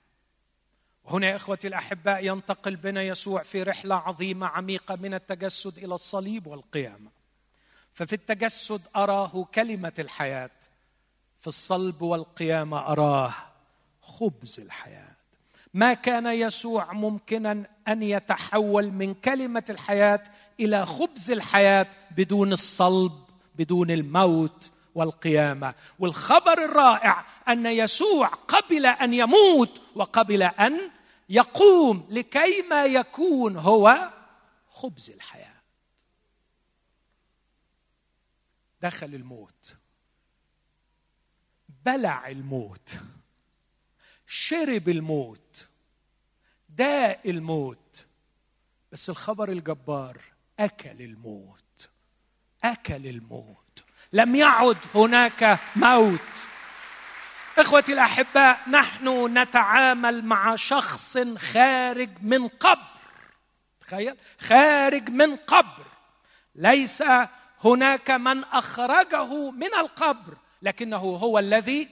وهنا 1.08 1.28
يا 1.28 1.36
إخوتي 1.36 1.68
الأحباء 1.68 2.26
ينتقل 2.26 2.76
بنا 2.76 3.04
يسوع 3.04 3.44
في 3.44 3.64
رحلة 3.64 3.96
عظيمة 3.96 4.48
عميقة 4.48 4.96
من 4.96 5.14
التجسد 5.14 5.78
إلى 5.78 5.96
الصليب 5.96 6.48
والقيامة. 6.48 7.12
ففي 7.94 8.14
التجسد 8.14 8.82
أراه 8.96 9.46
كلمة 9.56 9.94
الحياة. 10.00 10.50
في 11.42 11.48
الصلب 11.48 12.02
والقيامة 12.02 12.80
أراه 12.80 13.34
خبز 14.02 14.60
الحياة. 14.60 15.16
ما 15.74 15.94
كان 15.94 16.26
يسوع 16.26 16.94
ممكنا 16.94 17.64
أن 17.88 18.04
يتحول 18.04 18.92
من 18.92 19.14
كلمة 19.14 19.64
الحياة 19.70 20.24
إلى 20.60 20.86
خبز 20.86 21.32
الحياة 21.32 21.88
بدون 22.18 22.54
الصلب 22.54 23.12
بدون 23.56 23.92
الموت 23.92 24.72
والقيامة. 24.96 25.74
والخبر 26.00 26.66
الرائع 26.66 27.26
أن 27.48 27.66
يسوع 27.66 28.28
قبل 28.28 28.86
أن 28.86 29.14
يموت 29.14 29.82
وقبل 29.96 30.44
أن 30.44 30.80
يقوم 31.30 32.08
لكي 32.10 32.62
ما 32.62 32.86
يكون 32.86 33.58
هو 33.58 34.14
خبز 34.70 35.10
الحياة. 35.10 35.62
دخل 38.82 39.16
الموت. 39.16 39.76
بلع 41.86 42.28
الموت. 42.28 43.00
شرب 44.28 44.90
الموت. 44.90 45.68
داء 46.70 47.30
الموت. 47.30 48.06
بس 48.92 49.10
الخبر 49.10 49.52
الجبار 49.52 50.22
أكل 50.60 51.02
الموت. 51.02 51.90
أكل 52.64 53.08
الموت. 53.08 53.84
لم 54.14 54.36
يعد 54.36 54.78
هناك 54.96 55.60
موت. 55.76 56.20
إخوتي 57.58 57.94
الأحباء 57.94 58.60
نحن 58.70 59.38
نتعامل 59.38 60.26
مع 60.26 60.56
شخص 60.56 61.18
خارج 61.38 62.10
من 62.22 62.48
قبر. 62.48 62.98
تخيل 63.82 64.16
خارج 64.40 65.10
من 65.10 65.36
قبر. 65.36 65.86
ليس 66.56 67.04
هناك 67.64 68.12
من 68.12 68.44
أخرجه 68.44 69.52
من 69.52 69.74
القبر 69.74 70.38
لكنه 70.62 70.98
هو 70.98 71.40
الذي 71.40 71.90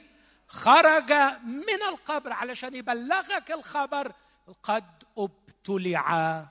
خرج 0.47 1.13
من 1.43 1.81
القبر. 1.89 2.33
علشان 2.33 2.75
يبلغك 2.75 3.51
الخبر 3.51 4.11
قد 4.63 5.03
أبتلع 5.17 6.45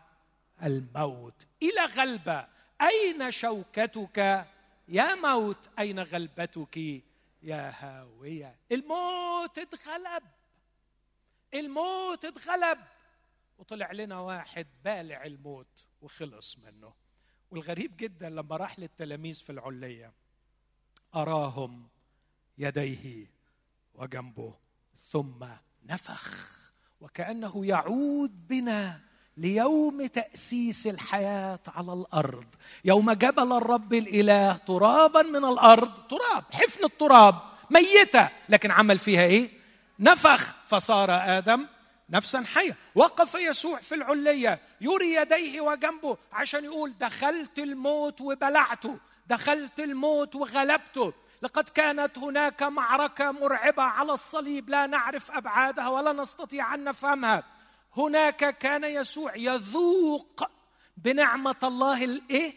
الموت. 0.63 1.47
إلى 1.63 1.85
غلبة. 1.97 2.47
أين 2.83 3.31
شوكتك؟ 3.31 4.47
يا 4.89 5.15
موت 5.15 5.69
أين 5.79 6.01
غلبتك؟ 6.01 7.03
يا 7.45 7.75
هاوية. 7.79 8.59
الموت 8.73 9.59
اتغلب. 9.59 10.23
الموت 11.55 12.25
اتغلب. 12.25 12.79
وطلع 13.59 13.93
لنا 13.93 14.21
واحد 14.21 14.67
بالع 14.85 15.25
الموت 15.25 15.87
وخلص 16.01 16.59
منه. 16.59 16.95
والغريب 17.51 17.97
جدا 17.97 18.29
لما 18.31 18.57
راح 18.57 18.79
للتلاميذ 18.79 19.35
في 19.35 19.53
العليه 19.53 20.13
أراهم 21.15 21.89
يديه 22.59 23.31
وجنبه 23.95 24.55
ثم 25.11 25.47
نفخ. 25.83 26.51
وكأنه 27.01 27.67
يعود 27.67 28.49
بنا. 28.49 29.01
ليوم 29.37 30.07
تأسيس 30.07 30.87
الحياة 30.87 31.59
على 31.77 31.93
الأرض. 31.93 32.45
يوم 32.85 33.13
جبل 33.13 33.53
الرب 33.53 33.95
الإله 33.95 34.53
ترابا 34.53 35.23
من 35.23 35.45
الأرض. 35.45 35.91
تراب 36.11 36.45
حفن 36.53 36.85
التراب. 36.85 37.35
ميتة. 37.71 38.29
لكن 38.49 38.71
عمل 38.71 38.99
فيها 38.99 39.23
إيه؟ 39.23 39.51
نفخ. 40.01 40.55
فصار 40.67 41.11
آدم 41.11 41.67
نفسا 42.11 42.45
حية. 42.55 42.77
وقف 42.95 43.35
يسوع 43.35 43.79
في 43.79 43.95
العلية. 43.95 44.61
يري 44.81 45.15
يديه 45.15 45.61
وجنبه 45.61 46.17
عشان 46.33 46.65
يقول 46.65 46.95
دخلت 47.01 47.59
الموت 47.59 48.21
وبلعته. 48.21 48.99
دخلت 49.27 49.81
الموت 49.81 50.35
وغلبته. 50.35 51.13
لقد 51.43 51.69
كانت 51.69 52.19
هناك 52.19 52.63
معركة 52.63 53.31
مرعبة 53.31 53.83
على 53.83 54.13
الصليب. 54.13 54.69
لا 54.69 54.87
نعرف 54.87 55.31
أبعادها 55.31 55.89
ولا 55.89 56.13
نستطيع 56.13 56.75
أن 56.75 56.85
نفهمها. 56.85 57.43
هناك 57.97 58.59
كان 58.59 58.85
يسوع 58.85 59.37
يذوق 59.37 60.51
بنعمة 60.97 61.57
الله 61.63 62.05
الايه 62.05 62.55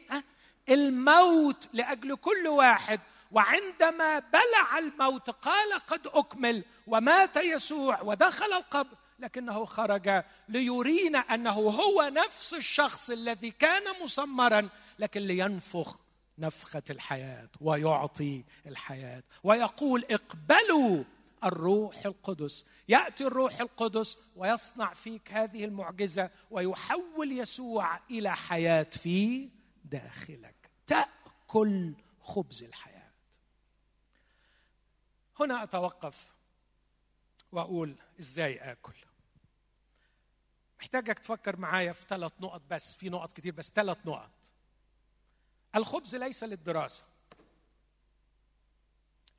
الموت 0.70 1.68
لأجل 1.74 2.16
كل 2.16 2.48
واحد. 2.48 3.00
وعندما 3.32 4.20
بلع 4.20 4.78
الموت 4.78 5.30
قال 5.30 5.74
قد 5.88 6.08
أكمل 6.08 6.64
ومات 6.88 7.38
يسوع 7.38 8.02
ودخل 8.02 8.54
القبر 8.54 8.96
لكنه 9.20 9.66
خرج 9.66 10.24
ليرينا 10.50 11.20
أنه 11.20 11.52
هو 11.52 12.12
نفس 12.14 12.54
الشخص 12.54 13.10
الذي 13.10 13.52
كان 13.52 13.84
مسمرا 14.04 14.70
لكن 15.00 15.22
لينفخ 15.22 16.00
نفخة 16.40 16.84
الحياة 16.90 17.50
ويعطي 17.62 18.44
الحياة 18.66 19.24
ويقول 19.44 20.06
اقبلوا. 20.12 21.04
الروح 21.44 22.06
القدس. 22.06 22.66
يأتي 22.88 23.28
الروح 23.28 23.60
القدس 23.60 24.20
ويصنع 24.36 24.94
فيك 24.94 25.34
هذه 25.34 25.66
المعجزة 25.66 26.30
ويحول 26.52 27.32
يسوع 27.32 28.00
إلى 28.12 28.36
حياة 28.36 28.84
في 28.84 29.50
داخلك. 29.86 30.72
تأكل 30.88 31.94
خبز 32.22 32.64
الحياة. 32.64 33.12
هنا 35.40 35.64
أتوقف 35.64 36.32
وأقول 37.52 37.96
إزاي 38.20 38.72
آكل. 38.72 38.96
محتاجك 40.80 41.20
تفكر 41.20 41.58
معايا 41.58 41.94
في 41.94 42.06
ثلاث 42.10 42.32
نقط 42.40 42.62
بس 42.70 42.94
في 42.94 43.10
نقط 43.10 43.34
كتير 43.34 43.54
بس 43.54 43.72
ثلاث 43.76 43.98
نقط. 44.06 44.32
الخبز 45.76 46.16
ليس 46.16 46.44
للدراسة. 46.44 47.04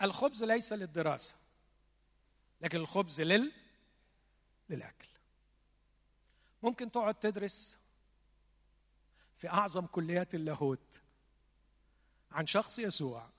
الخبز 0.02 0.44
ليس 0.44 0.72
للدراسة. 0.72 1.34
لكن 2.60 2.78
الخبز 2.78 3.20
لل 3.20 3.52
للأكل. 4.70 5.08
ممكن 6.62 6.90
تقعد 6.90 7.14
تدرس 7.14 7.78
في 9.36 9.48
أعظم 9.48 9.86
كليات 9.86 10.34
اللاهوت 10.34 11.00
عن 12.32 12.46
شخص 12.46 12.78
يسوع 12.78 13.30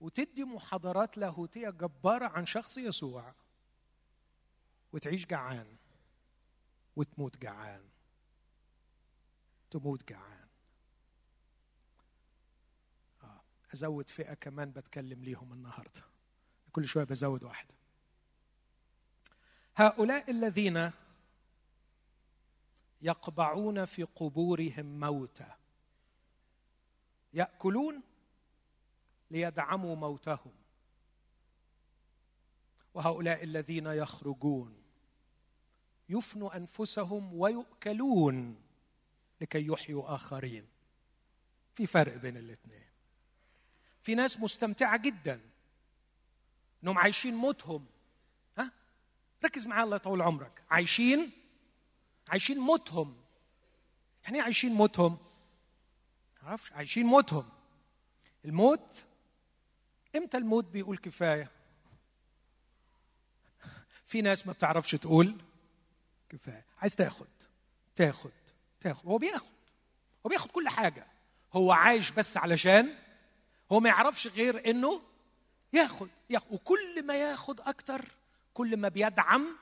وتدي 0.00 0.44
محاضرات 0.44 1.18
لاهوتية 1.18 1.70
جبارة 1.70 2.28
عن 2.28 2.46
شخص 2.46 2.78
يسوع 2.78 3.34
وتعيش 4.92 5.26
جعان 5.26 5.76
وتموت 6.96 7.36
جعان. 7.36 7.88
تموت 9.70 10.08
جعان. 10.08 10.48
آه. 13.22 13.40
أزود 13.74 14.08
فئة 14.08 14.34
كمان 14.34 14.70
بتكلم 14.70 15.24
ليهم 15.24 15.52
النهارده. 15.52 16.04
كل 16.72 16.88
شوية 16.88 17.04
بزود 17.04 17.44
واحدة. 17.44 17.77
هؤلاء 19.78 20.30
الذين 20.30 20.90
يقبعون 23.02 23.84
في 23.84 24.02
قبورهم 24.02 25.00
موتى. 25.00 25.54
يأكلون 27.32 28.02
ليدعموا 29.30 29.96
موتهم. 29.96 30.52
وهؤلاء 32.94 33.44
الذين 33.44 33.86
يخرجون. 33.86 34.82
يفنوا 36.08 36.56
أنفسهم 36.56 37.34
ويؤكلون 37.34 38.62
لكي 39.40 39.66
يحيوا 39.66 40.14
آخرين. 40.14 40.68
في 41.74 41.86
فرق 41.86 42.16
بين 42.16 42.36
الاثنين. 42.36 42.88
في 44.02 44.14
ناس 44.14 44.40
مستمتعة 44.40 44.96
جدا. 44.96 45.40
إنهم 46.82 46.98
عايشين 46.98 47.34
موتهم. 47.34 47.86
ركز 49.44 49.66
معايا 49.66 49.84
الله 49.84 49.96
يطول 49.96 50.22
عمرك. 50.22 50.62
عايشين؟ 50.70 51.30
عايشين 52.28 52.58
موتهم. 52.58 53.16
يعني 54.24 54.38
إيه 54.38 54.42
عايشين 54.44 54.72
موتهم؟ 54.72 55.18
عرفش 56.42 56.72
عايشين 56.72 57.06
موتهم. 57.06 57.48
الموت 58.44 59.04
إمتى 60.16 60.36
الموت 60.36 60.64
بيقول 60.64 60.98
كفاية؟ 60.98 61.50
في 64.04 64.22
ناس 64.22 64.46
ما 64.46 64.52
بتعرفش 64.52 64.90
تقول 64.90 65.36
كفاية. 66.28 66.64
عايز 66.78 66.96
تاخد 66.96 67.26
تاخد 67.96 68.30
تاخد. 68.80 69.06
هو 69.06 69.18
بياخد. 69.18 69.52
هو 70.26 70.28
بياخد 70.28 70.50
كل 70.50 70.68
حاجة. 70.68 71.06
هو 71.52 71.72
عايش 71.72 72.10
بس 72.10 72.36
علشان 72.36 72.94
هو 73.72 73.80
ما 73.80 73.88
يعرفش 73.88 74.26
غير 74.26 74.70
إنه 74.70 75.02
ياخد. 75.72 76.08
ياخد. 76.30 76.52
وكل 76.52 77.06
ما 77.06 77.16
ياخد 77.16 77.60
أكتر 77.60 78.04
كل 78.58 78.76
ما 78.76 78.88
بيدعم 78.88 79.56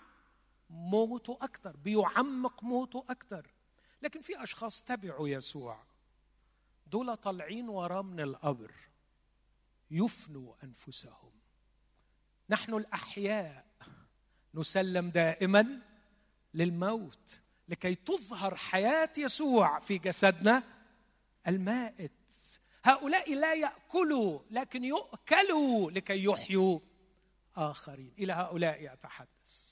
موته 0.71 1.39
أكتر 1.41 1.77
بيعمق 1.77 2.65
موته 2.65 3.05
أكتر. 3.09 3.47
لكن 4.03 4.21
في 4.21 4.43
أشخاص 4.43 4.83
تبعوا 4.83 5.29
يسوع. 5.29 5.85
دول 6.87 7.17
طالعين 7.17 7.69
وراه 7.69 8.03
من 8.03 8.21
القبر. 8.21 8.73
يفنوا 9.91 10.55
أنفسهم. 10.65 11.33
نحن 12.51 12.75
الأحياء 12.75 13.67
نسلم 14.55 15.11
دائما 15.11 15.83
للموت 16.55 17.41
لكي 17.69 17.95
تظهر 17.95 18.57
حياة 18.57 19.13
يسوع 19.19 19.79
في 19.79 19.99
جسدنا 19.99 20.63
المائت. 21.49 22.13
هؤلاء 22.85 23.35
لا 23.35 23.55
يأكلوا 23.55 24.41
لكن 24.51 24.85
يؤكلوا 24.85 25.91
لكي 25.91 26.25
يحيوا. 26.25 26.81
آخرين. 27.57 28.15
إلى 28.19 28.33
هؤلاء 28.33 28.93
أتحدث. 28.93 29.67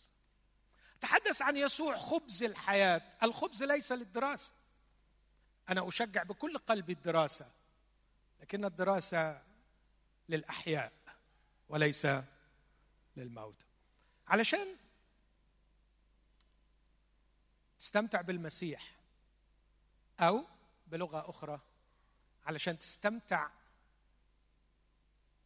أتحدث 0.99 1.43
عن 1.43 1.57
يسوع 1.57 1.99
خبز 1.99 2.43
الحياة. 2.43 3.03
الخبز 3.23 3.63
ليس 3.63 3.93
للدراسة. 3.93 4.53
أنا 5.69 5.89
أشجع 5.89 6.23
بكل 6.23 6.59
قلبي 6.59 6.93
الدراسة 6.93 7.51
لكن 8.41 8.65
الدراسة 8.65 9.43
للأحياء 10.29 10.93
وليس 11.69 12.07
للموت. 13.17 13.67
علشان 14.27 14.77
تستمتع 17.79 18.21
بالمسيح 18.21 18.97
أو 20.21 20.45
بلغة 20.87 21.31
أخرى 21.31 21.61
علشان 22.47 22.79
تستمتع 22.79 23.51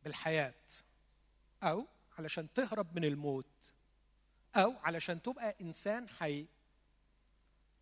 بالحياة 0.04 0.54
أو 1.62 1.86
علشان 2.18 2.52
تهرب 2.52 2.96
من 2.96 3.04
الموت 3.04 3.72
أو 4.56 4.76
علشان 4.76 5.22
تبقى 5.22 5.56
إنسان 5.60 6.08
حي. 6.08 6.46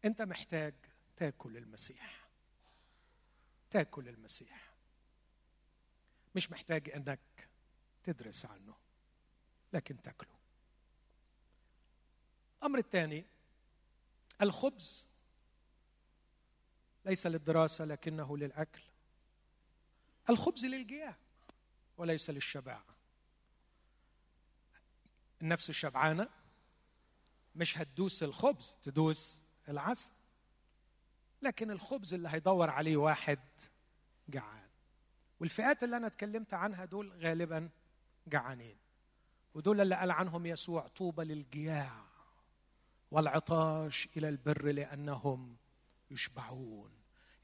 أنت 0.05 0.23
محتاج 0.23 0.75
تاكل 1.17 1.57
المسيح. 1.57 2.29
تاكل 3.71 4.09
المسيح. 4.09 4.75
مش 6.35 6.51
محتاج 6.51 6.91
إنك 6.91 7.49
تدرس 8.05 8.47
عنه 8.47 8.75
لكن 9.73 10.03
تاكله. 10.03 10.37
الأمر 12.59 12.79
الثاني 12.79 13.25
الخبز. 14.43 15.07
ليس 17.05 17.27
للدراسة 17.27 17.85
لكنه 17.85 18.37
للأكل. 18.37 18.83
الخبز 20.31 20.65
للجياع 20.65 21.17
وليس 21.97 22.31
للشباعة. 22.31 22.96
النفس 25.43 25.71
الشبعانة. 25.71 26.29
مش 27.55 27.79
هتدوس 27.79 28.23
الخبز 28.23 28.77
تدوس 28.85 29.43
العسل. 29.69 30.11
لكن 31.43 31.71
الخبز 31.71 32.15
اللي 32.15 32.29
هيدور 32.29 32.71
عليه 32.71 32.97
واحد 32.97 33.39
جعان. 34.29 34.69
والفئات 35.41 35.85
اللي 35.85 35.97
أنا 35.97 36.07
اتكلمت 36.07 36.55
عنها 36.55 36.85
دول 36.85 37.13
غالبا 37.25 37.71
جعانين. 38.27 38.77
ودول 39.55 39.81
اللي 39.81 39.95
قال 39.95 40.11
عنهم 40.11 40.47
يسوع 40.47 40.89
طوبى 40.89 41.25
للجياع 41.25 42.07
والعطاش 43.11 44.09
إلى 44.17 44.29
البر 44.29 44.67
لأنهم 44.73 45.57
يشبعون. 46.11 46.91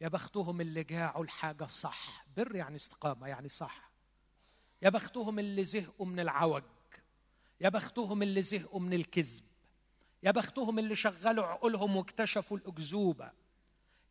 يا 0.00 0.08
بختهم 0.08 0.60
اللي 0.60 0.84
جاعوا 0.84 1.24
الحاجة 1.24 1.64
صح. 1.66 2.26
بر 2.36 2.56
يعني 2.56 2.76
استقامة 2.76 3.26
يعني 3.26 3.48
صح. 3.48 3.90
يا 4.82 4.88
بختهم 4.90 5.38
اللي 5.38 5.64
زهقوا 5.64 6.06
من 6.06 6.20
العوج. 6.20 6.62
يا 7.62 7.68
بختهم 7.68 8.22
اللي 8.22 8.42
زهقوا 8.42 8.80
من 8.80 8.92
الكذب 8.92 9.44
يا 10.22 10.30
بختهم 10.30 10.78
اللي 10.78 10.96
شغلوا 10.96 11.46
عقولهم 11.46 11.96
واكتشفوا 11.96 12.56
الأكذوبة. 12.56 13.32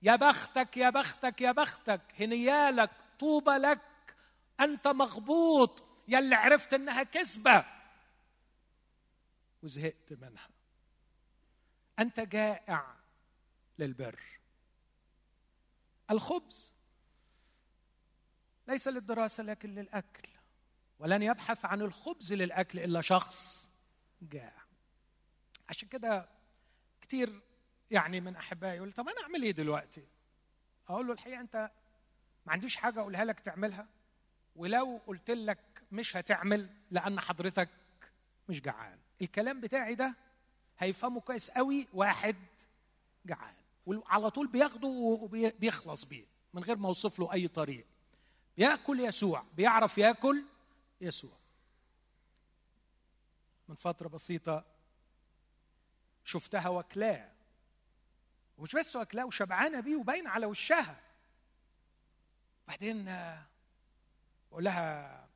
يا 0.02 0.16
بختك 0.16 0.78
يا 0.78 0.90
بختك 0.90 1.42
يا 1.42 1.52
بختك 1.52 2.02
هنيالك 2.20 2.92
طوبى 3.20 3.52
لك 3.52 4.16
أنت 4.60 4.88
مغبوط 4.88 5.84
يا 6.08 6.20
اللي 6.20 6.36
عرفت 6.36 6.74
إنها 6.74 7.04
كذبة. 7.04 7.66
وزهقت 9.64 10.14
منها. 10.14 10.50
أنت 12.00 12.20
جائع 12.20 12.96
للبر. 13.80 14.20
الخبز 16.12 16.74
ليس 18.68 18.88
للدراسة 18.88 19.44
لكن 19.44 19.76
للأكل. 19.76 20.30
ولن 21.02 21.24
يبحث 21.24 21.66
عن 21.66 21.82
الخبز 21.82 22.34
للأكل 22.34 22.80
إلا 22.80 23.02
شخص 23.02 23.70
جائع 24.22 24.62
عشان 25.70 25.88
كده 25.88 26.30
كتير 27.02 27.42
يعني 27.92 28.22
من 28.22 28.36
أحبائي 28.36 28.78
يقول 28.78 28.92
طب 28.92 29.10
أنا 29.10 29.22
أعمل 29.22 29.44
إيه 29.44 29.52
دلوقتي؟ 29.52 30.04
أقول 30.88 31.08
له 31.08 31.14
الحقيقة 31.14 31.42
أنت 31.42 31.72
ما 32.46 32.54
عنديش 32.54 32.76
حاجة 32.76 33.00
أقولها 33.00 33.26
لك 33.26 33.40
تعملها 33.40 33.88
ولو 34.56 35.02
قلت 35.08 35.32
لك 35.32 35.84
مش 35.92 36.18
هتعمل 36.18 36.70
لأن 36.92 37.20
حضرتك 37.20 37.70
مش 38.50 38.62
جعان. 38.62 39.00
الكلام 39.22 39.62
بتاعي 39.62 39.96
ده 39.96 40.16
هيفهمه 40.80 41.22
كويس 41.22 41.52
قوي 41.52 41.88
واحد 41.94 42.36
جعان 43.26 43.56
وعلى 43.86 44.30
طول 44.30 44.48
بياخده 44.48 44.88
وبيخلص 44.88 46.04
بيه 46.04 46.26
من 46.54 46.64
غير 46.64 46.78
ما 46.78 46.88
اوصف 46.88 47.20
له 47.20 47.34
أي 47.34 47.48
طريق. 47.48 47.86
بياكل 48.58 49.00
يسوع 49.00 49.46
بيعرف 49.58 49.98
ياكل 49.98 50.44
يسوع. 51.02 51.38
من 53.68 53.76
فترة 53.76 54.08
بسيطة 54.08 54.66
شفتها 56.24 56.70
واكلاه 56.70 57.32
ومش 58.58 58.76
بس 58.76 58.96
واكلاه 58.96 59.26
وشبعانة 59.26 59.80
بيه 59.80 59.96
وباين 59.96 60.28
على 60.28 60.46
وشها. 60.46 61.02
بعدين 62.68 63.08
أقول 64.52 64.64
لها 64.64 65.30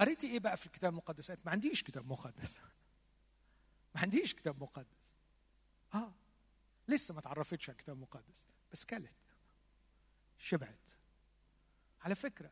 قريتي 0.00 0.26
إيه 0.26 0.40
بقى 0.40 0.56
في 0.56 0.66
الكتاب 0.66 0.92
المقدس؟ 0.92 1.28
قالت 1.28 1.46
ما 1.46 1.52
عنديش 1.52 1.82
كتاب 1.82 2.06
مقدس. 2.06 2.60
ما 3.94 4.00
عنديش 4.00 4.34
كتاب 4.34 4.62
مقدس. 4.62 5.18
آه 5.94 6.14
لسه 6.88 7.14
ما 7.14 7.20
تعرفتش 7.20 7.68
على 7.68 7.74
الكتاب 7.74 7.96
المقدس. 7.96 8.44
بس 8.72 8.84
كلت. 8.84 9.14
شبعت. 10.38 10.90
على 12.00 12.14
فكرة 12.14 12.50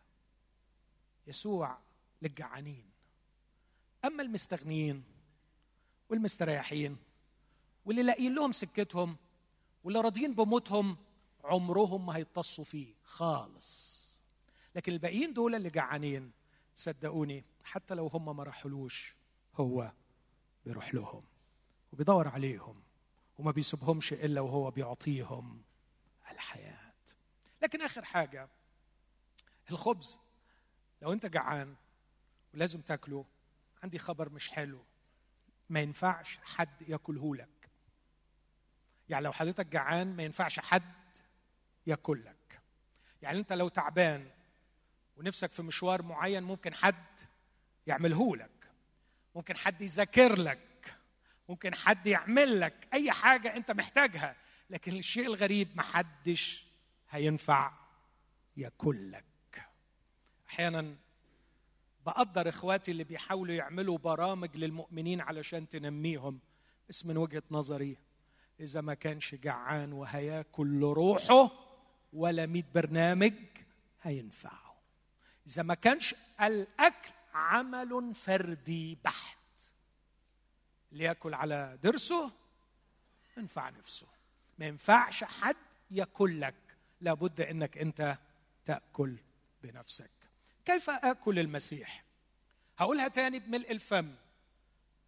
يسوع 1.26 1.78
للجعانين 2.22 2.90
أما 4.04 4.22
المستغنيين 4.22 5.04
والمستريحين 6.08 6.96
واللي 7.84 8.02
لاقيين 8.02 8.34
لهم 8.34 8.52
سكتهم 8.52 9.16
واللي 9.84 10.00
راضيين 10.00 10.34
بموتهم 10.34 10.96
عمرهم 11.44 12.06
ما 12.06 12.16
هيتصوا 12.16 12.64
فيه 12.64 12.94
خالص. 13.04 14.02
لكن 14.74 14.92
الباقيين 14.92 15.32
دول 15.32 15.54
اللي 15.54 15.70
جعانين 15.70 16.32
صدقوني 16.74 17.44
حتى 17.64 17.94
لو 17.94 18.06
هم 18.06 18.36
ما 18.36 18.42
راحولوش 18.44 19.16
هو 19.54 19.92
بيروح 20.64 20.94
لهم 20.94 21.24
وبيدور 21.92 22.28
عليهم 22.28 22.82
وما 23.38 23.50
بيسيبهمش 23.50 24.12
إلا 24.12 24.40
وهو 24.40 24.70
بيعطيهم 24.70 25.62
الحياة. 26.30 26.92
لكن 27.62 27.82
آخر 27.82 28.04
حاجة 28.04 28.48
الخبز. 29.70 30.18
لو 31.02 31.12
انت 31.12 31.26
جعان 31.26 31.74
ولازم 32.54 32.80
تاكله 32.80 33.24
عندي 33.82 33.98
خبر 33.98 34.28
مش 34.28 34.48
حلو. 34.48 34.84
ما 35.68 35.80
ينفعش 35.80 36.38
حد 36.38 36.88
ياكله 36.88 37.36
لك. 37.36 37.70
يعني 39.08 39.24
لو 39.24 39.32
حضرتك 39.32 39.66
جعان 39.66 40.16
ما 40.16 40.22
ينفعش 40.22 40.60
حد 40.60 40.92
ياكل 41.86 42.24
لك 42.24 42.60
يعني 43.22 43.38
انت 43.38 43.52
لو 43.52 43.68
تعبان 43.68 44.30
ونفسك 45.16 45.52
في 45.52 45.62
مشوار 45.62 46.02
معين 46.02 46.42
ممكن 46.42 46.74
حد 46.74 47.20
يعمله 47.86 48.36
لك. 48.36 48.70
ممكن 49.34 49.56
حد 49.56 49.82
يذاكر 49.82 50.38
لك. 50.38 50.94
ممكن 51.48 51.74
حد 51.74 52.06
يعمل 52.06 52.60
لك 52.60 52.88
أي 52.92 53.12
حاجة 53.12 53.56
انت 53.56 53.70
محتاجها. 53.70 54.36
لكن 54.70 54.96
الشيء 54.96 55.26
الغريب 55.26 55.76
محدش 55.76 56.66
هينفع 57.10 57.72
ياكل 58.56 59.12
لك. 59.12 59.31
أحيانا 60.52 60.96
بقدر 62.06 62.48
إخواتي 62.48 62.90
اللي 62.90 63.04
بيحاولوا 63.04 63.54
يعملوا 63.54 63.98
برامج 63.98 64.56
للمؤمنين 64.56 65.20
علشان 65.20 65.68
تنميهم. 65.68 66.40
بس 66.88 67.06
من 67.06 67.16
وجهة 67.16 67.42
نظري 67.50 67.96
إذا 68.60 68.80
ما 68.80 68.94
كانش 68.94 69.34
جعان 69.34 69.92
وهياكل 69.92 70.80
لروحه 70.80 71.50
ولا 72.12 72.46
ميت 72.46 72.64
برنامج 72.74 73.34
هينفعه. 74.02 74.74
إذا 75.46 75.62
ما 75.62 75.74
كانش 75.74 76.14
الأكل 76.40 77.12
عمل 77.34 78.14
فردي 78.14 78.98
بحت. 79.04 79.38
ليأكل 80.92 81.34
على 81.34 81.78
ضرسه 81.82 82.32
ينفع 83.36 83.68
نفسه. 83.68 84.06
ما 84.58 84.66
ينفعش 84.66 85.24
حد 85.24 85.56
ياكلك. 85.90 86.54
لابد 87.00 87.40
إنك 87.40 87.78
أنت 87.78 88.18
تأكل 88.64 89.16
بنفسك. 89.62 90.21
كيف 90.64 90.90
آكل 90.90 91.38
المسيح؟ 91.38 92.04
هقولها 92.78 93.08
تاني 93.08 93.38
بملء 93.38 93.70
الفم. 93.70 94.14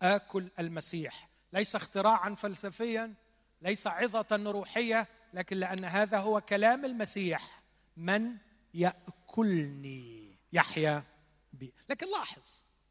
آكل 0.02 0.50
المسيح. 0.58 1.28
ليس 1.52 1.76
اختراعا 1.76 2.34
فلسفيا 2.34 3.14
ليس 3.62 3.86
عظة 3.86 4.50
روحية 4.50 5.08
لكن 5.34 5.56
لأن 5.56 5.84
هذا 5.84 6.18
هو 6.18 6.40
كلام 6.40 6.84
المسيح. 6.84 7.62
من 7.96 8.36
يأكلني؟ 8.74 10.38
يحيا 10.52 11.04
بي. 11.52 11.74
لكن 11.88 12.06
لاحظ 12.10 12.42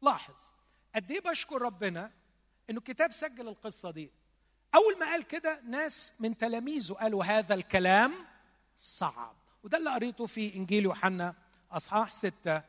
لاحظ. 0.02 0.34
قد 0.94 1.12
إيه 1.12 1.20
بشكر 1.20 1.62
ربنا 1.62 2.10
إنه 2.70 2.78
الكتاب 2.78 3.12
سجل 3.12 3.48
القصة 3.48 3.90
دي. 3.90 4.10
أول 4.74 4.98
ما 4.98 5.06
قال 5.06 5.22
كده 5.22 5.60
ناس 5.60 6.14
من 6.20 6.36
تلاميذه 6.36 6.92
قالوا 6.92 7.24
هذا 7.24 7.54
الكلام 7.54 8.12
صعب. 8.76 9.36
وده 9.62 9.78
اللي 9.78 9.90
قريته 9.90 10.26
في 10.26 10.54
إنجيل 10.54 10.84
يوحنا 10.84 11.34
أصحاح 11.76 12.12
ستة 12.12 12.62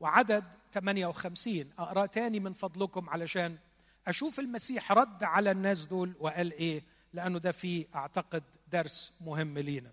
وعدد 0.00 0.44
58 0.72 1.72
أقرأ 1.78 2.06
تاني 2.06 2.40
من 2.40 2.52
فضلكم 2.52 3.10
علشان 3.10 3.58
أشوف 4.06 4.40
المسيح 4.40 4.92
رد 4.92 5.24
على 5.24 5.50
الناس 5.50 5.84
دول 5.86 6.14
وقال 6.20 6.52
إيه 6.52 6.82
لأنه 7.12 7.38
ده 7.38 7.52
فيه 7.52 7.86
أعتقد 7.94 8.42
درس 8.72 9.12
مهم 9.20 9.58
لينا. 9.58 9.92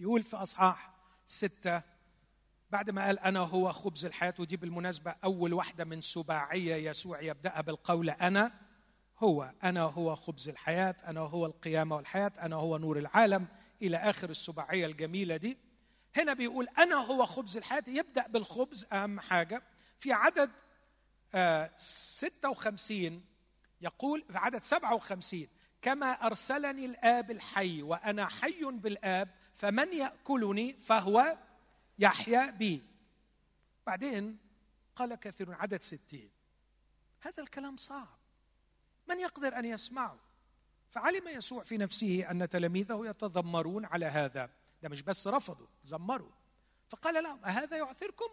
يقول 0.00 0.22
في 0.22 0.36
أصحاح 0.36 0.90
ستة 1.26 1.82
بعد 2.70 2.90
ما 2.90 3.04
قال 3.06 3.18
أنا 3.18 3.40
هو 3.40 3.72
خبز 3.72 4.04
الحياة 4.04 4.34
ودي 4.38 4.56
بالمناسبة 4.56 5.14
أول 5.24 5.52
واحدة 5.52 5.84
من 5.84 6.00
سباعية 6.00 6.90
يسوع 6.90 7.20
يبدأها 7.20 7.60
بالقول 7.60 8.10
أنا 8.10 8.52
هو 9.18 9.52
أنا 9.64 9.82
هو 9.82 10.16
خبز 10.16 10.48
الحياة 10.48 10.96
أنا 11.06 11.20
هو 11.20 11.46
القيامة 11.46 11.96
والحياة 11.96 12.32
أنا 12.42 12.56
هو 12.56 12.78
نور 12.78 12.98
العالم 12.98 13.46
إلى 13.82 13.96
آخر 13.96 14.30
السباعية 14.30 14.86
الجميلة 14.86 15.36
دي. 15.36 15.56
هنا 16.16 16.32
بيقول 16.32 16.68
أنا 16.78 16.94
هو 16.94 17.26
خبز 17.26 17.56
الحياة. 17.56 17.84
يبدأ 17.86 18.26
بالخبز 18.26 18.86
أهم 18.92 19.20
حاجة. 19.20 19.62
في 19.98 20.12
عدد 20.12 20.50
56 21.76 23.12
آه، 23.14 23.20
يقول 23.80 24.24
في 24.30 24.38
عدد 24.38 24.62
57 24.62 25.48
كما 25.82 26.06
أرسلني 26.06 26.86
الآب 26.86 27.30
الحي 27.30 27.82
وأنا 27.82 28.26
حي 28.26 28.64
بالآب 28.64 29.28
فمن 29.54 29.92
يأكلني 29.92 30.72
فهو 30.72 31.38
يحيا 31.98 32.50
بي. 32.50 32.82
بعدين 33.86 34.38
قال 34.96 35.14
كثير 35.14 35.54
عدد 35.54 35.82
ستين. 35.82 36.30
هذا 37.20 37.42
الكلام 37.42 37.76
صعب. 37.76 38.18
من 39.08 39.20
يقدر 39.20 39.58
أن 39.58 39.64
يسمعه؟ 39.64 40.18
فعلم 40.90 41.28
يسوع 41.28 41.62
في 41.62 41.76
نفسه 41.76 42.30
أن 42.30 42.48
تلاميذه 42.48 43.00
يتذمرون 43.04 43.84
على 43.84 44.06
هذا. 44.06 44.50
ده 44.82 44.88
مش 44.88 45.02
بس 45.02 45.28
رفضوا 45.28 45.66
زمروا. 45.84 46.30
فقال 46.88 47.22
لهم 47.22 47.44
أهذا 47.44 47.76
يعثركم؟ 47.76 48.28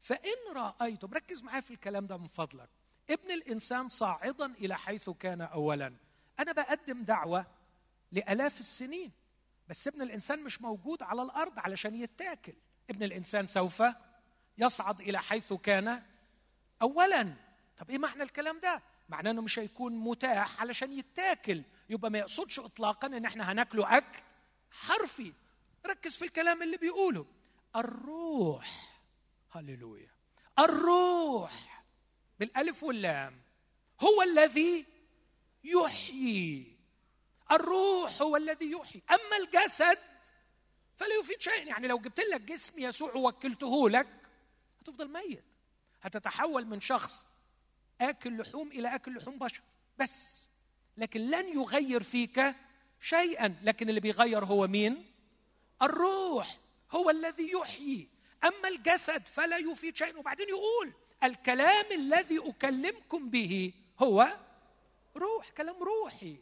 فإن 0.00 0.54
رأيتم 0.54 1.14
ركز 1.14 1.42
معايا 1.42 1.60
في 1.60 1.70
الكلام 1.70 2.06
ده 2.06 2.16
من 2.16 2.26
فضلك. 2.26 2.68
ابن 3.10 3.30
الإنسان 3.30 3.88
صاعدا 3.88 4.46
إلى 4.46 4.78
حيث 4.78 5.10
كان 5.10 5.40
أولا. 5.40 5.94
أنا 6.40 6.52
بقدم 6.52 7.02
دعوة 7.02 7.46
لآلاف 8.12 8.60
السنين 8.60 9.12
بس 9.68 9.88
ابن 9.88 10.02
الإنسان 10.02 10.44
مش 10.44 10.62
موجود 10.62 11.02
على 11.02 11.22
الأرض 11.22 11.58
علشان 11.58 11.94
يتاكل. 11.94 12.54
ابن 12.90 13.02
الإنسان 13.02 13.46
سوف 13.46 13.82
يصعد 14.58 15.00
إلى 15.00 15.18
حيث 15.18 15.52
كان 15.52 16.02
أولا. 16.82 17.34
طب 17.78 17.90
إيه 17.90 17.98
معنى 17.98 18.22
الكلام 18.22 18.60
ده؟ 18.60 18.82
معناه 19.08 19.30
إنه 19.30 19.42
مش 19.42 19.58
هيكون 19.58 19.92
متاح 19.96 20.60
علشان 20.60 20.92
يتاكل. 20.92 21.62
يبقى 21.90 22.10
ما 22.10 22.18
يقصدش 22.18 22.58
اطلاقا 22.60 23.06
إن 23.06 23.24
إحنا 23.24 23.52
هناكله 23.52 23.96
أكل. 23.96 24.22
حرفي. 24.70 25.32
ركز 25.86 26.16
في 26.16 26.24
الكلام 26.24 26.62
اللي 26.62 26.76
بيقوله. 26.76 27.26
الروح. 27.76 29.00
هللويا. 29.50 30.10
الروح. 30.58 31.84
بالألف 32.40 32.82
واللام. 32.82 33.40
هو 34.00 34.22
الذي 34.22 34.86
يحيي. 35.64 36.76
الروح 37.52 38.22
هو 38.22 38.36
الذي 38.36 38.70
يحيي. 38.70 39.02
أما 39.10 39.36
الجسد 39.36 39.98
فلا 40.96 41.14
يفيد 41.20 41.40
شيء 41.40 41.66
يعني 41.66 41.88
لو 41.88 41.98
جبت 41.98 42.20
لك 42.20 42.40
جسم 42.40 42.78
يسوع 42.78 43.14
ووكلته 43.14 43.90
لك 43.90 44.06
هتفضل 44.80 45.08
ميت. 45.08 45.44
هتتحول 46.02 46.66
من 46.66 46.80
شخص 46.80 47.26
آكل 48.00 48.38
لحوم 48.38 48.68
إلى 48.72 48.94
آكل 48.94 49.16
لحوم 49.16 49.38
بشر. 49.38 49.62
بس. 49.98 50.46
لكن 50.96 51.20
لن 51.20 51.48
يغير 51.58 52.02
فيك 52.02 52.54
شيئا 53.00 53.56
لكن 53.62 53.88
اللي 53.88 54.00
بيغير 54.00 54.44
هو 54.44 54.66
مين؟ 54.66 55.12
الروح 55.82 56.58
هو 56.90 57.10
الذي 57.10 57.50
يحيي. 57.52 58.08
أما 58.44 58.68
الجسد 58.68 59.26
فلا 59.26 59.56
يفيد 59.56 59.96
شيئا 59.96 60.18
وبعدين 60.18 60.48
يقول 60.48 60.92
الكلام 61.24 61.92
الذي 61.92 62.38
أكلمكم 62.38 63.30
به 63.30 63.72
هو 64.02 64.38
روح 65.16 65.50
كلام 65.50 65.82
روحي. 65.82 66.38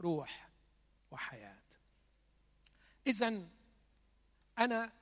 روح 0.00 0.48
وحياة. 1.10 1.62
اذا 3.06 3.48
أنا 4.58 4.92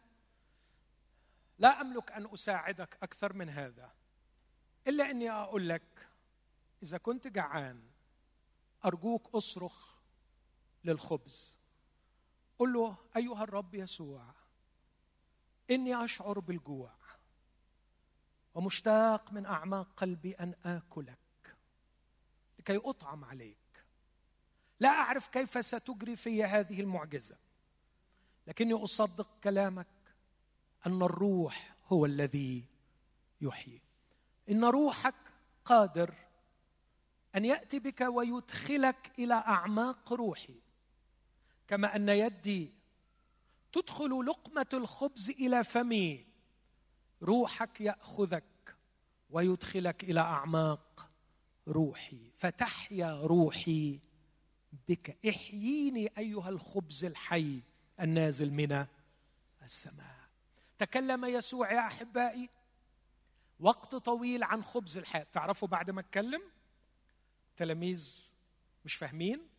لا 1.58 1.80
أملك 1.80 2.12
أن 2.12 2.28
أساعدك 2.34 2.98
أكثر 3.02 3.32
من 3.32 3.48
هذا 3.48 3.92
إلا 4.86 5.10
أني 5.10 5.30
أقول 5.30 5.68
لك 5.68 6.08
إذا 6.82 6.98
كنت 6.98 7.28
جعان 7.28 7.82
أرجوك 8.84 9.34
أصرخ. 9.34 10.01
للخبز. 10.85 11.57
قل 12.59 12.72
له 12.72 12.97
أيها 13.16 13.45
الرب 13.45 13.74
يسوع 13.74 14.35
إني 15.70 16.05
أشعر 16.05 16.39
بالجوع 16.39 16.93
ومشتاق 18.55 19.33
من 19.33 19.47
أعماق 19.47 19.89
قلبي 19.97 20.33
أن 20.33 20.55
آكلك 20.64 21.57
لكي 22.59 22.76
أطعم 22.76 23.24
عليك. 23.24 23.57
لا 24.80 24.89
أعرف 24.89 25.28
كيف 25.28 25.66
ستجري 25.66 26.16
في 26.16 26.45
هذه 26.45 26.80
المعجزة 26.80 27.37
لكني 28.47 28.74
أصدق 28.74 29.30
كلامك 29.45 29.87
أن 30.87 31.03
الروح 31.03 31.76
هو 31.87 32.07
الذي 32.07 32.64
يحيي. 33.41 33.83
إن 34.51 34.64
روحك 34.64 35.14
قادر 35.64 36.14
أن 37.37 37.45
يأتي 37.45 37.78
بك 37.78 38.01
ويدخلك 38.01 39.12
إلى 39.18 39.35
أعماق 39.35 40.12
روحي. 40.12 40.61
كما 41.72 41.96
أن 41.96 42.08
يدي 42.08 42.72
تدخل 43.72 44.26
لقمة 44.26 44.66
الخبز 44.74 45.30
إلى 45.30 45.64
فمي. 45.64 46.26
روحك 47.22 47.80
يأخذك 47.80 48.76
ويدخلك 49.30 50.04
إلى 50.04 50.20
أعماق 50.20 51.10
روحي. 51.68 52.32
فتحيا 52.38 53.20
روحي 53.20 54.00
بك. 54.88 55.18
إحييني 55.28 56.12
أيها 56.18 56.48
الخبز 56.48 57.04
الحي 57.04 57.62
النازل 58.00 58.50
من 58.52 58.86
السماء. 59.62 60.28
تكلم 60.78 61.24
يسوع 61.24 61.72
يا 61.72 61.86
أحبائي. 61.86 62.48
وقت 63.60 63.94
طويل 63.94 64.44
عن 64.44 64.64
خبز 64.64 64.98
الحياة. 64.98 65.26
تعرفوا 65.32 65.68
بعد 65.68 65.90
ما 65.90 66.00
أتكلم 66.00 66.42
تلاميذ 67.56 68.32
مش 68.84 68.94
فاهمين؟ 68.94 69.51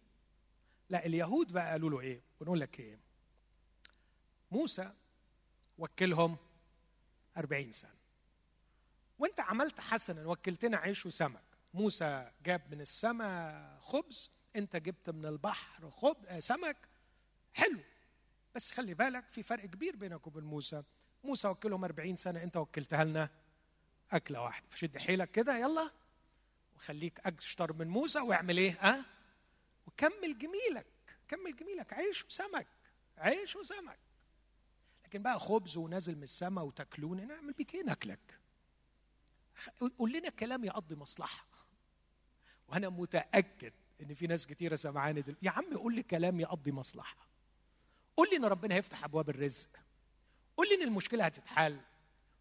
لا 0.89 1.05
اليهود 1.05 1.51
بقى 1.51 1.71
قالوا 1.71 1.89
له 1.89 1.99
إيه؟ 1.99 2.21
ونقول 2.39 2.59
لك 2.59 2.79
إيه؟ 2.79 2.99
موسى 4.51 4.91
وكلهم 5.77 6.37
أربعين 7.37 7.71
سنة. 7.71 7.95
وأنت 9.19 9.39
عملت 9.39 9.79
حسنا 9.79 10.25
وكلتنا 10.27 10.77
عيش 10.77 11.05
وسمك. 11.05 11.43
موسى 11.73 12.31
جاب 12.45 12.61
من 12.71 12.81
السماء 12.81 13.79
خبز 13.81 14.31
أنت 14.55 14.75
جبت 14.75 15.09
من 15.09 15.25
البحر 15.25 15.91
خب 15.91 16.17
آه، 16.25 16.39
سمك. 16.39 16.77
حلو. 17.53 17.79
بس 18.55 18.71
خلي 18.71 18.93
بالك 18.93 19.27
في 19.29 19.43
فرق 19.43 19.65
كبير 19.65 19.95
بينك 19.95 20.27
وبين 20.27 20.43
موسى. 20.43 20.83
موسى 21.23 21.47
وكلهم 21.47 21.83
أربعين 21.83 22.15
سنة 22.15 22.43
أنت 22.43 22.57
وكلتها 22.57 23.03
لنا 23.03 23.29
أكلة 24.11 24.41
واحدة. 24.41 24.65
فشد 24.69 24.97
حيلك 24.97 25.31
كده 25.31 25.57
يلا. 25.57 25.91
وخليك 26.75 27.19
أشطر 27.19 27.73
من 27.73 27.87
موسى 27.87 28.19
واعمل 28.19 28.57
إيه؟ 28.57 28.77
ها؟ 28.81 29.05
وكمل 29.87 30.37
جميلك 30.37 30.85
كمل 31.27 31.55
جميلك 31.55 31.93
عيش 31.93 32.25
وسمك 32.25 32.67
عيش 33.17 33.55
وسمك 33.55 33.99
لكن 35.05 35.21
بقى 35.23 35.39
خبز 35.39 35.77
ونازل 35.77 36.15
من 36.15 36.23
السماء 36.23 36.65
وتاكلون 36.65 37.27
نعمل 37.27 37.53
بيك 37.53 37.75
إيه 37.75 37.83
ناكلك؟ 37.83 38.39
قول 39.99 40.11
لنا 40.11 40.29
كلام 40.29 40.63
يقضي 40.63 40.95
مصلحة. 40.95 41.47
وأنا 42.67 42.89
متأكد 42.89 43.73
إن 44.01 44.13
في 44.13 44.27
ناس 44.27 44.47
كتيرة 44.47 44.75
سمعاني 44.75 45.21
دل... 45.21 45.35
يا 45.41 45.51
عم 45.51 45.77
قول 45.77 45.95
لي 45.95 46.03
كلام 46.03 46.39
يقضي 46.39 46.71
مصلحة. 46.71 47.27
قول 48.17 48.29
لي 48.29 48.35
إن 48.37 48.45
ربنا 48.45 48.75
هيفتح 48.75 49.03
أبواب 49.03 49.29
الرزق. 49.29 49.69
قول 50.57 50.69
لي 50.69 50.75
إن 50.75 50.81
المشكلة 50.81 51.25
هتتحل. 51.25 51.79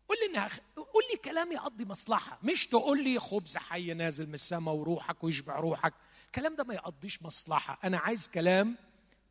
قول 0.09 0.19
لي 0.21 0.27
انها 0.31 0.49
قول 0.77 1.03
لي 1.13 1.19
كلام 1.19 1.53
يقضي 1.53 1.85
مصلحة. 1.85 2.39
مش 2.43 2.67
تقول 2.67 3.05
لي 3.05 3.19
خبز 3.19 3.57
حي 3.57 3.95
نازل 3.95 4.27
من 4.27 4.35
السماء 4.35 4.75
وروحك 4.75 5.25
ويشبع 5.25 5.61
روحك. 5.61 5.95
الكلام 6.33 6.57
ده 6.57 6.65
ما 6.65 6.75
يقضيش 6.75 7.23
مصلحة. 7.23 7.79
أنا 7.85 7.99
عايز 7.99 8.29
كلام 8.29 8.77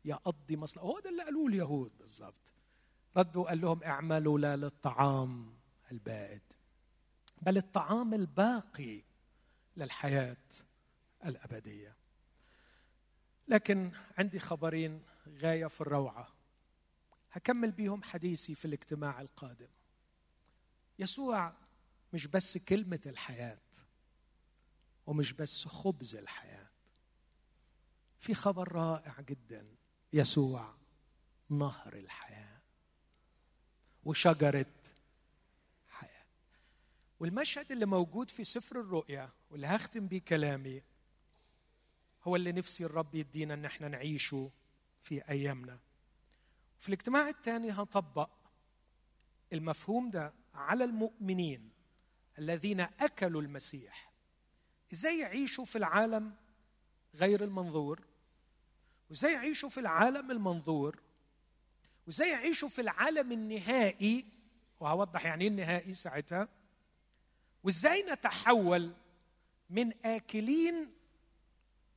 يقضي 0.04 0.56
مصلحة. 0.56 0.86
هو 0.86 1.00
ده 1.00 1.10
اللي 1.10 1.22
قالوه 1.22 1.46
اليهود 1.46 1.98
بالظبط. 1.98 2.52
ردوا 3.16 3.44
قال 3.48 3.60
لهم 3.60 3.82
اعملوا 3.82 4.38
لا 4.38 4.56
للطعام 4.56 5.54
البائد 5.92 6.42
بل 7.42 7.56
الطعام 7.56 8.14
الباقي 8.14 9.02
للحياة 9.76 10.36
الأبدية. 11.26 11.96
لكن 13.48 13.92
عندي 14.18 14.38
خبرين 14.38 15.02
غاية 15.28 15.66
في 15.66 15.80
الروعة. 15.80 16.28
هكمل 17.32 17.72
بيهم 17.72 18.02
حديثي 18.02 18.54
في 18.54 18.64
الاجتماع 18.64 19.20
القادم. 19.20 19.70
يسوع 20.98 21.52
مش 22.12 22.26
بس 22.26 22.58
كلمة 22.58 23.00
الحياة 23.06 23.58
ومش 25.06 25.32
بس 25.32 25.68
خبز 25.68 26.16
الحياة. 26.16 26.61
في 28.22 28.34
خبر 28.34 28.72
رائع 28.72 29.20
جدا. 29.20 29.66
يسوع 30.12 30.74
نهر 31.50 31.92
الحياة 31.96 32.60
وشجرة 34.04 34.74
حياة. 35.88 36.26
والمشهد 37.20 37.72
اللي 37.72 37.86
موجود 37.86 38.30
في 38.30 38.44
سفر 38.44 38.80
الرؤيا 38.80 39.30
واللي 39.50 39.66
هختم 39.66 40.06
بيه 40.08 40.20
كلامي 40.20 40.82
هو 42.24 42.36
اللي 42.36 42.52
نفسي 42.52 42.84
الرب 42.84 43.14
يدينا 43.14 43.54
إن 43.54 43.64
إحنا 43.64 43.88
نعيشه 43.88 44.50
في 45.00 45.28
أيامنا. 45.28 45.78
في 46.78 46.88
الاجتماع 46.88 47.28
الثاني 47.28 47.70
هطبق 47.70 48.30
المفهوم 49.52 50.10
ده 50.10 50.34
على 50.54 50.84
المؤمنين 50.84 51.70
الذين 52.38 52.80
أكلوا 52.80 53.42
المسيح. 53.42 54.12
إزاي 54.92 55.18
يعيشوا 55.18 55.64
في 55.64 55.76
العالم 55.78 56.36
غير 57.14 57.44
المنظور؟ 57.44 58.11
وازاي 59.12 59.32
يعيشوا 59.32 59.68
في 59.68 59.80
العالم 59.80 60.30
المنظور؟ 60.30 61.02
وازاي 62.06 62.30
يعيشوا 62.30 62.68
في 62.68 62.80
العالم 62.80 63.32
النهائي؟ 63.32 64.24
وهوضح 64.80 65.24
يعني 65.24 65.44
إيه 65.44 65.50
النهائي 65.50 65.94
ساعتها. 65.94 66.48
وازاي 67.64 68.02
نتحول 68.02 68.92
من 69.70 69.92
آكلين 70.06 70.92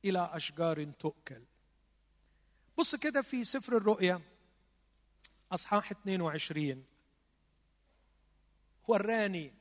إلى 0.04 0.30
أشجار 0.32 0.84
تؤكل؟ 0.84 1.42
بص 2.78 2.94
كده 2.94 3.22
في 3.22 3.44
سفر 3.44 3.76
الرؤيا 3.76 4.20
أصحاح 5.52 5.90
22 5.90 6.84
وراني 8.88 9.52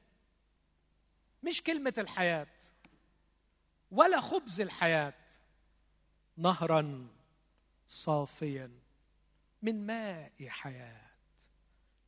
مش 1.43 1.61
كلمة 1.63 1.93
الحياة 1.97 2.47
ولا 3.91 4.19
خبز 4.19 4.61
الحياة 4.61 5.13
نهرا 6.37 7.14
صافيا 7.87 8.71
من 9.61 9.85
ماء 9.85 10.47
حياة. 10.47 11.11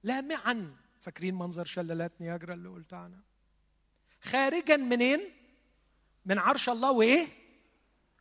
لامعا 0.03 0.75
فاكرين 0.99 1.36
منظر 1.36 1.65
شلالات 1.65 2.21
نياجرا 2.21 2.53
اللي 2.53 2.69
قلت 2.69 2.93
عنها 2.93 3.21
خارجا 4.21 4.78
منين؟ 4.78 5.19
من 6.25 6.39
عرش 6.39 6.69
الله 6.69 6.91
وإيه؟ 6.91 7.28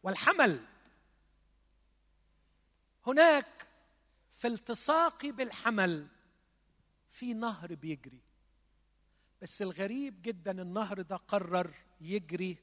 والحمل. 0.02 0.64
هناك 3.06 3.66
في 4.34 4.46
التصاقي 4.46 5.32
بالحمل 5.32 6.08
في 7.10 7.34
نهر 7.34 7.74
بيجري. 7.74 8.20
بس 9.42 9.62
الغريب 9.62 10.22
جدا 10.22 10.62
النهر 10.62 11.02
ده 11.02 11.16
قرر 11.16 11.74
يجري 12.00 12.56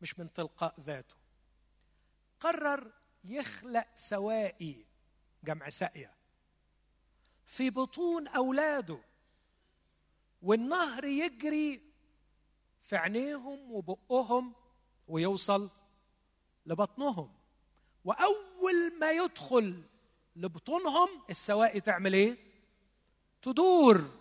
مش 0.00 0.18
من 0.18 0.32
تلقاء 0.32 0.80
ذاته. 0.80 1.14
قرر 2.40 2.92
يخلق 3.24 3.86
سوائي 3.94 4.86
جمع 5.44 5.68
ساقية. 5.68 6.14
في 7.44 7.70
بطون 7.70 8.28
أولاده 8.28 8.98
والنهر 10.42 11.04
يجري 11.04 11.82
في 12.82 12.96
عينيهم 12.96 13.72
وبقهم 13.72 14.54
ويوصل 15.08 15.70
لبطنهم. 16.66 17.34
وأول 18.04 18.98
ما 19.00 19.10
يدخل 19.10 19.82
لبطونهم 20.36 21.08
السوائي 21.30 21.80
تعمل 21.80 22.12
إيه؟ 22.14 22.36
تدور. 23.42 24.18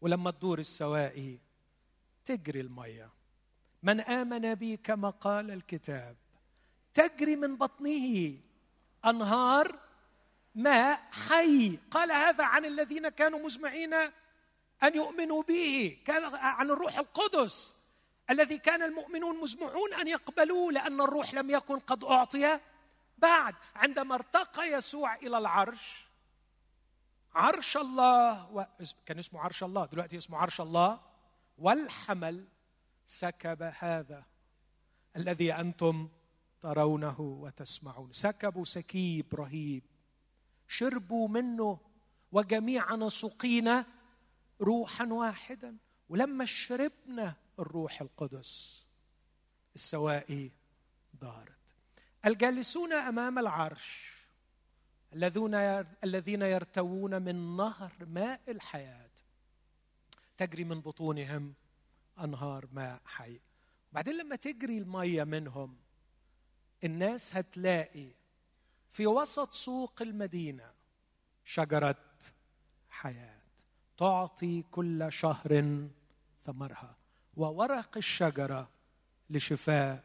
ولما 0.00 0.30
تدور 0.30 0.58
السوائي 0.58 1.40
تجري 2.24 2.60
المية. 2.60 3.10
من 3.82 4.00
آمن 4.00 4.54
بي 4.54 4.76
كما 4.76 5.10
قال 5.10 5.50
الكتاب. 5.50 6.16
تجري 6.96 7.36
من 7.36 7.56
بطنه. 7.56 8.38
أنهار 9.04 9.78
ماء 10.54 11.00
حي. 11.12 11.78
قال 11.90 12.12
هذا 12.12 12.44
عن 12.44 12.64
الذين 12.64 13.08
كانوا 13.08 13.38
مزمعين 13.38 13.94
أن 14.82 14.92
يؤمنوا 14.94 15.42
به. 15.42 15.98
كان 16.06 16.24
عن 16.34 16.70
الروح 16.70 16.98
القدس. 16.98 17.76
الذي 18.30 18.58
كان 18.58 18.82
المؤمنون 18.82 19.40
مزمعون 19.40 19.94
أن 19.94 20.08
يقبلوه 20.08 20.72
لأن 20.72 21.00
الروح 21.00 21.34
لم 21.34 21.50
يكن 21.50 21.78
قد 21.78 22.04
أعطي 22.04 22.60
بعد. 23.18 23.54
عندما 23.76 24.14
ارتقى 24.14 24.72
يسوع 24.72 25.14
إلى 25.14 25.38
العرش 25.38 26.06
عرش 27.34 27.76
الله 27.76 28.52
و... 28.52 28.64
كان 29.06 29.18
اسمه 29.18 29.40
عرش 29.40 29.62
الله 29.62 29.84
دلوقتي 29.86 30.16
اسمه 30.16 30.38
عرش 30.38 30.60
الله. 30.60 31.00
والحمل 31.58 32.48
سكب 33.06 33.72
هذا 33.78 34.24
الذي 35.16 35.52
أنتم 35.52 36.08
ترونه 36.66 37.20
وتسمعون. 37.20 38.12
سكبه 38.12 38.64
سكيب 38.64 39.34
رهيب. 39.34 39.82
شربوا 40.68 41.28
منه 41.28 41.80
وجميعنا 42.32 43.08
سقينا 43.08 43.86
روحا 44.60 45.06
واحدا. 45.06 45.76
ولما 46.08 46.44
شربنا 46.44 47.34
الروح 47.58 48.00
القدس 48.00 48.82
السواقي 49.74 50.52
دارت. 51.14 51.56
الجالسون 52.24 52.92
أمام 52.92 53.38
العرش 53.38 54.12
الذين 55.12 55.54
الذين 56.04 56.42
يرتوون 56.42 57.22
من 57.22 57.56
نهر 57.56 57.92
ماء 58.00 58.40
الحياة. 58.48 59.10
تجري 60.36 60.64
من 60.64 60.80
بطونهم 60.80 61.54
أنهار 62.24 62.68
ماء 62.72 63.00
حي. 63.04 63.40
بعدين 63.92 64.16
لما 64.16 64.36
تجري 64.36 64.78
المية 64.78 65.24
منهم 65.24 65.85
الناس 66.84 67.36
هتلاقي 67.36 68.08
في 68.88 69.06
وسط 69.06 69.52
سوق 69.52 70.02
المدينة 70.02 70.70
شجرة 71.44 72.04
حياة 72.88 73.40
تعطي 73.98 74.62
كل 74.70 75.12
شهر 75.12 75.78
ثمرها 76.44 76.96
وورق 77.36 77.96
الشجرة 77.96 78.68
لشفاء 79.30 80.04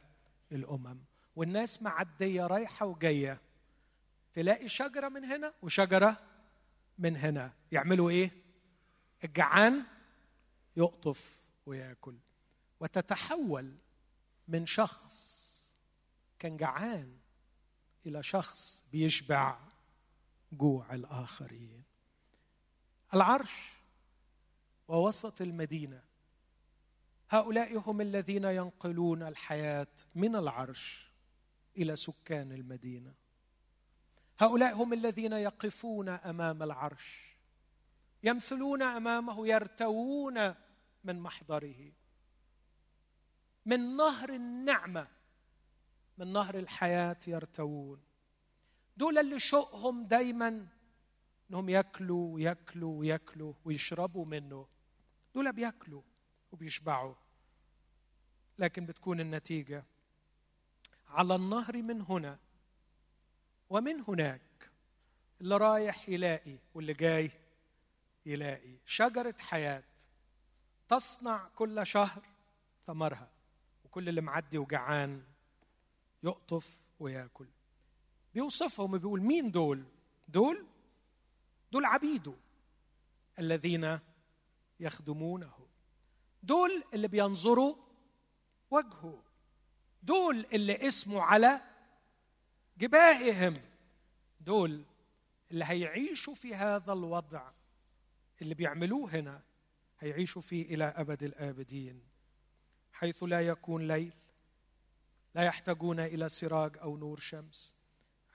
الأمم. 0.51 0.97
والناس 1.35 1.81
معدية 1.81 2.47
رايحة 2.47 2.85
وجاية. 2.85 3.41
تلاقي 4.33 4.69
شجرة 4.69 5.09
من 5.09 5.25
هنا 5.25 5.53
وشجرة 5.61 6.17
من 6.97 7.17
هنا. 7.17 7.53
يعملوا 7.71 8.09
إيه؟ 8.09 8.31
الجعان 9.23 9.83
يقطف 10.77 11.41
وياكل. 11.65 12.15
وتتحول 12.79 13.75
من 14.47 14.65
شخص 14.65 15.30
كان 16.41 16.57
جعان 16.57 17.17
إلى 18.05 18.23
شخص 18.23 18.83
بيشبع 18.91 19.59
جوع 20.51 20.93
الآخرين. 20.93 21.83
العرش 23.13 23.73
ووسط 24.87 25.41
المدينة 25.41 26.03
هؤلاء 27.29 27.77
هم 27.77 28.01
الذين 28.01 28.43
ينقلون 28.43 29.23
الحياة 29.23 29.87
من 30.15 30.35
العرش 30.35 31.11
إلى 31.77 31.95
سكان 31.95 32.51
المدينة. 32.51 33.13
هؤلاء 34.39 34.73
هم 34.73 34.93
الذين 34.93 35.33
يقفون 35.33 36.09
أمام 36.09 36.63
العرش 36.63 37.35
يمثلون 38.23 38.81
أمامه 38.81 39.47
يرتوون 39.47 40.55
من 41.03 41.19
محضره. 41.19 41.91
من 43.65 43.95
نهر 43.97 44.29
النعمة 44.29 45.20
من 46.21 46.33
نهر 46.33 46.59
الحياة 46.59 47.17
يرتوون. 47.27 47.99
دول 48.97 49.17
اللي 49.17 49.39
شوقهم 49.39 50.03
دايما 50.07 50.67
إنهم 51.49 51.69
ياكلوا 51.69 52.33
وياكلوا 52.33 52.99
وياكلوا 52.99 53.53
ويشربوا 53.65 54.25
منه. 54.25 54.67
دول 55.35 55.53
بياكلوا 55.53 56.01
وبيشبعوا 56.51 57.15
لكن 58.59 58.85
بتكون 58.85 59.19
النتيجة 59.19 59.83
على 61.07 61.35
النهر 61.35 61.81
من 61.81 62.01
هنا 62.01 62.39
ومن 63.69 64.03
هناك 64.07 64.71
اللي 65.41 65.57
رايح 65.57 66.09
يلاقي 66.09 66.57
واللي 66.73 66.93
جاي 66.93 67.31
يلاقي. 68.25 68.77
شجرة 68.85 69.35
حياة 69.39 69.83
تصنع 70.89 71.47
كل 71.55 71.87
شهر 71.87 72.21
ثمرها 72.85 73.29
وكل 73.85 74.09
اللي 74.09 74.21
معدي 74.21 74.57
وجعان 74.57 75.30
يقطف 76.23 76.81
وياكل. 76.99 77.47
بيوصفهم 78.33 78.97
بيقول 78.97 79.21
مين 79.21 79.51
دول؟ 79.51 79.83
دول؟ 80.27 80.65
دول 81.71 81.85
عبيده 81.85 82.33
الذين 83.39 83.99
يخدمونه. 84.79 85.53
دول 86.43 86.83
اللي 86.93 87.07
بينظروا 87.07 87.75
وجهه. 88.71 89.23
دول 90.03 90.45
اللي 90.53 90.87
اسمه 90.87 91.21
على 91.21 91.61
جباههم. 92.77 93.57
دول 94.41 94.85
اللي 95.51 95.65
هيعيشوا 95.65 96.33
في 96.33 96.55
هذا 96.55 96.93
الوضع. 96.93 97.51
اللي 98.41 98.55
بيعملوه 98.55 99.15
هنا 99.19 99.41
هيعيشوا 99.99 100.41
فيه 100.41 100.75
إلى 100.75 100.83
أبد 100.83 101.23
الآبدين. 101.23 102.01
حيث 102.93 103.23
لا 103.23 103.41
يكون 103.41 103.87
ليل 103.87 104.13
لا 105.35 105.43
يحتاجون 105.43 105.99
إلى 105.99 106.29
سراج 106.29 106.77
أو 106.77 106.97
نور 106.97 107.19
شمس. 107.19 107.73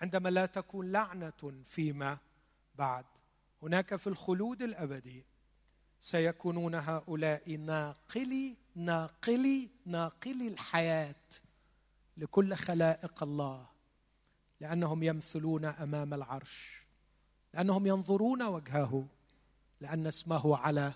عندما 0.01 0.29
لا 0.29 0.47
تكون 0.47 0.93
لعنة 0.93 1.63
فيما 1.65 2.19
بعد 2.75 3.05
هناك 3.63 3.97
في 3.97 4.07
الخلود 4.07 4.63
الأبدي 4.63 5.25
سيكونون 6.01 6.75
هؤلاء 6.75 7.57
ناقلي 7.57 8.57
ناقلي 8.75 9.71
ناقلي 9.87 10.49
الحياة 10.49 11.25
لكل 12.17 12.55
خلائق 12.55 13.23
الله 13.23 13.67
لأنهم 14.61 15.03
يمثلون 15.03 15.65
أمام 15.65 16.15
العرش 16.15 16.87
لأنهم 17.55 17.87
ينظرون 17.87 18.43
وجهه 18.43 19.07
لأن 19.81 20.07
اسمه 20.07 20.57
على 20.57 20.95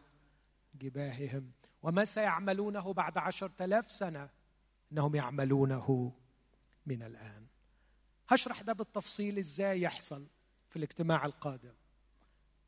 جباههم. 0.75 1.51
وما 1.83 2.05
سيعملونه 2.05 2.93
بعد 2.93 3.19
عشرة 3.19 3.65
آلاف 3.65 3.93
سنة؟ 3.93 4.29
إنهم 4.93 5.15
يعملونه 5.15 6.13
من 6.87 7.03
الآن. 7.03 7.47
هشرح 8.29 8.63
ده 8.63 8.73
بالتفصيل 8.73 9.39
إزاي 9.39 9.81
يحصل 9.81 10.27
في 10.71 10.77
الاجتماع 10.77 11.27
القادم. 11.27 11.75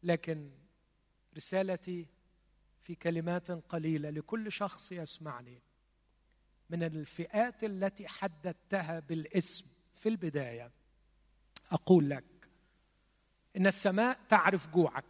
لكن 0.02 0.50
رسالتي 1.36 2.06
في 2.80 2.94
كلمات 2.94 3.50
قليلة 3.50 4.10
لكل 4.10 4.52
شخص 4.52 4.92
يسمعني. 4.92 5.62
من 6.70 6.82
الفئات 6.82 7.64
التي 7.64 8.08
حددتها 8.08 9.00
بالاسم 9.00 9.66
في 9.94 10.08
البداية 10.08 10.70
أقول 11.72 12.10
لك 12.10 12.24
إن 13.56 13.66
السماء 13.66 14.18
تعرف 14.28 14.68
جوعك. 14.68 15.04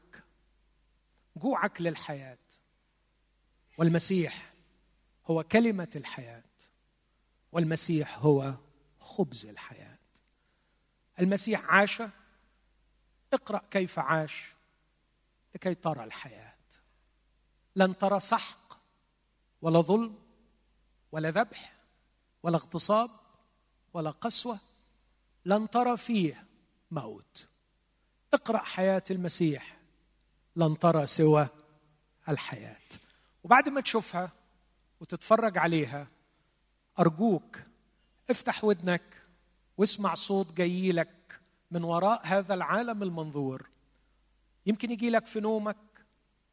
جوعك 1.37 1.81
للحياة. 1.81 2.39
والمسيح 3.79 4.55
هو 5.27 5.43
كلمة 5.43 5.91
الحياة. 5.97 6.45
والمسيح 7.53 8.19
هو 8.19 8.55
خبز 9.01 9.47
الحياة. 9.47 9.99
المسيح 11.21 11.75
عاش. 11.75 12.03
اقرأ 13.33 13.63
كيف 13.71 13.99
عاش 13.99 14.53
لكي 15.55 15.75
ترى 15.75 16.05
الحياة. 16.05 16.55
لن 17.77 17.99
ترى 17.99 18.21
سحق 18.21 18.79
ولا 19.63 19.81
ظلم 19.81 20.19
ولا 21.13 21.31
ذبح 21.31 21.73
ولا 22.43 22.57
اغتصاب 22.57 23.11
ولا 23.95 24.11
قسوة. 24.11 24.59
لن 25.45 25.71
ترى 25.71 25.97
فيه 25.97 26.47
موت. 26.91 27.49
اقرأ 28.35 28.59
حياة 28.59 29.05
المسيح. 29.11 29.77
لن 30.57 30.79
ترى 30.79 31.07
سوى 31.07 31.49
الحياة. 32.29 32.77
وبعد 33.45 33.69
ما 33.69 33.81
تشوفها 33.81 34.31
وتتفرج 35.01 35.59
عليها 35.59 36.07
أرجوك 36.99 37.59
افتح 38.31 38.65
ودنك 38.65 39.23
واسمع 39.79 40.15
صوت 40.15 40.53
جاي 40.53 40.93
لك 40.93 41.41
من 41.71 41.85
وراء 41.85 42.21
هذا 42.25 42.55
العالم 42.55 43.03
المنظور. 43.03 43.69
يمكن 44.67 44.91
يجي 44.91 45.11
لك 45.11 45.27
في 45.27 45.41
نومك 45.41 45.77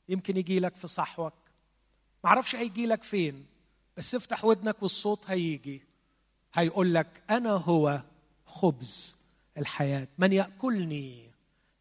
يمكن 0.09 0.37
يجي 0.37 0.59
لك 0.59 0.75
في 0.75 0.87
صحوك. 0.87 1.33
معرفش 2.23 2.55
هيجي 2.55 2.85
لك 2.87 3.03
فين 3.03 3.45
بس 3.97 4.15
افتح 4.15 4.45
ودنك 4.45 4.83
والصوت 4.83 5.29
هيجي. 5.29 5.81
هيقول 6.53 6.93
لك 6.93 7.23
أنا 7.29 7.51
هو 7.51 8.01
خبز 8.45 9.15
الحياة. 9.57 10.07
من 10.17 10.33
يأكلني؟ 10.33 11.29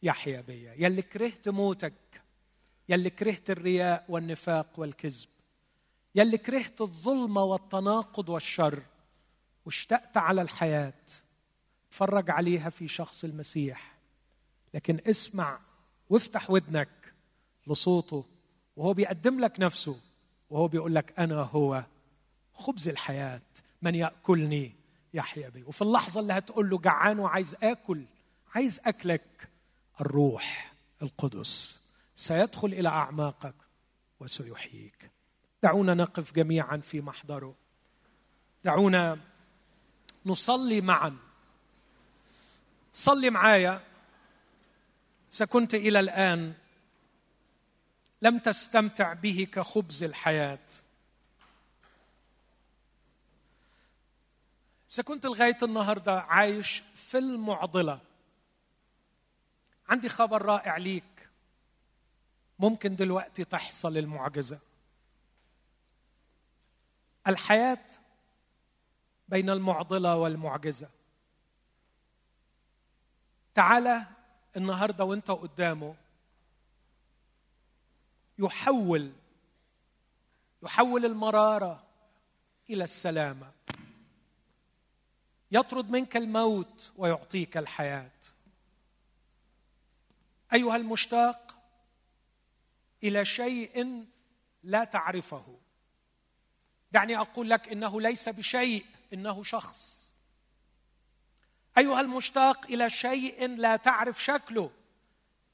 يحيا 0.02 0.40
بيا. 0.40 0.74
يلي 0.78 1.02
كرهت 1.02 1.48
موتك 1.48 2.22
يلي 2.88 3.10
كرهت 3.10 3.50
الرياء 3.50 4.04
والنفاق 4.08 4.68
والكذب. 4.76 5.28
يلي 6.18 6.38
كرهت 6.38 6.80
الظلمه 6.80 7.42
والتناقض 7.42 8.28
والشر 8.28 8.82
واشتقت 9.66 10.16
على 10.16 10.42
الحياة. 10.42 10.92
اتفرج 11.88 12.30
عليها 12.30 12.70
في 12.70 12.88
شخص 12.88 13.24
المسيح. 13.24 13.98
لكن 14.74 15.00
اسمع 15.06 15.58
وافتح 16.10 16.50
ودنك 16.50 16.88
لصوته 17.66 18.24
وهو 18.76 18.92
بيقدم 18.92 19.40
لك 19.40 19.60
نفسه 19.60 20.00
وهو 20.50 20.68
بيقول 20.68 20.94
لك 20.94 21.18
أنا 21.18 21.42
هو 21.42 21.84
خبز 22.54 22.88
الحياة 22.88 23.40
من 23.82 23.94
يأكلني؟ 23.94 24.72
يحيا 25.14 25.48
بي. 25.48 25.62
وفي 25.62 25.82
اللحظة 25.82 26.20
اللي 26.20 26.32
هتقول 26.32 26.70
له 26.70 26.78
جعان 26.78 27.18
وعايز 27.18 27.56
آكل 27.62 28.04
عايز 28.54 28.80
أكلك 28.86 29.48
الروح 30.00 30.72
القدس 31.02 31.80
سيدخل 32.16 32.68
إلى 32.68 32.88
أعماقك 32.88 33.54
وسيحييك. 34.20 35.10
دعونا 35.62 35.94
نقف 35.94 36.32
جميعا 36.32 36.76
في 36.76 37.00
محضره. 37.00 37.54
دعونا 38.64 39.18
نصلي 40.26 40.80
معا. 40.80 41.16
صلي 42.92 43.30
معايا. 43.30 43.80
سكنت 45.30 45.74
إلى 45.74 46.00
الآن 46.00 46.54
لم 48.22 48.38
تستمتع 48.38 49.12
به 49.12 49.48
كخبز 49.52 50.02
الحياة. 50.02 50.58
إذا 54.92 55.02
كنت 55.02 55.26
لغاية 55.26 55.56
النهارده 55.62 56.20
عايش 56.20 56.82
في 56.94 57.18
المعضلة. 57.18 58.00
عندي 59.88 60.08
خبر 60.08 60.42
رائع 60.42 60.76
ليك. 60.76 61.28
ممكن 62.58 62.96
دلوقتي 62.96 63.44
تحصل 63.44 63.96
المعجزة. 63.96 64.58
الحياة 67.28 67.84
بين 69.28 69.50
المعضلة 69.50 70.16
والمعجزة. 70.16 70.88
تعالى 73.54 74.06
النهارده 74.56 75.04
وانت 75.04 75.30
قدامه. 75.30 75.94
يحول 78.38 79.12
يحول 80.62 81.04
المرارة 81.04 81.84
إلى 82.70 82.84
السلامة. 82.84 83.52
يطرد 85.50 85.90
منك 85.90 86.16
الموت 86.16 86.92
ويعطيك 86.96 87.56
الحياة. 87.56 88.10
أيها 90.52 90.76
المشتاق 90.76 91.58
إلى 93.02 93.24
شيء 93.24 94.06
لا 94.62 94.84
تعرفه. 94.84 95.58
دعني 96.92 97.16
أقول 97.16 97.50
لك 97.50 97.68
إنه 97.68 98.00
ليس 98.00 98.28
بشيء 98.28 98.86
إنه 99.12 99.42
شخص. 99.42 100.12
أيها 101.78 102.00
المشتاق 102.00 102.66
إلى 102.66 102.90
شيء 102.90 103.48
لا 103.56 103.76
تعرف 103.76 104.24
شكله. 104.24 104.70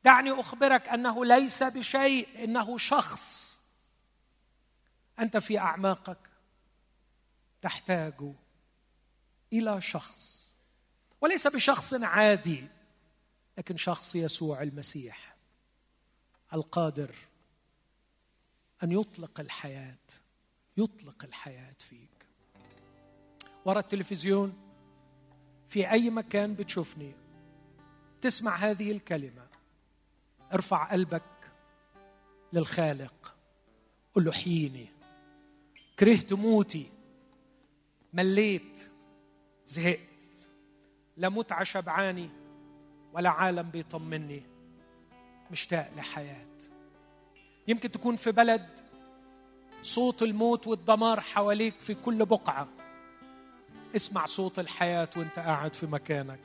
دعني 0.04 0.32
أخبرك 0.32 0.88
أنه 0.88 1.24
ليس 1.24 1.62
بشيء 1.62 2.44
إنه 2.44 2.78
شخص. 2.78 3.54
أنت 5.18 5.36
في 5.36 5.58
أعماقك 5.58 6.18
تحتاج 7.62 8.32
إلى 9.52 9.80
شخص. 9.80 10.34
وليس 11.20 11.46
بشخص 11.46 11.94
عادي 11.94 12.68
لكن 13.58 13.76
شخص 13.76 14.14
يسوع 14.14 14.62
المسيح 14.62 15.34
القادر 16.52 17.14
أن 18.82 18.92
يطلق 18.92 19.40
الحياة. 19.40 19.98
يطلق 20.76 21.24
الحياة 21.24 21.74
فيك. 21.78 22.08
ورا 23.64 23.80
التلفزيون 23.80 24.54
في 25.68 25.90
أي 25.90 26.10
مكان 26.10 26.54
بتشوفني 26.54 27.12
تسمع 28.20 28.56
هذه 28.56 28.92
الكلمة 28.92 29.46
ارفع 30.52 30.84
قلبك 30.84 31.22
للخالق 32.52 33.34
قل 34.14 34.24
له 34.24 34.32
حييني 34.32 34.86
كرهت 35.98 36.32
موتي 36.32 36.86
مليت 38.12 38.90
زهقت. 39.66 40.48
لا 41.16 41.28
متعة 41.28 41.64
شبعاني 41.64 42.28
ولا 43.12 43.30
عالم 43.30 43.70
بيطمني. 43.70 44.42
مشتاق 45.50 45.90
لحياة. 45.96 46.46
يمكن 47.68 47.90
تكون 47.90 48.16
في 48.16 48.32
بلد 48.32 48.83
صوت 49.84 50.22
الموت 50.22 50.66
والدمار 50.66 51.20
حواليك 51.20 51.74
في 51.80 51.94
كل 51.94 52.26
بقعة. 52.26 52.68
اسمع 53.96 54.26
صوت 54.26 54.58
الحياة 54.58 55.08
وانت 55.16 55.38
قاعد 55.38 55.74
في 55.74 55.86
مكانك. 55.86 56.40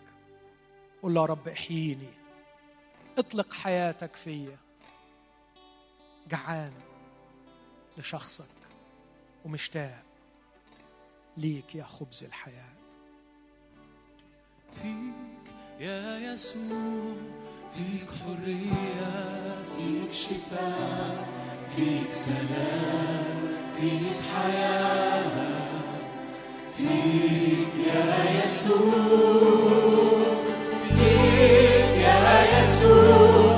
قول 1.03 1.17
يا 1.17 1.25
رب 1.25 1.47
احييني. 1.47 2.09
اطلق 3.17 3.53
حياتك 3.53 4.15
فيا. 4.15 4.57
جعان 6.29 6.71
لشخصك 7.97 8.45
ومشتاق 9.45 10.03
ليك 11.37 11.75
يا 11.75 11.83
خبز 11.83 12.23
الحياة. 12.23 12.73
فيك 14.73 15.53
يا 15.79 16.33
يسوع 16.33 17.15
فيك 17.73 18.09
حرية 18.25 19.63
فيك 19.63 20.11
شفاء. 20.11 21.48
فيك 21.75 22.11
سلام 22.11 23.39
فيك 23.79 24.17
حياة 24.33 25.23
فيك 26.77 27.73
يا 27.87 28.05
يسوع 28.43 28.91
فيك 30.95 31.95
يا 32.01 32.61
يسوع. 32.61 33.48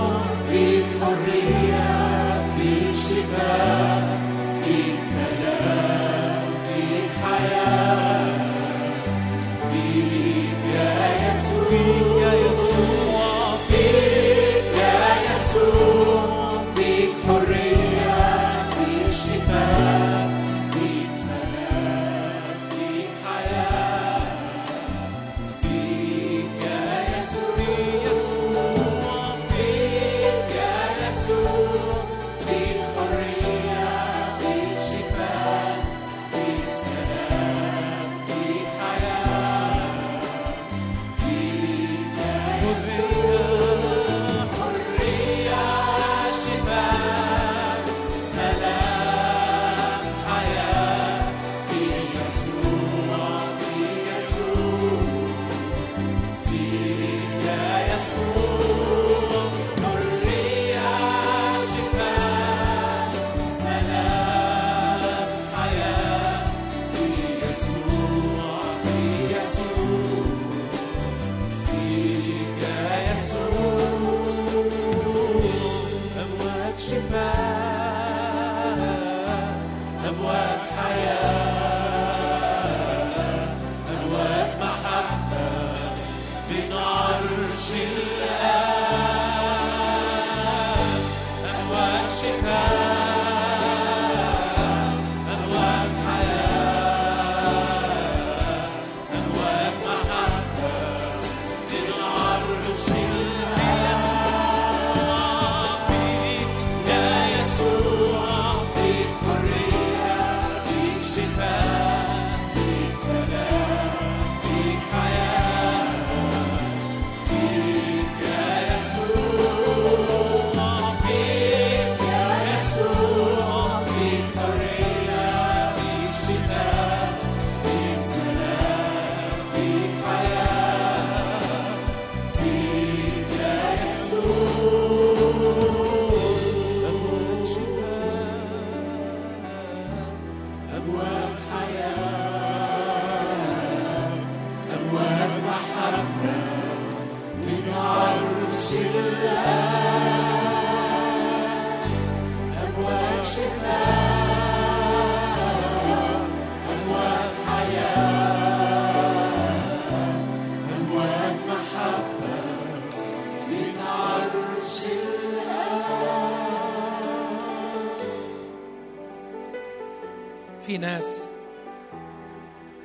ناس 170.81 171.31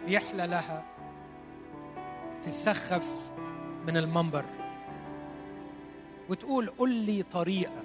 بيحلى 0.06 0.46
لها 0.46 0.84
تسخف 2.42 3.30
من 3.86 3.96
المنبر 3.96 4.44
وتقول 6.28 6.70
قل 6.78 6.90
لي 6.90 7.22
طريقة 7.22 7.82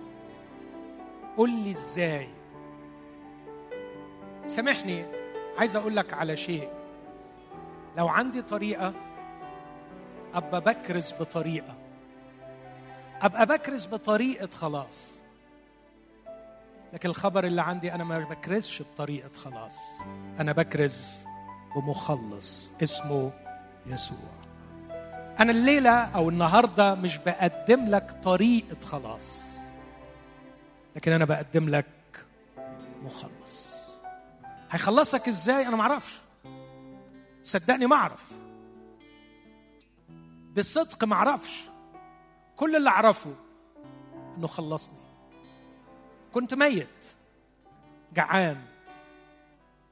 قل 1.38 1.50
لي 1.50 1.72
إزاي. 1.72 2.30
سامحني 4.46 5.06
عايز 5.58 5.76
أقول 5.76 5.96
لك 5.96 6.14
على 6.14 6.38
شيء. 6.38 6.70
لو 7.98 8.08
عندي 8.08 8.42
طريقة 8.42 8.94
أبقى 10.34 10.62
بكرز 10.62 11.14
بطريقة. 11.20 11.76
أبقى 13.22 13.46
بكرز 13.46 13.86
بطريقة 13.86 14.50
خلاص. 14.56 15.21
لكن 16.94 17.10
الخبر 17.10 17.44
اللي 17.46 17.62
عندي 17.62 17.94
أنا 17.94 18.04
ما 18.04 18.20
بكرزش 18.20 18.82
بطريقة 18.82 19.30
خلاص. 19.38 19.74
أنا 20.40 20.52
بكرز 20.52 21.26
بمخلص 21.76 22.72
اسمه 22.84 23.32
يسوع. 23.86 24.42
أنا 25.40 25.52
الليلة 25.52 25.92
أو 25.92 26.30
النهارده 26.30 26.96
مش 26.96 27.18
بقدم 27.18 27.90
لك 27.90 28.12
طريقة 28.24 28.86
خلاص 28.86 29.42
لكن 30.96 31.12
أنا 31.12 31.26
بقدم 31.26 31.70
لك 31.70 31.86
مخلص. 33.04 33.72
هيخلصك 34.72 35.28
إزاي؟ 35.28 35.68
أنا 35.68 35.76
ما 35.76 35.82
أعرفش 35.82 36.14
صدقني 37.44 37.86
ما 37.86 37.96
أعرف. 37.96 38.32
بالصدق 40.56 41.04
ما 41.04 41.16
أعرفش. 41.16 41.64
كل 42.56 42.76
اللي 42.76 42.90
أعرفه 42.90 43.34
إنه 44.38 44.48
خلصني. 44.48 45.01
كنت 46.34 46.54
ميت. 46.54 46.88
جعان. 48.14 48.62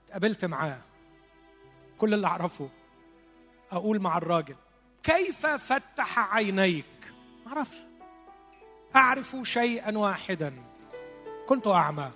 اتقابلت 0.05 0.45
معاه. 0.45 0.81
كل 1.97 2.13
اللي 2.13 2.27
أعرفه 2.27 2.69
أقول 3.71 3.99
مع 3.99 4.17
الراجل 4.17 4.55
كيف 5.03 5.45
فتح 5.45 6.19
عينيك؟ 6.35 7.13
ما 7.45 7.51
أعرفش. 7.51 7.77
أعرف 8.95 9.35
شيئا 9.43 9.97
واحدا. 9.97 10.53
كنت 11.47 11.67
أعمى 11.67 12.11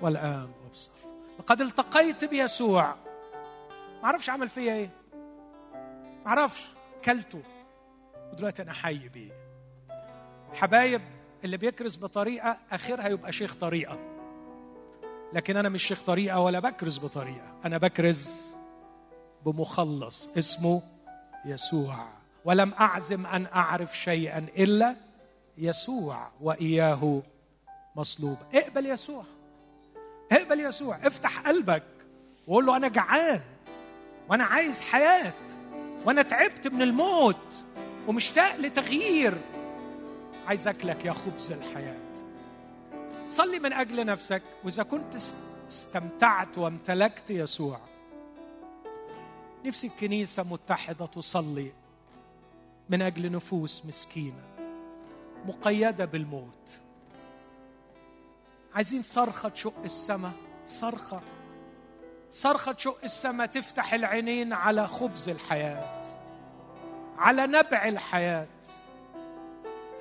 والآن 0.00 0.52
أبصر. 0.68 0.90
لقد 1.38 1.60
التقيت 1.60 2.24
بيسوع. 2.24 2.94
ما 4.02 4.04
أعرفش 4.04 4.30
عمل 4.30 4.48
فيا 4.48 4.72
إيه. 4.72 4.90
ما 6.24 6.26
أعرفش. 6.26 6.64
كلته. 7.04 7.42
ودلوقتي 8.32 8.62
أنا 8.62 8.72
حي 8.72 9.08
بيه. 9.08 9.32
حبايب 10.52 11.00
اللي 11.46 11.56
بيكرز 11.56 11.96
بطريقة 11.96 12.56
آخرها 12.72 13.08
يبقى 13.08 13.32
شيخ 13.32 13.54
طريقة. 13.54 13.98
لكن 15.32 15.56
أنا 15.56 15.68
مش 15.68 15.86
شيخ 15.86 16.02
طريقة 16.02 16.40
ولا 16.40 16.60
بكرز 16.60 16.98
بطريقة. 16.98 17.54
أنا 17.64 17.78
بكرز 17.78 18.44
بمخلص 19.46 20.30
اسمه 20.38 20.82
يسوع. 21.44 22.08
ولم 22.44 22.72
أعزم 22.80 23.26
أن 23.26 23.46
أعرف 23.54 23.98
شيئا 23.98 24.46
إلا 24.58 24.96
يسوع 25.58 26.30
وإياه 26.40 27.22
مصلوب. 27.96 28.36
اقبل 28.54 28.86
يسوع. 28.86 29.24
اقبل 30.32 30.60
يسوع. 30.60 30.98
افتح 31.06 31.40
قلبك 31.40 31.82
وقول 32.46 32.66
له 32.66 32.76
أنا 32.76 32.88
جعان 32.88 33.40
وأنا 34.28 34.44
عايز 34.44 34.82
حياة 34.82 35.32
وأنا 36.04 36.22
تعبت 36.22 36.68
من 36.68 36.82
الموت 36.82 37.64
ومشتاق 38.06 38.56
لتغيير. 38.56 39.34
عايز 40.46 40.68
اكلك 40.68 41.04
يا 41.04 41.12
خبز 41.12 41.52
الحياة. 41.52 42.06
صلي 43.28 43.58
من 43.58 43.72
أجل 43.72 44.06
نفسك 44.06 44.42
وإذا 44.64 44.82
كنت 44.82 45.16
استمتعت 45.68 46.58
وامتلكت 46.58 47.30
يسوع. 47.30 47.80
نفسي 49.64 49.86
الكنيسة 49.86 50.42
متحدة 50.42 51.06
تصلي 51.06 51.72
من 52.88 53.02
أجل 53.02 53.32
نفوس 53.32 53.86
مسكينة 53.86 54.42
مقيدة 55.46 56.04
بالموت. 56.04 56.80
عايزين 58.74 59.02
صرخة 59.02 59.48
تشق 59.48 59.82
السماء 59.84 60.32
صرخة 60.66 61.20
صرخة 62.30 62.72
تشق 62.72 62.98
السماء 63.04 63.46
تفتح 63.46 63.94
العينين 63.94 64.52
على 64.52 64.86
خبز 64.86 65.28
الحياة 65.28 66.16
على 67.18 67.46
نبع 67.46 67.88
الحياة. 67.88 68.46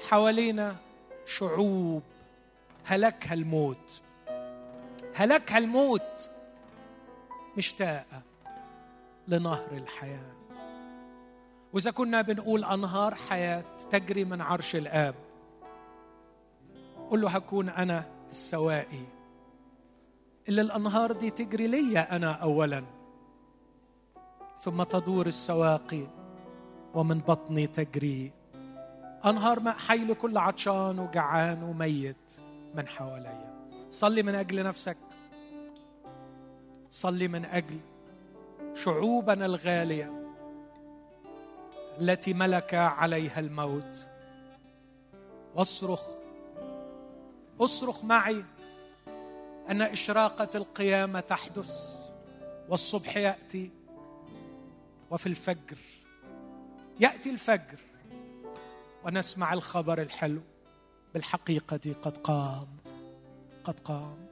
حوالينا 0.09 0.75
شعوب 1.25 2.03
هلكها 2.85 3.33
الموت. 3.33 4.01
هلكها 5.15 5.57
الموت 5.57 6.29
مشتاقة 7.57 8.21
لنهر 9.27 9.67
الحياة. 9.71 10.35
وإذا 11.73 11.91
كنا 11.91 12.21
بنقول 12.21 12.63
أنهار 12.65 13.15
حياة 13.15 13.63
تجري 13.91 14.25
من 14.25 14.41
عرش 14.41 14.75
الآب 14.75 15.15
قل 17.11 17.21
له 17.21 17.29
هكون 17.29 17.69
أنا 17.69 18.03
السوائي. 18.31 19.05
اللي 20.49 20.61
الأنهار 20.61 21.11
دي 21.11 21.29
تجري 21.29 21.67
ليا 21.67 22.15
أنا 22.15 22.31
اولا 22.31 22.83
ثم 24.63 24.83
تدور 24.83 25.27
السواقي 25.27 26.07
ومن 26.93 27.19
بطني 27.19 27.67
تجري 27.67 28.31
أنهار 29.25 29.59
ماء 29.59 29.77
حي 29.77 29.97
لكل 29.97 30.37
عطشان 30.37 30.99
وجعان 30.99 31.63
وميت 31.63 32.33
من 32.75 32.87
حواليا. 32.87 33.69
صلي 33.91 34.23
من 34.23 34.35
أجل 34.35 34.63
نفسك. 34.63 34.97
صلي 36.89 37.27
من 37.27 37.45
أجل 37.45 37.79
شعوبنا 38.73 39.45
الغالية 39.45 40.35
التي 41.99 42.33
ملك 42.33 42.73
عليها 42.73 43.39
الموت. 43.39 44.07
واصرخ. 45.55 46.03
اصرخ 47.61 48.03
معي 48.03 48.43
أن 49.69 49.81
إشراقة 49.81 50.49
القيامة 50.55 51.19
تحدث 51.19 51.99
والصبح 52.69 53.17
يأتي. 53.17 53.71
وفي 55.11 55.27
الفجر 55.27 55.77
يأتي 56.99 57.29
الفجر. 57.29 57.79
ونسمع 59.05 59.53
الخبر 59.53 60.01
الحلو. 60.01 60.41
بالحقيقة 61.13 61.95
قد 62.03 62.17
قام 62.17 62.67
قد 63.63 63.79
قام. 63.79 64.24